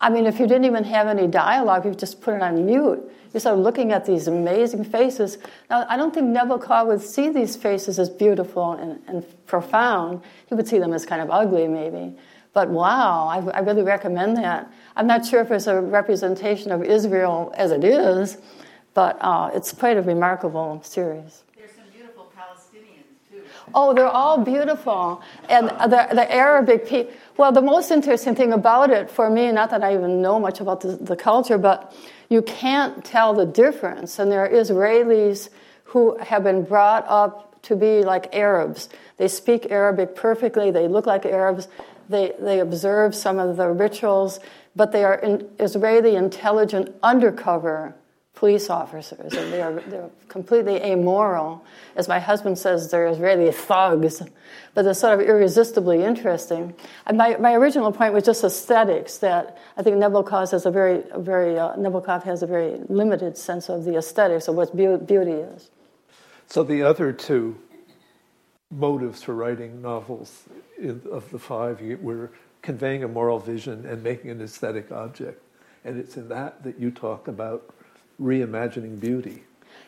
I 0.00 0.10
mean, 0.10 0.26
if 0.26 0.38
you 0.38 0.46
didn't 0.46 0.66
even 0.66 0.84
have 0.84 1.08
any 1.08 1.26
dialogue, 1.26 1.84
you 1.86 1.94
just 1.94 2.20
put 2.20 2.34
it 2.34 2.42
on 2.42 2.66
mute. 2.66 3.10
Sort 3.36 3.58
of 3.58 3.64
looking 3.64 3.90
at 3.90 4.06
these 4.06 4.28
amazing 4.28 4.84
faces. 4.84 5.38
Now, 5.68 5.84
I 5.88 5.96
don't 5.96 6.14
think 6.14 6.26
Nabokov 6.26 6.86
would 6.86 7.00
see 7.02 7.30
these 7.30 7.56
faces 7.56 7.98
as 7.98 8.08
beautiful 8.08 8.74
and, 8.74 9.02
and 9.08 9.46
profound. 9.46 10.22
He 10.46 10.54
would 10.54 10.68
see 10.68 10.78
them 10.78 10.92
as 10.92 11.04
kind 11.04 11.20
of 11.20 11.32
ugly, 11.32 11.66
maybe. 11.66 12.16
But 12.52 12.70
wow, 12.70 13.26
I, 13.26 13.38
I 13.50 13.58
really 13.60 13.82
recommend 13.82 14.36
that. 14.36 14.70
I'm 14.94 15.08
not 15.08 15.26
sure 15.26 15.40
if 15.40 15.50
it's 15.50 15.66
a 15.66 15.80
representation 15.80 16.70
of 16.70 16.84
Israel 16.84 17.52
as 17.56 17.72
it 17.72 17.82
is, 17.82 18.38
but 18.94 19.18
uh, 19.20 19.50
it's 19.52 19.72
quite 19.72 19.96
a 19.96 20.02
remarkable 20.02 20.80
series. 20.84 21.42
There's 21.56 21.72
some 21.72 21.90
beautiful 21.92 22.30
Palestinians 22.38 23.18
too. 23.28 23.42
Oh, 23.74 23.92
they're 23.92 24.06
all 24.06 24.38
beautiful. 24.38 25.20
And 25.48 25.68
the, 25.68 26.08
the 26.12 26.32
Arabic 26.32 26.86
people, 26.86 27.12
well, 27.36 27.50
the 27.52 27.62
most 27.62 27.90
interesting 27.90 28.34
thing 28.34 28.52
about 28.52 28.90
it 28.90 29.10
for 29.10 29.28
me, 29.28 29.50
not 29.50 29.70
that 29.70 29.82
I 29.82 29.94
even 29.94 30.22
know 30.22 30.38
much 30.38 30.60
about 30.60 30.80
the, 30.80 30.96
the 30.96 31.16
culture, 31.16 31.58
but 31.58 31.94
you 32.28 32.42
can't 32.42 33.04
tell 33.04 33.34
the 33.34 33.46
difference. 33.46 34.18
And 34.18 34.30
there 34.30 34.44
are 34.44 34.48
Israelis 34.48 35.48
who 35.84 36.16
have 36.18 36.44
been 36.44 36.62
brought 36.62 37.04
up 37.08 37.62
to 37.62 37.76
be 37.76 38.02
like 38.02 38.34
Arabs. 38.34 38.88
They 39.16 39.28
speak 39.28 39.70
Arabic 39.70 40.14
perfectly, 40.14 40.70
they 40.70 40.86
look 40.86 41.06
like 41.06 41.24
Arabs, 41.24 41.68
they, 42.08 42.34
they 42.38 42.60
observe 42.60 43.14
some 43.14 43.38
of 43.38 43.56
the 43.56 43.70
rituals, 43.70 44.38
but 44.76 44.92
they 44.92 45.04
are 45.04 45.14
in, 45.14 45.48
Israeli 45.58 46.14
intelligent 46.16 46.94
undercover 47.02 47.94
police 48.34 48.68
officers, 48.68 49.32
and 49.32 49.52
they 49.52 49.62
are 49.62 49.80
they're 49.88 50.10
completely 50.28 50.76
amoral. 50.82 51.64
As 51.96 52.08
my 52.08 52.18
husband 52.18 52.58
says, 52.58 52.90
they're 52.90 53.06
Israeli 53.06 53.50
thugs, 53.52 54.22
but 54.74 54.82
they're 54.82 54.94
sort 54.94 55.20
of 55.20 55.26
irresistibly 55.26 56.02
interesting. 56.02 56.74
And 57.06 57.16
my, 57.16 57.36
my 57.36 57.54
original 57.54 57.92
point 57.92 58.12
was 58.12 58.24
just 58.24 58.42
aesthetics. 58.42 59.18
That 59.18 59.58
I 59.76 59.82
think 59.82 59.96
Nabokov 59.96 60.50
has 60.50 60.66
a 60.66 60.70
very 60.70 61.04
a 61.10 61.20
very 61.20 61.58
uh, 61.58 61.76
Nabokov 61.76 62.24
has 62.24 62.42
a 62.42 62.46
very 62.46 62.80
limited 62.88 63.38
sense 63.38 63.68
of 63.68 63.84
the 63.84 63.96
aesthetics 63.96 64.48
of 64.48 64.56
what 64.56 64.76
beau- 64.76 64.98
beauty 64.98 65.32
is. 65.32 65.70
So 66.46 66.62
the 66.62 66.82
other 66.82 67.12
two 67.12 67.56
motives 68.70 69.22
for 69.22 69.34
writing 69.34 69.80
novels 69.80 70.42
in, 70.78 71.02
of 71.10 71.30
the 71.30 71.38
five 71.38 71.80
were 72.02 72.32
conveying 72.62 73.04
a 73.04 73.08
moral 73.08 73.38
vision 73.38 73.86
and 73.86 74.02
making 74.02 74.30
an 74.30 74.40
aesthetic 74.40 74.90
object. 74.90 75.40
And 75.84 75.98
it's 75.98 76.16
in 76.16 76.28
that 76.30 76.62
that 76.64 76.80
you 76.80 76.90
talk 76.90 77.28
about 77.28 77.73
reimagining 78.20 79.00
beauty. 79.00 79.44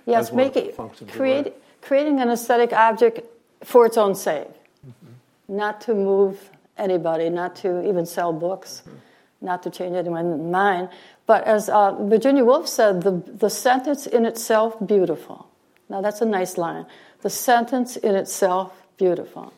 Yes, 0.06 0.26
as 0.26 0.32
one 0.32 0.46
of 0.46 0.54
make 0.54 0.64
it 0.64 1.12
create, 1.12 1.54
creating 1.82 2.20
an 2.20 2.30
aesthetic 2.30 2.72
object 2.72 3.20
for 3.64 3.86
its 3.86 3.96
own 3.96 4.14
sake, 4.14 4.48
mm-hmm. 4.86 5.56
not 5.56 5.80
to 5.82 5.94
move 5.94 6.50
anybody, 6.78 7.30
not 7.30 7.56
to 7.56 7.86
even 7.88 8.06
sell 8.06 8.32
books, 8.32 8.82
mm-hmm. 8.86 8.98
not 9.40 9.62
to 9.62 9.70
change 9.70 9.96
anyone's 9.96 10.40
mind. 10.40 10.88
But 11.26 11.44
as 11.44 11.68
uh, 11.68 11.92
Virginia 12.04 12.44
Woolf 12.44 12.68
said, 12.68 13.02
the, 13.02 13.10
the 13.10 13.50
sentence 13.50 14.06
in 14.06 14.24
itself 14.24 14.76
beautiful. 14.86 15.48
Now 15.88 16.00
that's 16.00 16.20
a 16.20 16.26
nice 16.26 16.56
line. 16.56 16.86
The 17.22 17.30
sentence 17.30 17.96
in 17.96 18.14
itself 18.14 18.82
beautiful. 18.96 19.52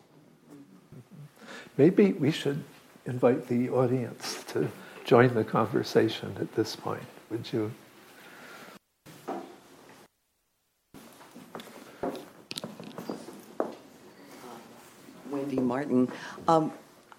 Mm-hmm. 0.54 1.24
Maybe 1.76 2.12
we 2.12 2.30
should 2.30 2.62
invite 3.04 3.48
the 3.48 3.68
audience 3.70 4.44
to 4.48 4.68
join 5.04 5.34
the 5.34 5.44
conversation 5.44 6.36
at 6.40 6.54
this 6.54 6.76
point. 6.76 7.02
Would 7.30 7.52
you? 7.52 7.72
Martin. 15.56 16.10
Um, 16.46 16.72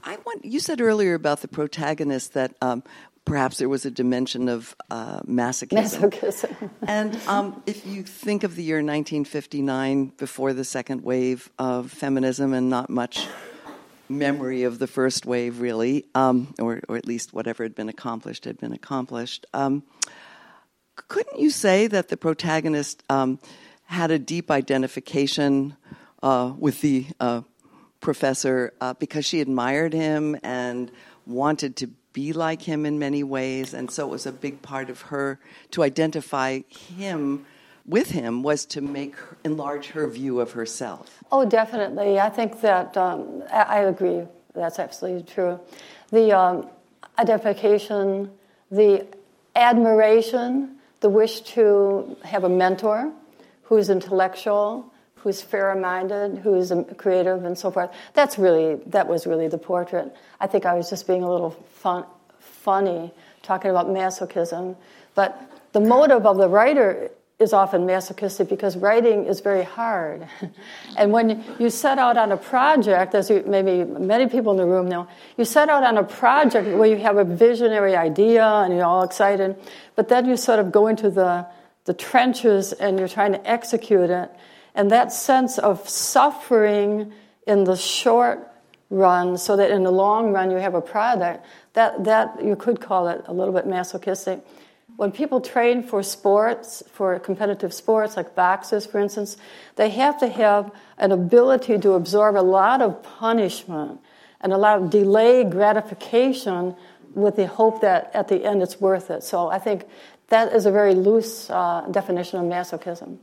I 0.03 0.17
want 0.25 0.45
you 0.45 0.59
said 0.59 0.82
earlier 0.82 1.13
about 1.13 1.41
the 1.41 1.47
protagonist 1.47 2.34
that 2.34 2.53
um, 2.61 2.84
perhaps 3.25 3.57
there 3.57 3.69
was 3.69 3.86
a 3.86 3.91
dimension 3.91 4.49
of 4.49 4.75
uh, 4.89 5.21
masochism. 5.21 6.11
Masochism. 6.11 6.69
and 6.88 7.15
um, 7.27 7.61
if 7.65 7.86
you 7.86 8.03
think 8.03 8.43
of 8.43 8.55
the 8.55 8.63
year 8.63 8.77
1959, 8.77 10.13
before 10.17 10.53
the 10.53 10.63
second 10.63 11.03
wave 11.03 11.49
of 11.59 11.91
feminism, 11.91 12.53
and 12.53 12.69
not 12.69 12.89
much 12.89 13.27
memory 14.09 14.63
of 14.63 14.80
the 14.80 14.88
first 14.88 15.25
wave, 15.25 15.59
really, 15.61 16.05
um, 16.15 16.53
or, 16.59 16.82
or 16.89 16.97
at 16.97 17.05
least 17.05 17.34
whatever 17.34 17.63
had 17.63 17.75
been 17.75 17.89
accomplished 17.89 18.45
had 18.45 18.57
been 18.57 18.73
accomplished. 18.73 19.45
Um, 19.53 19.84
couldn't 21.07 21.39
you 21.39 21.49
say 21.49 21.88
that 21.88 22.09
the 22.09 22.17
protagonist 22.17 23.03
um, 23.09 23.39
had 23.86 24.11
a 24.11 24.19
deep 24.19 24.51
identification 24.51 25.75
uh, 26.21 26.53
with 26.57 26.82
the 26.82 27.05
uh, 27.19 27.41
professor 28.01 28.73
uh, 28.81 28.93
because 28.93 29.25
she 29.25 29.41
admired 29.41 29.93
him 29.93 30.37
and 30.43 30.91
wanted 31.25 31.75
to 31.77 31.87
be 32.13 32.33
like 32.33 32.61
him 32.61 32.85
in 32.85 32.97
many 32.97 33.23
ways, 33.23 33.73
and 33.73 33.91
so 33.91 34.07
it 34.07 34.11
was 34.11 34.25
a 34.25 34.31
big 34.31 34.61
part 34.61 34.89
of 34.89 35.01
her 35.01 35.39
to 35.71 35.83
identify 35.83 36.61
him 36.97 37.45
with 37.85 38.11
him 38.11 38.43
was 38.43 38.65
to 38.67 38.81
make 38.81 39.15
her, 39.15 39.37
enlarge 39.43 39.87
her 39.87 40.07
view 40.07 40.39
of 40.39 40.51
herself. 40.51 41.23
Oh, 41.31 41.43
definitely. 41.43 42.19
I 42.19 42.29
think 42.29 42.61
that 42.61 42.95
um, 42.95 43.43
I, 43.51 43.61
I 43.61 43.79
agree. 43.79 44.23
That's 44.53 44.79
absolutely 44.79 45.23
true. 45.23 45.59
The 46.11 46.37
um, 46.37 46.69
identification, 47.17 48.31
the 48.69 49.07
admiration, 49.55 50.77
the 50.99 51.09
wish 51.09 51.41
to 51.41 52.15
have 52.23 52.43
a 52.43 52.49
mentor 52.49 53.11
who's 53.63 53.89
intellectual, 53.89 54.91
who's 55.24 55.41
fair-minded, 55.41 56.39
who's 56.39 56.72
creative, 56.97 57.43
and 57.45 57.57
so 57.57 57.72
forth. 57.72 57.91
That's 58.13 58.38
really 58.38 58.76
that 58.88 59.07
was 59.07 59.28
really 59.28 59.47
the 59.47 59.57
portrait. 59.57 60.15
I 60.39 60.47
think 60.47 60.65
I 60.65 60.76
was 60.76 60.89
just 60.89 61.07
being 61.07 61.24
a 61.24 61.32
little 61.32 61.51
fun, 61.51 62.05
funny 62.39 63.11
talking 63.41 63.72
about 63.72 63.88
masochism, 63.88 64.76
but 65.15 65.39
the 65.74 65.80
motive 65.80 66.26
of 66.26 66.38
the 66.38 66.47
writer 66.47 67.11
is 67.39 67.53
often 67.53 67.86
masochistic 67.86 68.49
because 68.49 68.76
writing 68.76 69.26
is 69.26 69.39
very 69.39 69.63
hard. 69.63 70.28
and 70.97 71.13
when 71.13 71.43
you 71.57 71.70
set 71.70 71.97
out 71.97 72.17
on 72.17 72.34
a 72.34 72.38
project, 72.38 73.15
as 73.15 73.30
you, 73.30 73.43
maybe 73.47 73.86
many 73.86 74.28
people 74.28 74.51
in 74.51 74.57
the 74.57 74.65
room 74.65 74.89
know, 74.89 75.07
you 75.38 75.45
set 75.45 75.70
out 75.70 75.84
on 75.84 75.97
a 75.97 76.03
project 76.03 76.67
where 76.78 76.89
you 76.89 76.97
have 76.97 77.15
a 77.15 77.24
visionary 77.24 77.95
idea 77.95 78.45
and 78.45 78.74
you're 78.76 78.84
all 78.84 79.03
excited, 79.03 79.55
but 79.95 80.09
then 80.09 80.28
you 80.28 80.36
sort 80.36 80.59
of 80.59 80.74
go 80.74 80.88
into 80.88 81.09
the, 81.09 81.47
the 81.86 81.93
trenches 81.93 82.74
and 82.74 82.99
you're 82.99 83.07
trying 83.07 83.32
to 83.32 83.49
execute 83.49 84.09
it. 84.09 84.30
And 84.80 84.91
that 84.91 85.11
sense 85.11 85.59
of 85.59 85.89
suffering 85.89 87.11
in 87.45 87.65
the 87.65 87.75
short 87.75 88.47
run, 88.89 89.38
so 89.38 89.57
that 89.57 89.71
in 89.71 89.84
the 89.84 89.91
long 89.91 90.32
run 90.32 90.51
you 90.51 90.57
have 90.57 90.73
a 90.73 90.82
product, 90.82 91.45
that, 91.73 92.05
that 92.05 92.41
you 92.41 92.55
could 92.55 92.80
call 92.80 93.09
it 93.09 93.21
a 93.25 93.34
little 93.34 93.53
bit 93.53 93.67
masochistic 93.67 94.39
when 94.95 95.11
people 95.13 95.41
train 95.41 95.84
for 95.84 96.01
sports, 96.03 96.82
for 96.91 97.19
competitive 97.19 97.73
sports 97.73 98.17
like 98.17 98.36
boxers, 98.36 98.86
for 98.86 98.99
instance, 98.99 99.38
they 99.75 99.89
have 99.89 100.19
to 100.19 100.27
have 100.27 100.71
an 100.97 101.13
ability 101.13 101.77
to 101.80 101.93
absorb 101.93 102.36
a 102.36 102.43
lot 102.43 102.82
of 102.82 103.01
punishment 103.03 103.99
and 104.39 104.53
a 104.53 104.57
lot 104.57 104.82
of 104.82 104.89
delayed 104.89 105.51
gratification 105.51 106.75
with 107.13 107.36
the 107.38 107.47
hope 107.47 107.82
that 107.82 108.11
at 108.13 108.27
the 108.30 108.45
end 108.45 108.61
it's 108.61 108.80
worth 108.80 109.09
it. 109.09 109.23
So 109.23 109.49
I 109.49 109.59
think 109.59 109.86
that 110.27 110.53
is 110.53 110.65
a 110.65 110.71
very 110.71 110.95
loose 110.95 111.49
uh, 111.49 111.88
definition 111.91 112.39
of 112.39 112.45
masochism. 112.45 113.17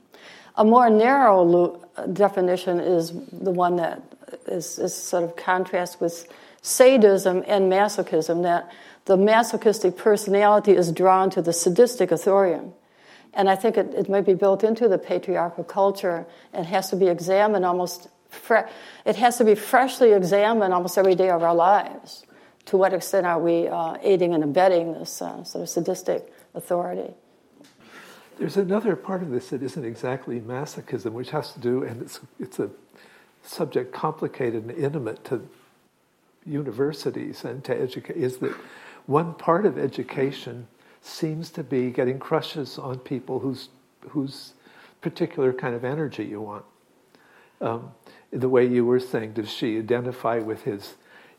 A 0.56 0.64
more 0.64 0.88
narrow 0.88 1.42
lo- 1.42 1.84
definition 2.12 2.80
is 2.80 3.12
the 3.32 3.50
one 3.50 3.76
that 3.76 4.02
is, 4.46 4.78
is 4.78 4.94
sort 4.94 5.24
of 5.24 5.36
contrast 5.36 6.00
with 6.00 6.26
sadism 6.62 7.44
and 7.46 7.70
masochism, 7.70 8.42
that 8.42 8.70
the 9.04 9.16
masochistic 9.16 9.96
personality 9.96 10.72
is 10.72 10.90
drawn 10.90 11.30
to 11.30 11.42
the 11.42 11.52
sadistic 11.52 12.10
authorian. 12.10 12.72
And 13.34 13.50
I 13.50 13.54
think 13.54 13.76
it, 13.76 13.94
it 13.94 14.08
might 14.08 14.24
be 14.24 14.34
built 14.34 14.64
into 14.64 14.88
the 14.88 14.98
patriarchal 14.98 15.64
culture 15.64 16.26
and 16.52 16.66
has 16.66 16.90
to 16.90 16.96
be 16.96 17.06
examined 17.06 17.64
almost, 17.64 18.08
fre- 18.30 18.66
it 19.04 19.16
has 19.16 19.36
to 19.38 19.44
be 19.44 19.54
freshly 19.54 20.12
examined 20.12 20.72
almost 20.72 20.96
every 20.96 21.14
day 21.14 21.30
of 21.30 21.42
our 21.42 21.54
lives. 21.54 22.24
To 22.66 22.76
what 22.76 22.92
extent 22.92 23.26
are 23.26 23.38
we 23.38 23.68
uh, 23.68 23.96
aiding 24.02 24.34
and 24.34 24.42
abetting 24.42 24.94
this 24.94 25.22
uh, 25.22 25.44
sort 25.44 25.62
of 25.62 25.68
sadistic 25.68 26.32
authority? 26.54 27.14
There's 28.38 28.56
another 28.56 28.96
part 28.96 29.22
of 29.22 29.30
this 29.30 29.50
that 29.50 29.62
isn't 29.62 29.84
exactly 29.84 30.40
masochism, 30.40 31.12
which 31.12 31.30
has 31.30 31.52
to 31.52 31.60
do, 31.60 31.82
and 31.82 32.02
it's, 32.02 32.20
it's 32.38 32.58
a 32.58 32.70
subject 33.42 33.92
complicated 33.92 34.64
and 34.64 34.70
intimate 34.72 35.24
to 35.26 35.48
universities 36.44 37.44
and 37.44 37.64
to 37.64 37.80
educate, 37.80 38.16
is 38.16 38.38
that 38.38 38.52
one 39.06 39.34
part 39.34 39.64
of 39.64 39.78
education 39.78 40.66
seems 41.00 41.50
to 41.50 41.62
be 41.62 41.90
getting 41.90 42.18
crushes 42.18 42.78
on 42.78 42.98
people 42.98 43.38
whose 43.40 43.68
whose 44.10 44.52
particular 45.00 45.52
kind 45.52 45.74
of 45.74 45.84
energy 45.84 46.24
you 46.24 46.40
want. 46.40 46.64
Um, 47.60 47.92
the 48.30 48.48
way 48.48 48.66
you 48.66 48.84
were 48.84 49.00
saying, 49.00 49.32
does 49.32 49.50
she 49.50 49.78
identify 49.78 50.38
with 50.38 50.62
his? 50.62 50.94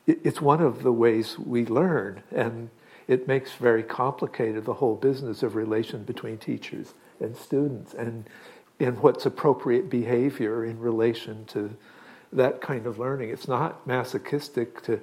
It, 0.06 0.20
it's 0.24 0.42
one 0.42 0.62
of 0.62 0.84
the 0.84 0.92
ways 0.92 1.38
we 1.38 1.66
learn, 1.66 2.24
and 2.32 2.70
it 3.08 3.28
makes 3.28 3.54
very 3.54 3.84
complicated 3.84 4.66
the 4.66 4.74
whole 4.74 4.96
business 4.96 5.44
of 5.44 5.56
relation 5.56 6.04
between 6.04 6.38
teachers 6.38 6.94
and 7.20 7.36
students, 7.36 7.94
and 7.94 8.26
and 8.80 8.98
what's 9.00 9.26
appropriate 9.26 9.90
behavior 9.90 10.66
in 10.66 10.80
relation 10.80 11.46
to 11.46 11.76
that 12.32 12.62
kind 12.62 12.86
of 12.86 13.00
learning. 13.00 13.30
It's 13.30 13.48
not 13.48 13.88
masochistic 13.88 14.84
to 14.84 15.00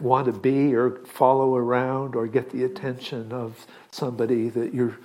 want 0.00 0.26
to 0.26 0.32
be 0.32 0.74
or 0.74 0.98
follow 1.04 1.56
around 1.56 2.14
or 2.14 2.26
get 2.26 2.50
the 2.50 2.64
attention 2.64 3.32
of 3.32 3.66
somebody 3.90 4.48
that 4.50 4.72
you're 4.74 4.98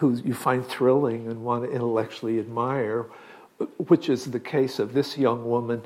who 0.00 0.16
you 0.24 0.32
find 0.32 0.66
thrilling 0.66 1.28
and 1.28 1.44
want 1.44 1.62
to 1.62 1.70
intellectually 1.70 2.38
admire, 2.38 3.04
which 3.88 4.08
is 4.08 4.24
the 4.24 4.40
case 4.40 4.78
of 4.78 4.94
this 4.94 5.18
young 5.18 5.44
woman, 5.44 5.82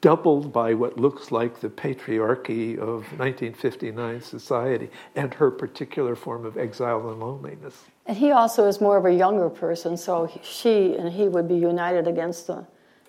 doubled 0.00 0.52
by 0.52 0.72
what 0.74 0.98
looks 0.98 1.30
like 1.30 1.60
the 1.60 1.68
patriarchy 1.68 2.74
of 2.78 3.04
1959 3.18 4.22
society 4.22 4.90
and 5.14 5.34
her 5.34 5.50
particular 5.50 6.16
form 6.16 6.46
of 6.46 6.56
exile 6.56 7.10
and 7.10 7.20
loneliness. 7.20 7.84
And 8.06 8.16
he 8.16 8.30
also 8.30 8.66
is 8.66 8.80
more 8.80 8.96
of 8.96 9.04
a 9.04 9.12
younger 9.12 9.50
person, 9.50 9.96
so 9.96 10.30
she 10.42 10.94
and 10.94 11.12
he 11.12 11.28
would 11.28 11.48
be 11.48 11.56
united 11.56 12.06
against 12.06 12.46
the 12.46 12.66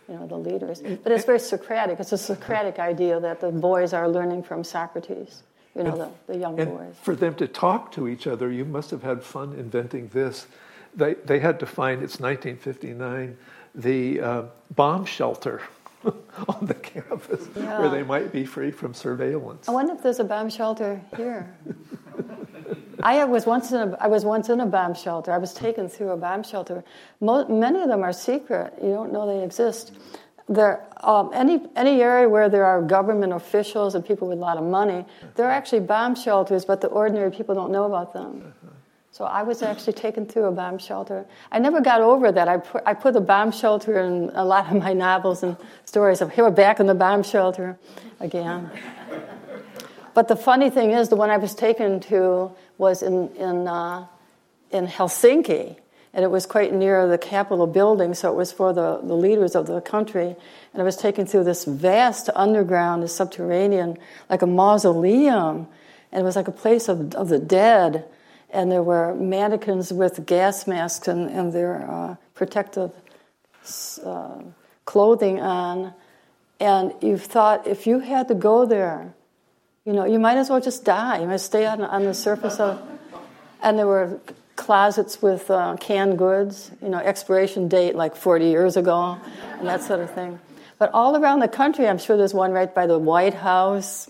you 0.08 0.16
know, 0.16 0.28
the 0.28 0.38
leaders. 0.38 0.82
But 0.82 1.14
it's 1.14 1.24
very 1.24 1.40
Socratic. 1.40 2.00
It's 2.00 2.12
a 2.12 2.18
Socratic 2.18 2.80
idea 2.80 3.20
that 3.20 3.40
the 3.40 3.52
boys 3.52 3.94
are 3.94 4.10
learning 4.10 4.44
from 4.44 4.64
Socrates, 4.64 5.44
you 5.74 5.84
know, 5.84 5.96
the, 5.96 6.34
the 6.34 6.38
young 6.38 6.60
and 6.60 6.72
boys. 6.72 6.96
For 7.02 7.16
them 7.16 7.34
to 7.36 7.48
talk 7.48 7.94
to 7.94 8.10
each 8.10 8.28
other, 8.28 8.52
you 8.52 8.66
must 8.66 8.92
have 8.92 9.04
had 9.04 9.24
fun 9.24 9.54
inventing 9.54 10.10
this. 10.10 10.48
They, 10.94 11.14
they 11.14 11.40
had 11.40 11.62
to 11.62 11.66
find, 11.66 12.04
it's 12.04 12.20
1959, 12.20 13.38
the 13.74 14.20
uh, 14.20 14.44
bomb 14.76 15.06
shelter 15.06 15.62
on 16.48 16.66
the 16.66 16.74
campus 16.74 17.48
yeah. 17.56 17.80
where 17.80 17.90
they 17.90 18.04
might 18.04 18.32
be 18.32 18.46
free 18.46 18.72
from 18.72 18.94
surveillance. 18.94 19.68
I 19.68 19.72
wonder 19.72 19.94
if 19.94 20.02
there's 20.02 20.20
a 20.20 20.24
bomb 20.24 20.50
shelter 20.50 21.02
here. 21.16 21.56
I 23.04 23.24
was 23.26 23.46
once 23.46 23.72
in 23.72 23.78
a, 23.78 23.98
I 24.00 24.08
was 24.08 24.26
once 24.26 24.50
in 24.50 24.60
a 24.60 24.66
bomb 24.66 24.94
shelter. 24.94 25.32
I 25.32 25.38
was 25.38 25.54
taken 25.54 25.90
through 25.90 26.10
a 26.10 26.18
bomb 26.18 26.44
shelter. 26.44 26.84
Mo- 27.20 27.48
many 27.48 27.82
of 27.82 27.88
them 27.88 28.04
are 28.04 28.14
secret. 28.14 28.74
You 28.82 28.92
don't 28.92 29.12
know 29.12 29.26
they 29.26 29.44
exist. 29.44 29.94
There, 30.48 30.86
um, 31.02 31.32
any 31.34 31.62
any 31.76 32.02
area 32.02 32.28
where 32.28 32.50
there 32.50 32.66
are 32.66 32.82
government 32.82 33.34
officials 33.34 33.96
and 33.96 34.06
people 34.06 34.28
with 34.28 34.38
a 34.38 34.42
lot 34.42 34.58
of 34.58 34.64
money, 34.64 35.06
there 35.36 35.48
are 35.48 35.52
actually 35.52 35.82
bomb 35.82 36.16
shelters, 36.16 36.66
but 36.66 36.82
the 36.82 36.88
ordinary 36.88 37.32
people 37.32 37.56
don't 37.56 37.72
know 37.72 37.86
about 37.86 38.14
them. 38.14 38.54
So 39.14 39.26
I 39.26 39.44
was 39.44 39.62
actually 39.62 39.94
taken 39.94 40.26
to 40.28 40.46
a 40.46 40.52
bomb 40.52 40.78
shelter. 40.78 41.26
I 41.52 41.60
never 41.60 41.82
got 41.82 42.00
over 42.00 42.32
that. 42.32 42.48
I 42.48 42.58
put, 42.58 42.84
I 42.86 42.94
put 42.94 43.14
the 43.14 43.20
bomb 43.20 43.52
shelter 43.52 44.00
in 44.00 44.32
a 44.34 44.46
lot 44.46 44.74
of 44.74 44.82
my 44.82 44.94
novels 44.94 45.44
and 45.44 45.58
stories 45.84 46.22
of 46.22 46.32
here 46.32 46.46
we're 46.46 46.52
back 46.52 46.80
in 46.80 46.86
the 46.86 46.96
bomb 46.96 47.24
shelter 47.24 47.78
again. 48.22 48.72
But 50.14 50.30
the 50.30 50.38
funny 50.38 50.70
thing 50.70 50.92
is, 50.92 51.10
the 51.10 51.18
one 51.18 51.30
I 51.30 51.38
was 51.38 51.54
taken 51.54 52.00
to 52.02 52.52
was 52.78 53.02
in, 53.04 53.30
in, 53.36 53.68
uh, 53.68 54.08
in 54.72 54.88
Helsinki, 54.88 55.76
and 56.14 56.26
it 56.26 56.32
was 56.32 56.46
quite 56.46 56.74
near 56.74 57.08
the 57.08 57.18
Capitol 57.18 57.68
building, 57.68 58.14
so 58.14 58.32
it 58.32 58.36
was 58.36 58.52
for 58.52 58.74
the, 58.74 59.00
the 59.04 59.16
leaders 59.16 59.56
of 59.56 59.68
the 59.68 59.82
country. 59.82 60.36
And 60.74 60.82
I 60.82 60.84
was 60.84 60.98
taken 60.98 61.26
through 61.26 61.46
this 61.46 61.66
vast 61.66 62.30
underground, 62.36 63.04
this 63.04 63.16
subterranean, 63.16 63.98
like 64.30 64.42
a 64.42 64.48
mausoleum, 64.48 65.68
and 66.12 66.22
it 66.22 66.24
was 66.24 66.36
like 66.36 66.48
a 66.48 66.54
place 66.54 66.90
of, 66.90 67.14
of 67.16 67.30
the 67.30 67.40
dead. 67.40 68.06
And 68.52 68.72
there 68.72 68.84
were 68.84 69.16
mannequins 69.16 69.94
with 69.94 70.26
gas 70.26 70.68
masks 70.68 71.08
and, 71.08 71.30
and 71.30 71.54
their 71.54 71.90
uh, 71.90 72.16
protective 72.34 72.92
uh, 74.06 74.42
clothing 74.86 75.40
on. 75.40 75.94
And 76.60 76.94
you 77.02 77.18
thought 77.18 77.66
if 77.66 77.88
you 77.88 78.00
had 78.00 78.28
to 78.28 78.36
go 78.36 78.66
there, 78.66 79.14
you 79.86 79.94
know, 79.94 80.06
you 80.06 80.20
might 80.20 80.38
as 80.38 80.50
well 80.50 80.62
just 80.62 80.86
die. 80.86 81.22
You 81.22 81.28
might 81.28 81.38
stay 81.38 81.66
on, 81.66 81.82
on 81.82 82.04
the 82.04 82.14
surface 82.14 82.60
of. 82.60 82.82
And 83.64 83.80
there 83.80 83.88
were 83.88 84.20
closets 84.56 85.22
with 85.22 85.50
uh, 85.50 85.76
canned 85.80 86.18
goods, 86.18 86.72
you 86.82 86.90
know, 86.90 87.00
expiration 87.00 87.68
date 87.68 87.96
like 87.96 88.16
40 88.16 88.46
years 88.46 88.78
ago, 88.78 89.18
and 89.58 89.68
that 89.68 89.82
sort 89.82 90.00
of 90.02 90.12
thing. 90.12 90.40
But 90.78 90.92
all 90.94 91.16
around 91.16 91.40
the 91.40 91.48
country, 91.48 91.88
I'm 91.88 91.98
sure 91.98 92.18
there's 92.18 92.34
one 92.34 92.52
right 92.52 92.74
by 92.74 92.88
the 92.88 92.98
White 92.98 93.34
House. 93.34 94.10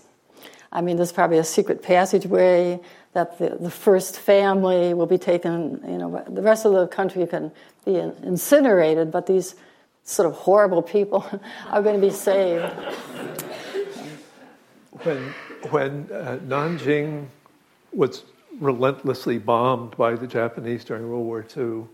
I 0.70 0.80
mean, 0.80 0.96
there's 0.96 1.12
probably 1.12 1.38
a 1.38 1.44
secret 1.44 1.82
passageway 1.82 2.80
that 3.14 3.38
the, 3.38 3.56
the 3.60 3.70
first 3.70 4.18
family 4.18 4.94
will 4.94 5.06
be 5.06 5.18
taken, 5.18 5.80
you 5.86 5.98
know, 5.98 6.24
the 6.28 6.42
rest 6.42 6.64
of 6.64 6.72
the 6.72 6.86
country 6.86 7.26
can 7.26 7.52
be 7.84 7.96
incinerated, 7.96 9.10
but 9.10 9.26
these 9.26 9.54
sort 10.04 10.28
of 10.28 10.34
horrible 10.34 10.82
people 10.82 11.24
are 11.68 11.82
going 11.82 12.00
to 12.00 12.06
be 12.06 12.12
saved. 12.12 12.72
When 15.02 15.34
when 15.70 16.08
uh, 16.12 16.38
Nanjing 16.44 17.26
was 17.92 18.24
relentlessly 18.58 19.38
bombed 19.38 19.96
by 19.96 20.14
the 20.14 20.26
Japanese 20.26 20.84
during 20.84 21.08
World 21.08 21.24
War 21.24 21.46
II, 21.56 21.84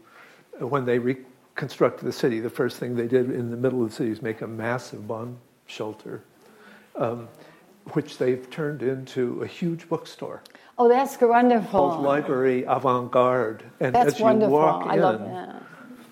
uh, 0.60 0.66
when 0.66 0.84
they 0.84 0.98
reconstructed 0.98 2.06
the 2.06 2.12
city, 2.12 2.40
the 2.40 2.50
first 2.50 2.78
thing 2.78 2.96
they 2.96 3.06
did 3.06 3.30
in 3.30 3.50
the 3.50 3.56
middle 3.56 3.82
of 3.82 3.90
the 3.90 3.94
city 3.94 4.10
was 4.10 4.22
make 4.22 4.40
a 4.40 4.46
massive 4.46 5.06
bomb 5.06 5.38
shelter, 5.66 6.22
um, 6.96 7.28
which 7.92 8.18
they've 8.18 8.48
turned 8.50 8.82
into 8.82 9.42
a 9.42 9.46
huge 9.46 9.88
bookstore. 9.88 10.42
Oh, 10.78 10.88
that's 10.88 11.20
wonderful. 11.20 11.70
Called 11.70 12.02
Library 12.04 12.64
Avant 12.64 13.10
Garde. 13.10 13.64
And 13.80 13.94
that's 13.94 14.14
as 14.14 14.18
you 14.18 14.24
wonderful. 14.24 14.54
walk 14.54 14.86
I 14.86 14.94
in, 14.94 15.00
love 15.00 15.20
that. 15.20 15.62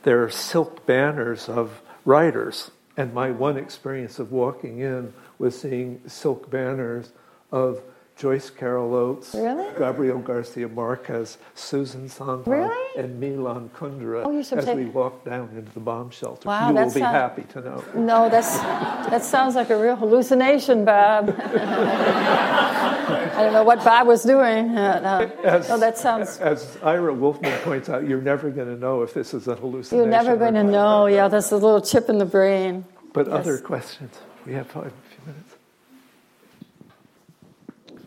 there 0.03 0.25
are 0.25 0.31
silk 0.31 0.85
banners 0.87 1.49
of 1.49 1.81
writers. 2.05 2.71
And 2.97 3.13
my 3.15 3.31
one 3.31 3.57
experience 3.59 4.19
of 4.19 4.33
walking 4.33 4.79
in 4.81 5.13
was 5.39 5.61
seeing 5.61 6.01
silk 6.09 6.51
banners 6.51 7.13
of 7.53 7.81
Joyce 8.17 8.49
Carol 8.49 8.95
Oates, 8.95 9.35
Really? 9.35 9.67
Gabriel 9.79 10.19
Garcia 10.19 10.69
Marquez, 10.69 11.37
Susan 11.55 12.09
Sontag, 12.09 12.47
Really? 12.51 12.99
and 12.99 13.21
Milan 13.21 13.69
Kundera 13.77 14.23
Oh, 14.25 14.39
as 14.39 14.51
we 14.75 14.87
walk 14.87 15.23
down 15.27 15.51
into 15.55 15.71
the 15.73 15.81
bomb 15.81 16.09
shelter. 16.09 16.49
Wow, 16.49 16.71
you 16.71 16.75
will 16.77 16.85
be 16.87 17.01
sound- 17.01 17.15
happy 17.15 17.43
to 17.53 17.61
know. 17.61 17.85
No, 17.95 18.31
that's 18.31 18.57
that 18.59 19.23
sounds 19.23 19.55
like 19.55 19.69
a 19.69 19.77
real 19.79 19.97
hallucination, 19.97 20.87
Bob. 20.87 21.29
I 21.39 23.35
don't 23.43 23.53
know 23.53 23.65
what 23.65 23.85
Bob 23.85 24.07
was 24.07 24.23
doing. 24.23 24.71
Uh, 24.79 25.01
no. 25.01 25.31
As, 25.45 25.69
no, 25.69 25.77
that 25.79 25.99
sounds. 25.99 26.39
as 26.39 26.79
Ira 26.83 27.13
Wolfman 27.13 27.59
points 27.61 27.91
out, 27.91 28.09
you're 28.09 28.23
never 28.23 28.49
going 28.51 28.69
to 28.69 28.77
know 28.79 29.03
if 29.03 29.13
this 29.13 29.35
is 29.35 29.47
a 29.47 29.57
hallucination. 29.57 29.99
You're 29.99 30.07
never 30.07 30.37
going 30.39 30.55
to 30.55 30.65
know. 30.65 31.05
Yeah, 31.07 31.29
that's 31.29 31.53
a 31.53 31.57
little 31.57 31.83
chip 31.83 32.09
in 32.09 32.17
the 32.17 32.25
brain. 32.25 32.87
But 33.13 33.27
Yes. 33.27 33.35
other 33.37 33.59
questions? 33.59 34.15
We 34.47 34.55
have 34.55 34.69
five, 34.69 34.87
a 34.87 34.91
few 35.15 35.27
minutes. 35.27 35.53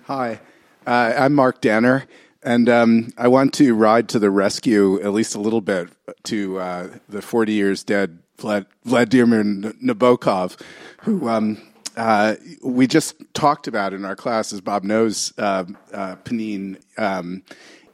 Hi, 0.09 0.39
uh, 0.87 1.13
I'm 1.19 1.35
Mark 1.35 1.61
Danner, 1.61 2.07
and 2.41 2.67
um, 2.67 3.13
I 3.15 3.27
want 3.27 3.53
to 3.53 3.75
ride 3.75 4.09
to 4.09 4.17
the 4.17 4.31
rescue 4.31 4.99
at 5.01 5.13
least 5.13 5.35
a 5.35 5.39
little 5.39 5.61
bit 5.61 5.89
to 6.23 6.57
uh, 6.57 6.89
the 7.07 7.21
40 7.21 7.53
years 7.53 7.83
dead 7.83 8.17
Vlad- 8.39 8.65
Vladimir 8.83 9.43
Nabokov, 9.43 10.59
who 11.01 11.29
um, 11.29 11.61
uh, 11.95 12.37
we 12.63 12.87
just 12.87 13.21
talked 13.35 13.67
about 13.67 13.93
in 13.93 14.03
our 14.03 14.15
class, 14.15 14.51
as 14.51 14.61
Bob 14.61 14.83
knows, 14.83 15.31
uh, 15.37 15.65
uh, 15.93 16.15
Pnin. 16.23 16.81
Um, 16.97 17.43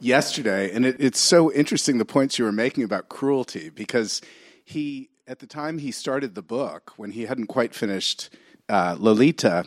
yesterday, 0.00 0.72
and 0.72 0.86
it, 0.86 0.96
it's 0.98 1.20
so 1.20 1.52
interesting 1.52 1.98
the 1.98 2.06
points 2.06 2.38
you 2.38 2.46
were 2.46 2.50
making 2.52 2.82
about 2.82 3.10
cruelty 3.10 3.68
because 3.68 4.22
he, 4.64 5.10
at 5.28 5.40
the 5.40 5.46
time 5.46 5.76
he 5.76 5.92
started 5.92 6.34
the 6.34 6.40
book, 6.40 6.94
when 6.96 7.10
he 7.10 7.26
hadn't 7.26 7.48
quite 7.48 7.74
finished 7.74 8.30
uh, 8.68 8.96
Lolita, 8.98 9.64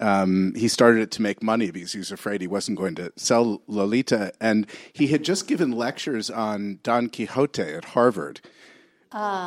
um, 0.00 0.54
he 0.54 0.68
started 0.68 1.02
it 1.02 1.10
to 1.12 1.22
make 1.22 1.42
money 1.42 1.70
because 1.70 1.92
he 1.92 1.98
was 1.98 2.12
afraid 2.12 2.40
he 2.40 2.46
wasn't 2.46 2.78
going 2.78 2.94
to 2.96 3.12
sell 3.16 3.62
Lolita. 3.66 4.32
And 4.40 4.66
he 4.92 5.08
had 5.08 5.24
just 5.24 5.46
given 5.46 5.72
lectures 5.72 6.30
on 6.30 6.80
Don 6.82 7.08
Quixote 7.08 7.62
at 7.62 7.84
Harvard. 7.86 8.40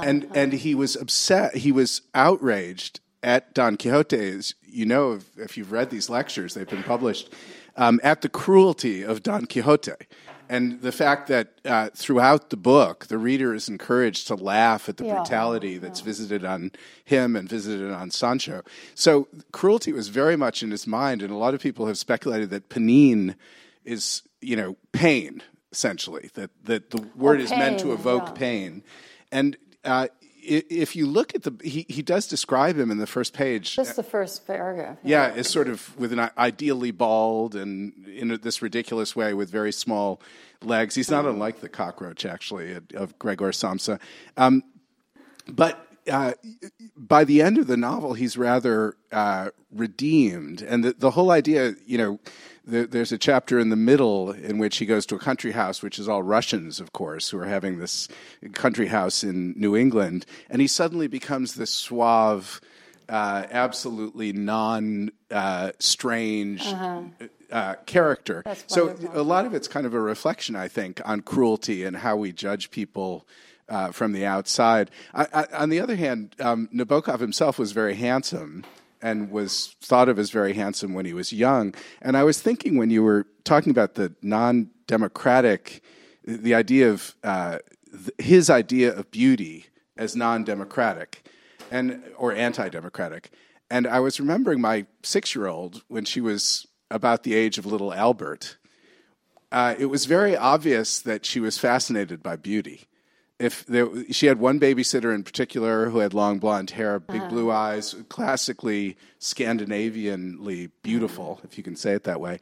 and, 0.03 0.27
and 0.33 0.53
he 0.53 0.73
was 0.73 0.95
upset, 0.95 1.57
he 1.57 1.71
was 1.71 2.01
outraged 2.15 3.01
at 3.21 3.53
Don 3.53 3.75
Quixote, 3.75 4.17
as 4.17 4.55
you 4.63 4.85
know, 4.85 5.13
if, 5.13 5.37
if 5.37 5.57
you've 5.57 5.71
read 5.71 5.89
these 5.89 6.09
lectures, 6.09 6.53
they've 6.53 6.69
been 6.69 6.83
published, 6.83 7.33
um, 7.75 7.99
at 8.03 8.21
the 8.21 8.29
cruelty 8.29 9.03
of 9.03 9.23
Don 9.23 9.45
Quixote. 9.45 9.93
And 10.49 10.81
the 10.81 10.91
fact 10.91 11.27
that 11.27 11.59
uh, 11.65 11.89
throughout 11.93 12.49
the 12.49 12.57
book, 12.57 13.07
the 13.07 13.17
reader 13.17 13.53
is 13.53 13.67
encouraged 13.69 14.27
to 14.27 14.35
laugh 14.35 14.87
at 14.89 14.97
the 14.97 15.05
Yeah. 15.05 15.15
brutality 15.15 15.77
that's 15.77 15.99
visited 16.01 16.45
on 16.45 16.71
him 17.03 17.35
and 17.35 17.49
visited 17.49 17.91
on 17.91 18.11
Sancho. 18.11 18.63
So 18.95 19.27
cruelty 19.51 19.91
was 19.91 20.07
very 20.07 20.35
much 20.37 20.63
in 20.63 20.71
his 20.71 20.87
mind, 20.87 21.21
and 21.21 21.31
a 21.31 21.37
lot 21.37 21.53
of 21.53 21.61
people 21.61 21.87
have 21.87 21.97
speculated 21.97 22.49
that 22.51 22.69
Pnin 22.69 23.35
is, 23.83 24.23
you 24.41 24.55
know, 24.55 24.77
pain 24.91 25.43
essentially. 25.71 26.29
That 26.35 26.51
that 26.63 26.91
the 26.91 27.01
word 27.15 27.41
is 27.41 27.51
meant 27.51 27.79
to 27.81 27.93
evoke 27.93 28.27
yeah. 28.27 28.33
pain, 28.33 28.83
and. 29.31 29.57
Uh, 29.85 30.07
if 30.47 30.95
you 30.95 31.05
look 31.05 31.35
at 31.35 31.43
the, 31.43 31.53
he, 31.63 31.85
he 31.89 32.01
does 32.01 32.27
describe 32.27 32.77
him 32.77 32.89
in 32.91 32.97
the 32.97 33.07
first 33.07 33.33
page. 33.33 33.75
Just 33.75 33.95
the 33.95 34.03
first 34.03 34.47
paragraph. 34.47 34.97
Yeah, 35.03 35.33
is 35.33 35.47
sort 35.49 35.67
of 35.67 35.97
with 35.99 36.13
an 36.13 36.29
ideally 36.37 36.91
bald 36.91 37.55
and 37.55 38.07
in 38.07 38.39
this 38.41 38.61
ridiculous 38.61 39.15
way 39.15 39.33
with 39.33 39.49
very 39.49 39.71
small 39.71 40.21
legs. 40.63 40.95
He's 40.95 41.11
not 41.11 41.25
unlike 41.25 41.59
the 41.61 41.69
cockroach, 41.69 42.25
actually, 42.25 42.73
of- 42.73 42.91
of 42.93 43.19
Gregor 43.19 43.51
Samsa. 43.51 43.99
Um, 44.37 44.63
but 45.47 45.86
uh, 46.09 46.33
by 46.95 47.23
the 47.23 47.41
end 47.41 47.57
of 47.57 47.67
the 47.67 47.77
novel, 47.77 48.13
he's 48.13 48.37
rather 48.37 48.95
uh, 49.11 49.49
redeemed, 49.71 50.61
and 50.61 50.83
the, 50.83 50.93
the 50.93 51.11
whole 51.11 51.31
idea, 51.31 51.73
you 51.85 51.97
know, 51.97 52.19
the, 52.65 52.85
there's 52.85 53.11
a 53.11 53.17
chapter 53.17 53.59
in 53.59 53.69
the 53.69 53.75
middle 53.75 54.31
in 54.31 54.57
which 54.57 54.77
he 54.77 54.85
goes 54.85 55.05
to 55.05 55.15
a 55.15 55.19
country 55.19 55.53
house, 55.53 55.81
which 55.81 55.97
is 55.97 56.09
all 56.09 56.21
Russians, 56.21 56.79
of 56.79 56.91
course, 56.91 57.29
who 57.29 57.39
are 57.39 57.45
having 57.45 57.79
this 57.79 58.09
country 58.53 58.87
house 58.87 59.23
in 59.23 59.53
New 59.57 59.75
England, 59.75 60.25
and 60.49 60.61
he 60.61 60.67
suddenly 60.67 61.07
becomes 61.07 61.55
this 61.55 61.71
suave, 61.71 62.59
uh, 63.09 63.45
absolutely 63.51 64.33
non 64.33 65.11
uh, 65.31 65.71
strange. 65.79 66.65
Uh, 67.49 67.75
character. 67.85 68.43
So 68.65 68.93
a 69.13 69.23
lot 69.23 69.45
of 69.45 69.53
it's 69.53 69.69
kind 69.69 69.85
of 69.85 69.93
a 69.93 70.01
reflection, 70.01 70.57
I 70.57 70.67
think, 70.67 70.99
on 71.05 71.21
cruelty 71.21 71.85
and 71.85 71.95
how 71.95 72.17
we 72.17 72.33
judge 72.33 72.71
people 72.71 73.25
uh, 73.69 73.91
from 73.91 74.13
the 74.13 74.25
outside. 74.25 74.91
I, 75.13 75.27
I, 75.33 75.45
on 75.57 75.69
the 75.69 75.79
other 75.79 75.95
hand, 75.95 76.35
um, 76.39 76.69
Nabokov 76.73 77.19
himself 77.19 77.59
was 77.59 77.71
very 77.71 77.95
handsome 77.95 78.65
and 79.01 79.29
was 79.29 79.75
thought 79.81 80.09
of 80.09 80.17
as 80.17 80.31
very 80.31 80.53
handsome 80.53 80.93
when 80.93 81.05
he 81.05 81.13
was 81.13 81.31
young. 81.31 81.75
And 82.01 82.17
I 82.17 82.23
was 82.23 82.41
thinking 82.41 82.77
when 82.77 82.89
you 82.89 83.03
were 83.03 83.27
talking 83.43 83.71
about 83.71 83.95
the 83.95 84.13
non-democratic, 84.21 85.83
the 86.25 86.55
idea 86.55 86.89
of 86.89 87.15
uh, 87.23 87.59
th- 87.91 88.09
his 88.17 88.49
idea 88.49 88.95
of 88.95 89.11
beauty 89.11 89.67
as 89.97 90.15
non-democratic 90.15 91.27
and 91.69 92.01
or 92.17 92.33
anti-democratic. 92.33 93.29
And 93.69 93.85
I 93.85 93.99
was 93.99 94.19
remembering 94.19 94.61
my 94.61 94.85
six-year-old 95.03 95.83
when 95.89 96.05
she 96.05 96.21
was 96.21 96.65
about 96.89 97.23
the 97.23 97.35
age 97.35 97.57
of 97.57 97.65
little 97.65 97.93
Albert 97.93 98.57
uh, 99.51 99.75
it 99.79 99.85
was 99.85 100.05
very 100.05 100.35
obvious 100.35 100.99
that 100.99 101.25
she 101.25 101.39
was 101.39 101.57
fascinated 101.57 102.21
by 102.21 102.35
beauty. 102.35 102.87
If 103.39 103.65
there, 103.67 103.87
she 104.11 104.25
had 104.25 104.39
one 104.39 104.59
babysitter 104.59 105.13
in 105.13 105.23
particular 105.23 105.89
who 105.89 105.99
had 105.99 106.13
long 106.13 106.39
blonde 106.39 106.71
hair, 106.71 106.99
big 106.99 107.29
blue 107.29 107.51
eyes, 107.51 107.95
classically 108.09 108.97
Scandinavianly 109.19 110.71
beautiful, 110.81 111.39
if 111.43 111.55
you 111.55 111.63
can 111.63 111.75
say 111.75 111.93
it 111.93 112.03
that 112.05 112.19
way. 112.19 112.39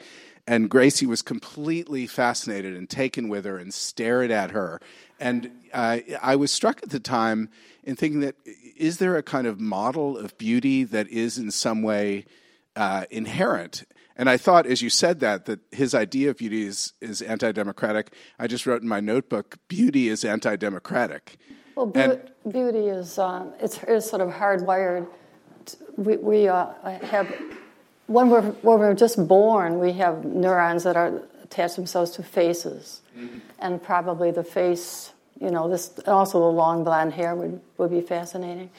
And 0.48 0.70
Gracie 0.70 1.06
was 1.06 1.22
completely 1.22 2.08
fascinated 2.08 2.78
and 2.78 2.90
taken 2.90 3.28
with 3.30 3.46
her 3.46 3.58
and 3.58 3.74
stared 3.74 4.32
at 4.32 4.52
her. 4.52 4.80
And 5.20 5.52
uh, 5.74 6.00
I 6.22 6.36
was 6.36 6.52
struck 6.52 6.82
at 6.84 6.92
the 6.92 7.00
time 7.00 7.50
in 7.84 7.96
thinking 7.96 8.22
that 8.22 8.36
is 8.78 8.98
there 8.98 9.18
a 9.18 9.24
kind 9.24 9.48
of 9.48 9.60
model 9.60 10.18
of 10.18 10.38
beauty 10.38 10.84
that 10.84 11.08
is 11.10 11.38
in 11.38 11.52
some 11.52 11.82
way 11.82 12.26
uh, 12.76 13.06
inherent. 13.10 13.84
And 14.18 14.30
I 14.30 14.38
thought, 14.38 14.66
as 14.66 14.82
you 14.82 14.90
said 14.90 15.20
that, 15.20 15.46
that 15.46 15.60
his 15.72 15.94
idea 15.94 16.30
of 16.30 16.38
beauty 16.38 16.66
is, 16.66 16.94
is 17.02 17.22
anti 17.22 17.52
democratic. 17.52 18.14
I 18.40 18.48
just 18.48 18.66
wrote 18.66 18.82
in 18.82 18.88
my 18.88 19.00
notebook, 19.02 19.58
beauty 19.68 20.08
is 20.08 20.24
anti 20.24 20.56
democratic. 20.56 21.38
Well, 21.76 21.88
beau- 21.88 22.00
And- 22.46 22.54
beauty 22.54 22.88
is 22.88 23.20
um, 23.20 23.54
it's, 23.60 23.80
it's 23.88 24.10
sort 24.10 24.22
of 24.22 24.30
hardwired. 24.30 25.08
We, 25.98 26.18
we 26.18 26.48
uh, 26.48 26.68
have 27.02 27.34
when 28.08 28.30
we're 28.30 28.42
when 28.42 28.80
we're 28.80 28.94
just 28.94 29.28
born, 29.28 29.80
we 29.80 29.94
have 29.94 30.24
neurons 30.24 30.84
that 30.84 30.96
are 30.96 31.22
attach 31.44 31.76
themselves 31.76 32.12
to 32.12 32.24
faces, 32.24 33.02
and 33.60 33.82
probably 33.82 34.32
the 34.32 34.44
face, 34.44 35.12
you 35.40 35.50
know, 35.50 35.68
this 35.70 36.00
also 36.08 36.40
the 36.40 36.46
long 36.46 36.84
blonde 36.84 37.14
hair 37.14 37.36
would, 37.36 37.60
would 37.78 37.90
be 37.92 38.02
fascinating. 38.02 38.70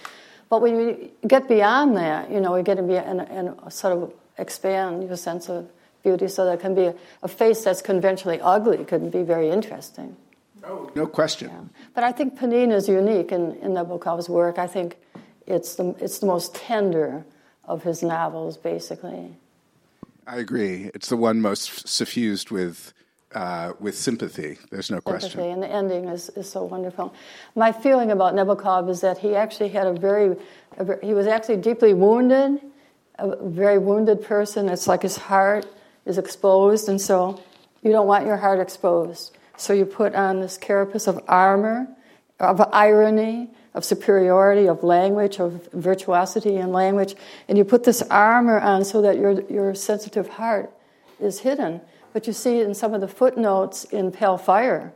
But 0.49 0.62
when 0.62 0.78
you 0.78 1.11
get 1.26 1.49
beyond 1.49 1.97
that, 1.97 2.30
you 2.30 2.41
know, 2.41 2.53
we 2.55 2.62
get 2.62 2.76
to 2.76 2.82
be 2.82 2.95
in, 2.95 3.20
and 3.20 3.72
sort 3.72 3.93
of 3.99 4.12
expand 4.39 5.07
your 5.09 5.16
sense 5.16 5.49
of 5.49 5.68
beauty, 6.03 6.28
so 6.28 6.45
there 6.45 6.57
can 6.57 6.74
be 6.74 6.84
a, 6.84 6.95
a 7.22 7.28
face 7.28 7.64
that's 7.64 7.82
conventionally 7.82 8.41
ugly 8.41 8.84
could 8.84 9.11
be 9.11 9.22
very 9.22 9.51
interesting. 9.51 10.16
Oh, 10.64 10.91
no 10.95 11.07
question. 11.07 11.70
But 11.95 12.05
I 12.05 12.12
think 12.12 12.39
Pnin 12.39 12.72
is 12.72 12.89
unique 12.89 13.32
in, 13.32 13.55
in 13.57 13.72
Nabokov's 13.72 14.28
work. 14.28 14.59
I 14.59 14.66
think 14.66 14.97
it's 15.47 15.76
the, 15.76 15.95
it's 16.01 16.18
the 16.18 16.26
most 16.26 16.55
tender 16.55 17.24
of 17.64 17.82
his 17.82 18.03
novels, 18.03 18.57
basically. 18.57 19.37
I 20.26 20.39
agree. 20.39 20.91
It's 20.95 21.09
the 21.09 21.16
one 21.16 21.41
most 21.41 21.89
suffused 21.89 22.51
with, 22.51 22.93
uh, 23.32 23.74
with 23.78 23.97
sympathy. 23.97 24.59
There's 24.70 24.91
no 24.91 25.01
question. 25.01 25.30
Sympathy, 25.30 25.51
and 25.51 25.62
the 25.62 25.68
ending 25.68 26.09
is, 26.09 26.30
is 26.30 26.51
so 26.51 26.64
wonderful. 26.64 27.14
My 27.55 27.70
feeling 27.70 28.11
about 28.11 28.34
Nabokov 28.34 28.91
is 28.91 29.01
that 29.03 29.18
he 29.18 29.37
actually 29.37 29.68
had 29.68 29.87
a 29.87 29.93
very, 29.93 30.37
a 30.78 30.84
ver 30.84 30.99
he 31.03 31.14
was 31.14 31.28
actually 31.28 31.59
deeply 31.59 31.95
wounded, 31.95 32.61
a 33.19 33.37
very 33.49 33.79
wounded 33.79 34.23
person. 34.23 34.69
It's 34.69 34.87
like 34.87 35.03
his 35.03 35.17
heart 35.17 35.67
is 36.05 36.19
exposed, 36.19 36.89
and 36.89 37.01
so 37.01 37.41
you 37.83 37.93
don't 37.93 38.07
want 38.07 38.27
your 38.27 38.37
heart 38.37 38.61
exposed. 38.61 39.37
So 39.57 39.73
you 39.73 39.87
put 39.87 40.14
on 40.14 40.41
this 40.41 40.59
carapace 40.59 41.07
of 41.07 41.23
armor, 41.29 41.89
of 42.39 42.61
irony, 42.73 43.51
of 43.75 43.85
superiority, 43.85 44.69
of 44.69 44.83
language, 44.83 45.39
of 45.39 45.69
virtuosity 45.73 46.57
in 46.57 46.73
language, 46.73 47.14
and 47.49 47.59
you 47.59 47.64
put 47.64 47.85
this 47.85 48.03
armor 48.03 48.59
on 48.59 48.85
so 48.85 49.03
that 49.03 49.19
your, 49.19 49.41
your 49.51 49.75
sensitive 49.75 50.29
heart 50.29 50.71
is 51.21 51.41
hidden. 51.41 51.81
But 52.12 52.27
you 52.27 52.33
see 52.33 52.61
in 52.61 52.75
some 52.75 52.95
of 52.95 53.01
the 53.01 53.09
footnotes 53.09 53.85
in 53.85 54.11
Pale 54.12 54.39
Fire, 54.39 54.93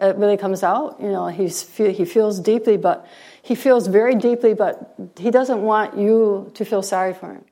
it 0.00 0.16
really 0.16 0.36
comes 0.36 0.62
out. 0.62 1.00
You 1.00 1.10
know, 1.10 1.26
he's, 1.26 1.68
he 1.76 2.04
feels 2.04 2.40
deeply, 2.40 2.76
but 2.76 3.06
he 3.42 3.54
feels 3.54 3.86
very 3.86 4.14
deeply, 4.14 4.54
but 4.54 4.94
he 5.18 5.30
doesn't 5.30 5.62
want 5.62 5.98
you 5.98 6.50
to 6.54 6.64
feel 6.64 6.82
sorry 6.82 7.12
for 7.12 7.32
him. 7.32 7.44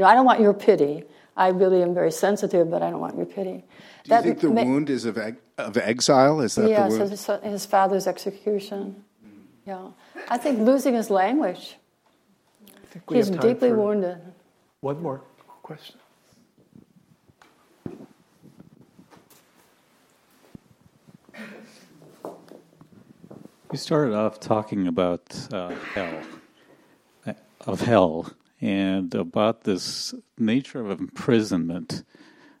You 0.00 0.04
know, 0.06 0.12
I 0.12 0.14
don't 0.14 0.24
want 0.24 0.40
your 0.40 0.54
pity. 0.54 1.04
I 1.36 1.48
really 1.48 1.82
am 1.82 1.92
very 1.92 2.10
sensitive, 2.10 2.70
but 2.70 2.82
I 2.82 2.88
don't 2.88 3.00
want 3.00 3.18
your 3.18 3.26
pity. 3.26 3.64
Do 4.04 4.08
that 4.08 4.24
you 4.24 4.30
think 4.30 4.40
the 4.40 4.48
ma- 4.48 4.62
wound 4.62 4.88
is 4.88 5.04
of, 5.04 5.18
of, 5.58 5.76
exile? 5.76 6.40
Is 6.40 6.54
that 6.54 6.70
yes, 6.70 6.90
the 6.90 6.98
wound? 7.00 7.10
Yes, 7.10 7.28
uh, 7.28 7.40
his, 7.40 7.66
father's 7.66 8.06
execution. 8.06 9.04
Yeah, 9.66 9.88
I 10.30 10.38
think 10.38 10.60
losing 10.60 10.94
his 10.94 11.10
language. 11.10 11.76
He's 13.10 13.28
deeply 13.28 13.72
wounded. 13.72 14.22
One 14.80 15.02
more 15.02 15.20
question. 15.62 15.96
You 23.70 23.76
started 23.76 24.14
off 24.14 24.40
talking 24.40 24.86
about 24.86 25.46
uh, 25.52 25.74
hell, 25.92 26.22
of 27.66 27.82
hell, 27.82 28.32
and 28.60 29.14
about 29.14 29.64
this 29.64 30.14
nature 30.38 30.80
of 30.80 31.00
imprisonment, 31.00 32.04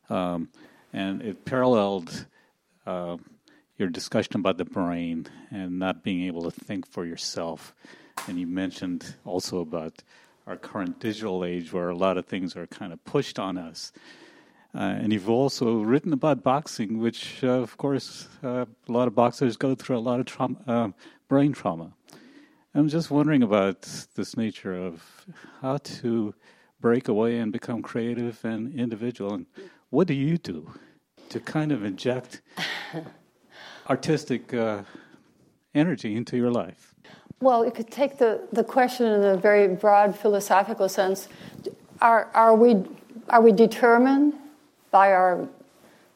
um, 0.08 0.48
and 0.92 1.22
it 1.22 1.44
paralleled 1.44 2.26
uh, 2.86 3.16
your 3.78 3.88
discussion 3.88 4.36
about 4.36 4.58
the 4.58 4.64
brain 4.64 5.26
and 5.50 5.78
not 5.78 6.02
being 6.02 6.24
able 6.24 6.42
to 6.42 6.50
think 6.50 6.86
for 6.86 7.04
yourself. 7.04 7.74
And 8.28 8.38
you 8.38 8.46
mentioned 8.46 9.14
also 9.24 9.60
about 9.60 10.02
our 10.46 10.56
current 10.56 11.00
digital 11.00 11.44
age 11.44 11.72
where 11.72 11.88
a 11.88 11.96
lot 11.96 12.18
of 12.18 12.26
things 12.26 12.56
are 12.56 12.66
kind 12.66 12.92
of 12.92 13.02
pushed 13.04 13.38
on 13.38 13.56
us. 13.56 13.92
Uh, 14.74 14.78
and 14.78 15.12
you've 15.12 15.30
also 15.30 15.80
written 15.80 16.12
about 16.12 16.42
boxing, 16.42 16.98
which, 16.98 17.42
uh, 17.42 17.48
of 17.48 17.76
course, 17.76 18.28
uh, 18.44 18.66
a 18.88 18.92
lot 18.92 19.08
of 19.08 19.14
boxers 19.14 19.56
go 19.56 19.74
through 19.74 19.98
a 19.98 19.98
lot 19.98 20.20
of 20.20 20.26
trauma, 20.26 20.56
uh, 20.66 20.88
brain 21.28 21.52
trauma. 21.52 21.92
I'm 22.72 22.88
just 22.88 23.10
wondering 23.10 23.42
about 23.42 23.82
this 24.14 24.36
nature 24.36 24.74
of 24.74 25.02
how 25.60 25.78
to 25.78 26.32
break 26.80 27.08
away 27.08 27.38
and 27.38 27.52
become 27.52 27.82
creative 27.82 28.44
and 28.44 28.72
individual. 28.78 29.34
And 29.34 29.46
what 29.90 30.06
do 30.06 30.14
you 30.14 30.38
do 30.38 30.72
to 31.30 31.40
kind 31.40 31.72
of 31.72 31.84
inject 31.84 32.42
artistic 33.90 34.54
uh, 34.54 34.82
energy 35.74 36.14
into 36.14 36.36
your 36.36 36.52
life? 36.52 36.94
Well, 37.40 37.64
you 37.64 37.72
could 37.72 37.90
take 37.90 38.18
the, 38.18 38.46
the 38.52 38.62
question 38.62 39.06
in 39.06 39.24
a 39.24 39.36
very 39.36 39.66
broad 39.66 40.16
philosophical 40.16 40.88
sense. 40.88 41.28
Are, 42.00 42.30
are, 42.34 42.54
we, 42.54 42.84
are 43.30 43.40
we 43.40 43.50
determined 43.50 44.34
by 44.92 45.12
our 45.12 45.48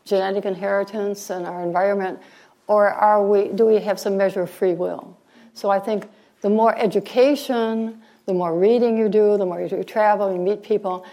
genetic 0.04 0.44
inheritance 0.44 1.30
and 1.30 1.46
our 1.46 1.64
environment, 1.64 2.20
or 2.68 2.90
are 2.90 3.26
we, 3.26 3.48
do 3.48 3.66
we 3.66 3.80
have 3.80 3.98
some 3.98 4.16
measure 4.16 4.42
of 4.42 4.50
free 4.50 4.74
will? 4.74 5.18
So 5.54 5.68
I 5.70 5.80
think 5.80 6.06
the 6.44 6.50
more 6.50 6.76
education, 6.76 8.02
the 8.26 8.34
more 8.34 8.54
reading 8.54 8.98
you 8.98 9.08
do, 9.08 9.38
the 9.38 9.46
more 9.46 9.62
you 9.62 9.82
travel, 9.82 10.30
you 10.30 10.38
meet 10.38 10.62
people, 10.62 11.06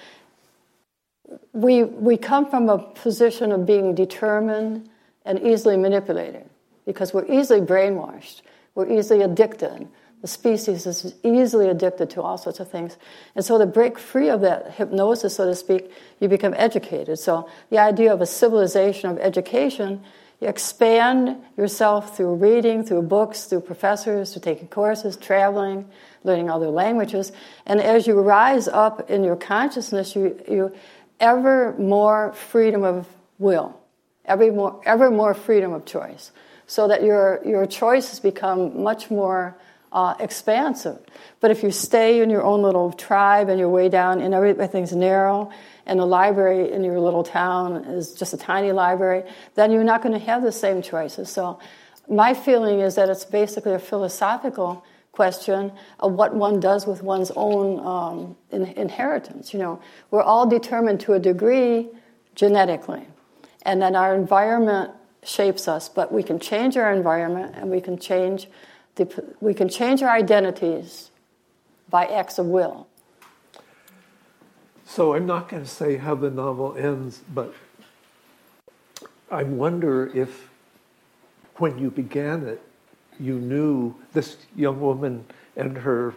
we, 1.54 1.84
we 1.84 2.18
come 2.18 2.50
from 2.50 2.68
a 2.68 2.78
position 2.78 3.54
of 3.54 3.66
being 3.66 3.96
determined 3.96 4.90
and 5.24 5.40
easily 5.40 5.78
manipulated 5.78 6.50
because 6.86 7.14
we're 7.14 7.26
easily 7.32 7.62
brainwashed, 7.62 8.42
we're 8.76 8.92
easily 8.92 9.22
addicted. 9.22 9.88
The 10.20 10.28
species 10.28 10.86
is 10.86 11.16
easily 11.24 11.70
addicted 11.70 12.10
to 12.10 12.22
all 12.22 12.38
sorts 12.38 12.60
of 12.60 12.70
things. 12.70 12.98
And 13.34 13.46
so, 13.46 13.58
to 13.58 13.66
break 13.66 13.98
free 13.98 14.30
of 14.30 14.42
that 14.42 14.74
hypnosis, 14.74 15.38
so 15.38 15.46
to 15.46 15.56
speak, 15.56 15.94
you 16.20 16.28
become 16.28 16.54
educated. 16.58 17.20
So, 17.20 17.50
the 17.70 17.80
idea 17.80 18.14
of 18.14 18.20
a 18.20 18.26
civilization 18.26 19.10
of 19.10 19.18
education, 19.18 20.04
you 20.42 20.48
expand 20.48 21.38
yourself 21.56 22.18
through 22.18 22.36
reading, 22.36 22.84
through 22.84 23.04
books, 23.04 23.46
through 23.46 23.62
professors, 23.62 24.34
through 24.34 24.42
taking 24.42 24.68
courses, 24.68 25.16
traveling, 25.16 25.88
learning 26.24 26.50
other 26.50 26.70
languages. 26.70 27.32
And 27.68 27.80
as 27.80 28.08
you 28.08 28.20
rise 28.20 28.68
up 28.68 29.10
in 29.12 29.24
your 29.24 29.36
consciousness, 29.36 30.16
you, 30.16 30.42
you 30.50 30.76
ever 31.20 31.76
more 31.78 32.34
freedom 32.34 32.84
of 32.84 33.08
will, 33.38 33.80
ever 34.26 34.52
more, 34.52 34.82
ever 34.84 35.12
more 35.12 35.36
freedom 35.36 35.74
of 35.74 35.86
choice, 35.86 36.32
so 36.66 36.88
that 36.88 37.04
your, 37.04 37.40
your 37.46 37.68
choices 37.68 38.20
become 38.20 38.82
much 38.82 39.12
more 39.12 39.56
uh, 39.92 40.16
expansive. 40.20 41.00
But 41.40 41.52
if 41.52 41.64
you 41.64 41.72
stay 41.72 42.22
in 42.22 42.30
your 42.30 42.44
own 42.44 42.62
little 42.62 42.92
tribe 42.94 43.50
and 43.50 43.60
you're 43.60 43.70
way 43.70 43.90
down 43.90 44.22
and 44.22 44.34
everything's 44.34 44.94
narrow 44.94 45.52
and 45.86 46.00
the 46.00 46.06
library 46.06 46.72
in 46.72 46.84
your 46.84 47.00
little 47.00 47.24
town 47.24 47.84
is 47.86 48.14
just 48.14 48.34
a 48.34 48.38
tiny 48.38 48.72
library, 48.72 49.24
then 49.56 49.72
you're 49.72 49.84
not 49.84 50.02
going 50.02 50.14
to 50.14 50.26
have 50.26 50.44
the 50.44 50.52
same 50.52 50.82
choices. 50.82 51.30
So 51.30 51.60
my 52.08 52.34
feeling 52.34 52.80
is 52.80 52.96
that 52.96 53.10
it's 53.10 53.26
basically 53.26 53.74
a 53.74 53.80
philosophical 53.80 54.84
question 55.12 55.72
of 56.00 56.14
what 56.14 56.34
one 56.34 56.60
does 56.60 56.88
with 56.88 57.04
one's 57.04 57.32
own 57.36 57.80
um, 57.86 58.38
in- 58.52 58.66
inheritance. 58.78 59.54
You 59.54 59.60
know, 59.60 59.82
we're 60.10 60.24
all 60.24 60.48
determined 60.48 61.02
to 61.02 61.14
a 61.14 61.20
degree 61.20 61.90
genetically, 62.36 63.06
and 63.64 63.82
then 63.82 63.96
our 63.96 64.16
environment 64.16 64.92
shapes 65.24 65.68
us. 65.68 65.90
But 65.90 66.14
we 66.14 66.24
can 66.24 66.40
change 66.40 66.78
our 66.78 66.94
environment, 66.94 67.56
and 67.58 67.70
we 67.70 67.82
can 67.82 67.98
change 67.98 68.48
we 69.40 69.54
can 69.54 69.70
change 69.70 70.04
our 70.04 70.10
identities 70.10 71.12
by 71.90 72.06
acts 72.06 72.40
of 72.40 72.46
will. 72.46 72.88
So 74.86 75.14
I'm 75.14 75.26
not 75.26 75.48
going 75.48 75.64
to 75.64 75.70
say 75.70 75.98
how 75.98 76.16
the 76.16 76.30
novel 76.30 76.76
ends, 76.78 77.22
but 77.34 77.54
I 79.30 79.44
wonder 79.44 80.12
if 80.14 80.50
when 81.56 81.78
you 81.78 81.90
began 81.90 82.44
it, 82.44 82.62
you 83.20 83.36
knew 83.40 83.96
this 84.14 84.38
young 84.56 84.82
woman 84.82 85.24
and 85.56 85.78
her 85.78 86.16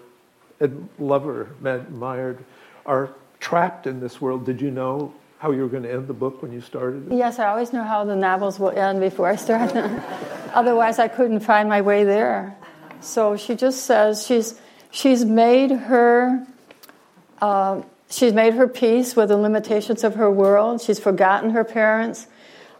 lover, 0.98 1.54
Matt 1.60 1.92
Myard, 1.92 2.38
are 2.86 3.14
trapped 3.40 3.86
in 3.86 4.00
this 4.00 4.20
world. 4.20 4.46
Did 4.46 4.60
you 4.60 4.70
know 4.70 5.14
how 5.38 5.50
you 5.50 5.60
were 5.60 5.68
going 5.68 5.82
to 5.82 5.92
end 5.92 6.08
the 6.08 6.14
book 6.14 6.42
when 6.42 6.52
you 6.52 6.60
started 6.60 7.12
it? 7.12 7.16
Yes, 7.16 7.38
I 7.38 7.48
always 7.48 7.72
know 7.72 7.84
how 7.84 8.04
the 8.04 8.16
novels 8.16 8.58
will 8.58 8.70
end 8.70 9.00
before 9.00 9.28
I 9.28 9.36
start 9.36 9.72
them. 9.74 10.02
Otherwise, 10.54 10.98
I 10.98 11.08
couldn't 11.08 11.40
find 11.40 11.68
my 11.68 11.80
way 11.80 12.04
there. 12.04 12.56
So 13.04 13.36
she 13.36 13.54
just 13.54 13.84
says 13.84 14.26
she's 14.26 14.58
she's 14.90 15.24
made 15.24 15.70
her 15.70 16.46
uh, 17.40 17.82
she's 18.08 18.32
made 18.32 18.54
her 18.54 18.66
peace 18.66 19.14
with 19.14 19.28
the 19.28 19.36
limitations 19.36 20.04
of 20.04 20.14
her 20.14 20.30
world. 20.30 20.80
She's 20.80 20.98
forgotten 20.98 21.50
her 21.50 21.64
parents. 21.64 22.26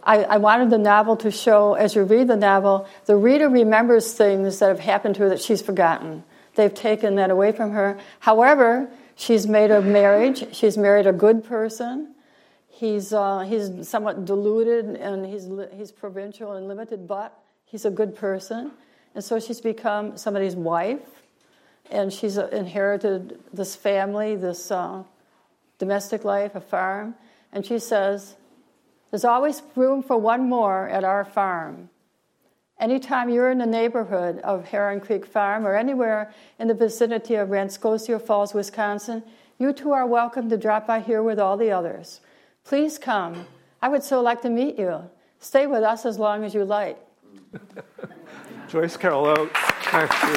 I, 0.02 0.24
I, 0.24 0.36
wanted 0.36 0.68
the 0.68 0.78
novel 0.78 1.16
to 1.18 1.30
show, 1.30 1.74
as 1.74 1.94
you 1.94 2.02
read 2.02 2.28
the 2.28 2.36
novel, 2.36 2.86
the 3.06 3.16
reader 3.16 3.48
remembers 3.48 4.12
things 4.12 4.58
that 4.58 4.68
have 4.68 4.80
happened 4.80 5.14
to 5.14 5.22
her 5.22 5.28
that 5.30 5.40
she's 5.40 5.62
forgotten. 5.62 6.24
They've 6.56 6.72
taken 6.72 7.14
that 7.16 7.30
away 7.30 7.52
from 7.52 7.72
her. 7.72 7.98
However, 8.20 8.90
she's 9.16 9.46
made 9.46 9.70
a 9.70 9.80
marriage. 9.80 10.54
She's 10.54 10.76
married 10.76 11.06
a 11.06 11.12
good 11.12 11.42
person. 11.42 12.14
He's, 12.68 13.14
uh, 13.14 13.40
he's 13.40 13.88
somewhat 13.88 14.26
deluded 14.26 14.84
and 14.96 15.24
he's, 15.24 15.48
he's 15.74 15.90
provincial 15.90 16.52
and 16.52 16.68
limited, 16.68 17.08
but 17.08 17.38
he's 17.64 17.86
a 17.86 17.90
good 17.90 18.14
person. 18.14 18.72
And 19.14 19.22
so 19.22 19.38
she's 19.38 19.60
become 19.60 20.16
somebody's 20.16 20.56
wife, 20.56 21.22
and 21.90 22.12
she's 22.12 22.36
inherited 22.36 23.38
this 23.52 23.76
family, 23.76 24.34
this 24.36 24.70
uh, 24.70 25.04
domestic 25.78 26.24
life, 26.24 26.54
a 26.54 26.60
farm. 26.60 27.14
And 27.52 27.64
she 27.64 27.78
says, 27.78 28.34
There's 29.10 29.24
always 29.24 29.62
room 29.76 30.02
for 30.02 30.16
one 30.16 30.48
more 30.48 30.88
at 30.88 31.04
our 31.04 31.24
farm. 31.24 31.90
Anytime 32.80 33.28
you're 33.28 33.50
in 33.50 33.58
the 33.58 33.66
neighborhood 33.66 34.40
of 34.40 34.66
Heron 34.66 35.00
Creek 35.00 35.24
Farm 35.24 35.64
or 35.64 35.76
anywhere 35.76 36.32
in 36.58 36.66
the 36.66 36.74
vicinity 36.74 37.36
of 37.36 37.48
Wainscotia 37.48 38.18
Falls, 38.20 38.52
Wisconsin, 38.52 39.22
you 39.58 39.72
too 39.72 39.92
are 39.92 40.06
welcome 40.06 40.48
to 40.50 40.56
drop 40.56 40.88
by 40.88 40.98
here 40.98 41.22
with 41.22 41.38
all 41.38 41.56
the 41.56 41.70
others. 41.70 42.20
Please 42.64 42.98
come. 42.98 43.46
I 43.80 43.88
would 43.88 44.02
so 44.02 44.20
like 44.20 44.42
to 44.42 44.50
meet 44.50 44.76
you. 44.76 45.08
Stay 45.38 45.68
with 45.68 45.84
us 45.84 46.04
as 46.04 46.18
long 46.18 46.42
as 46.42 46.52
you 46.52 46.64
like. 46.64 46.98
Joyce 48.74 48.96
Carol 48.96 49.26
Oates. 49.26 49.52
Thank 49.84 50.10
you. 50.24 50.34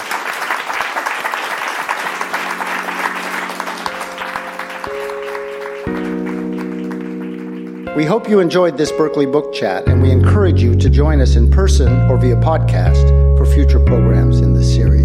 We 7.95 8.05
hope 8.05 8.29
you 8.29 8.39
enjoyed 8.39 8.77
this 8.77 8.91
Berkeley 8.91 9.25
Book 9.25 9.55
Chat, 9.55 9.87
and 9.87 10.03
we 10.03 10.11
encourage 10.11 10.61
you 10.61 10.75
to 10.75 10.87
join 10.87 11.19
us 11.19 11.35
in 11.35 11.49
person 11.49 11.91
or 12.11 12.17
via 12.19 12.35
podcast 12.35 13.07
for 13.39 13.47
future 13.47 13.79
programs 13.79 14.41
in 14.41 14.53
this 14.53 14.71
series. 14.71 14.96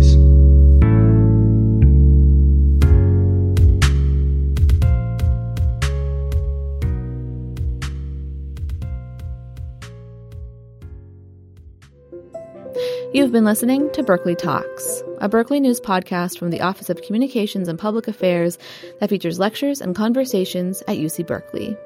You've 13.15 13.31
been 13.31 13.45
listening 13.45 13.91
to 13.93 14.03
Berkeley 14.03 14.35
Talks, 14.35 15.03
a 15.19 15.29
Berkeley 15.29 15.61
News 15.61 15.83
podcast 15.83 16.39
from 16.39 16.49
the 16.49 16.63
Office 16.63 16.89
of 16.89 17.03
Communications 17.03 17.69
and 17.69 17.79
Public 17.79 18.09
Affairs 18.09 18.57
that 19.01 19.11
features 19.11 19.39
lectures 19.39 19.83
and 19.83 19.95
conversations 19.95 20.83
at 20.89 20.97
UC 20.97 21.27
Berkeley. 21.27 21.77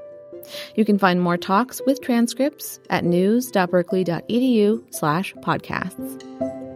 You 0.76 0.84
can 0.84 1.00
find 1.00 1.20
more 1.20 1.36
talks 1.36 1.80
with 1.84 2.00
transcripts 2.00 2.78
at 2.90 3.04
news.berkeley.edu 3.04 4.94
slash 4.94 5.34
podcasts. 5.42 6.75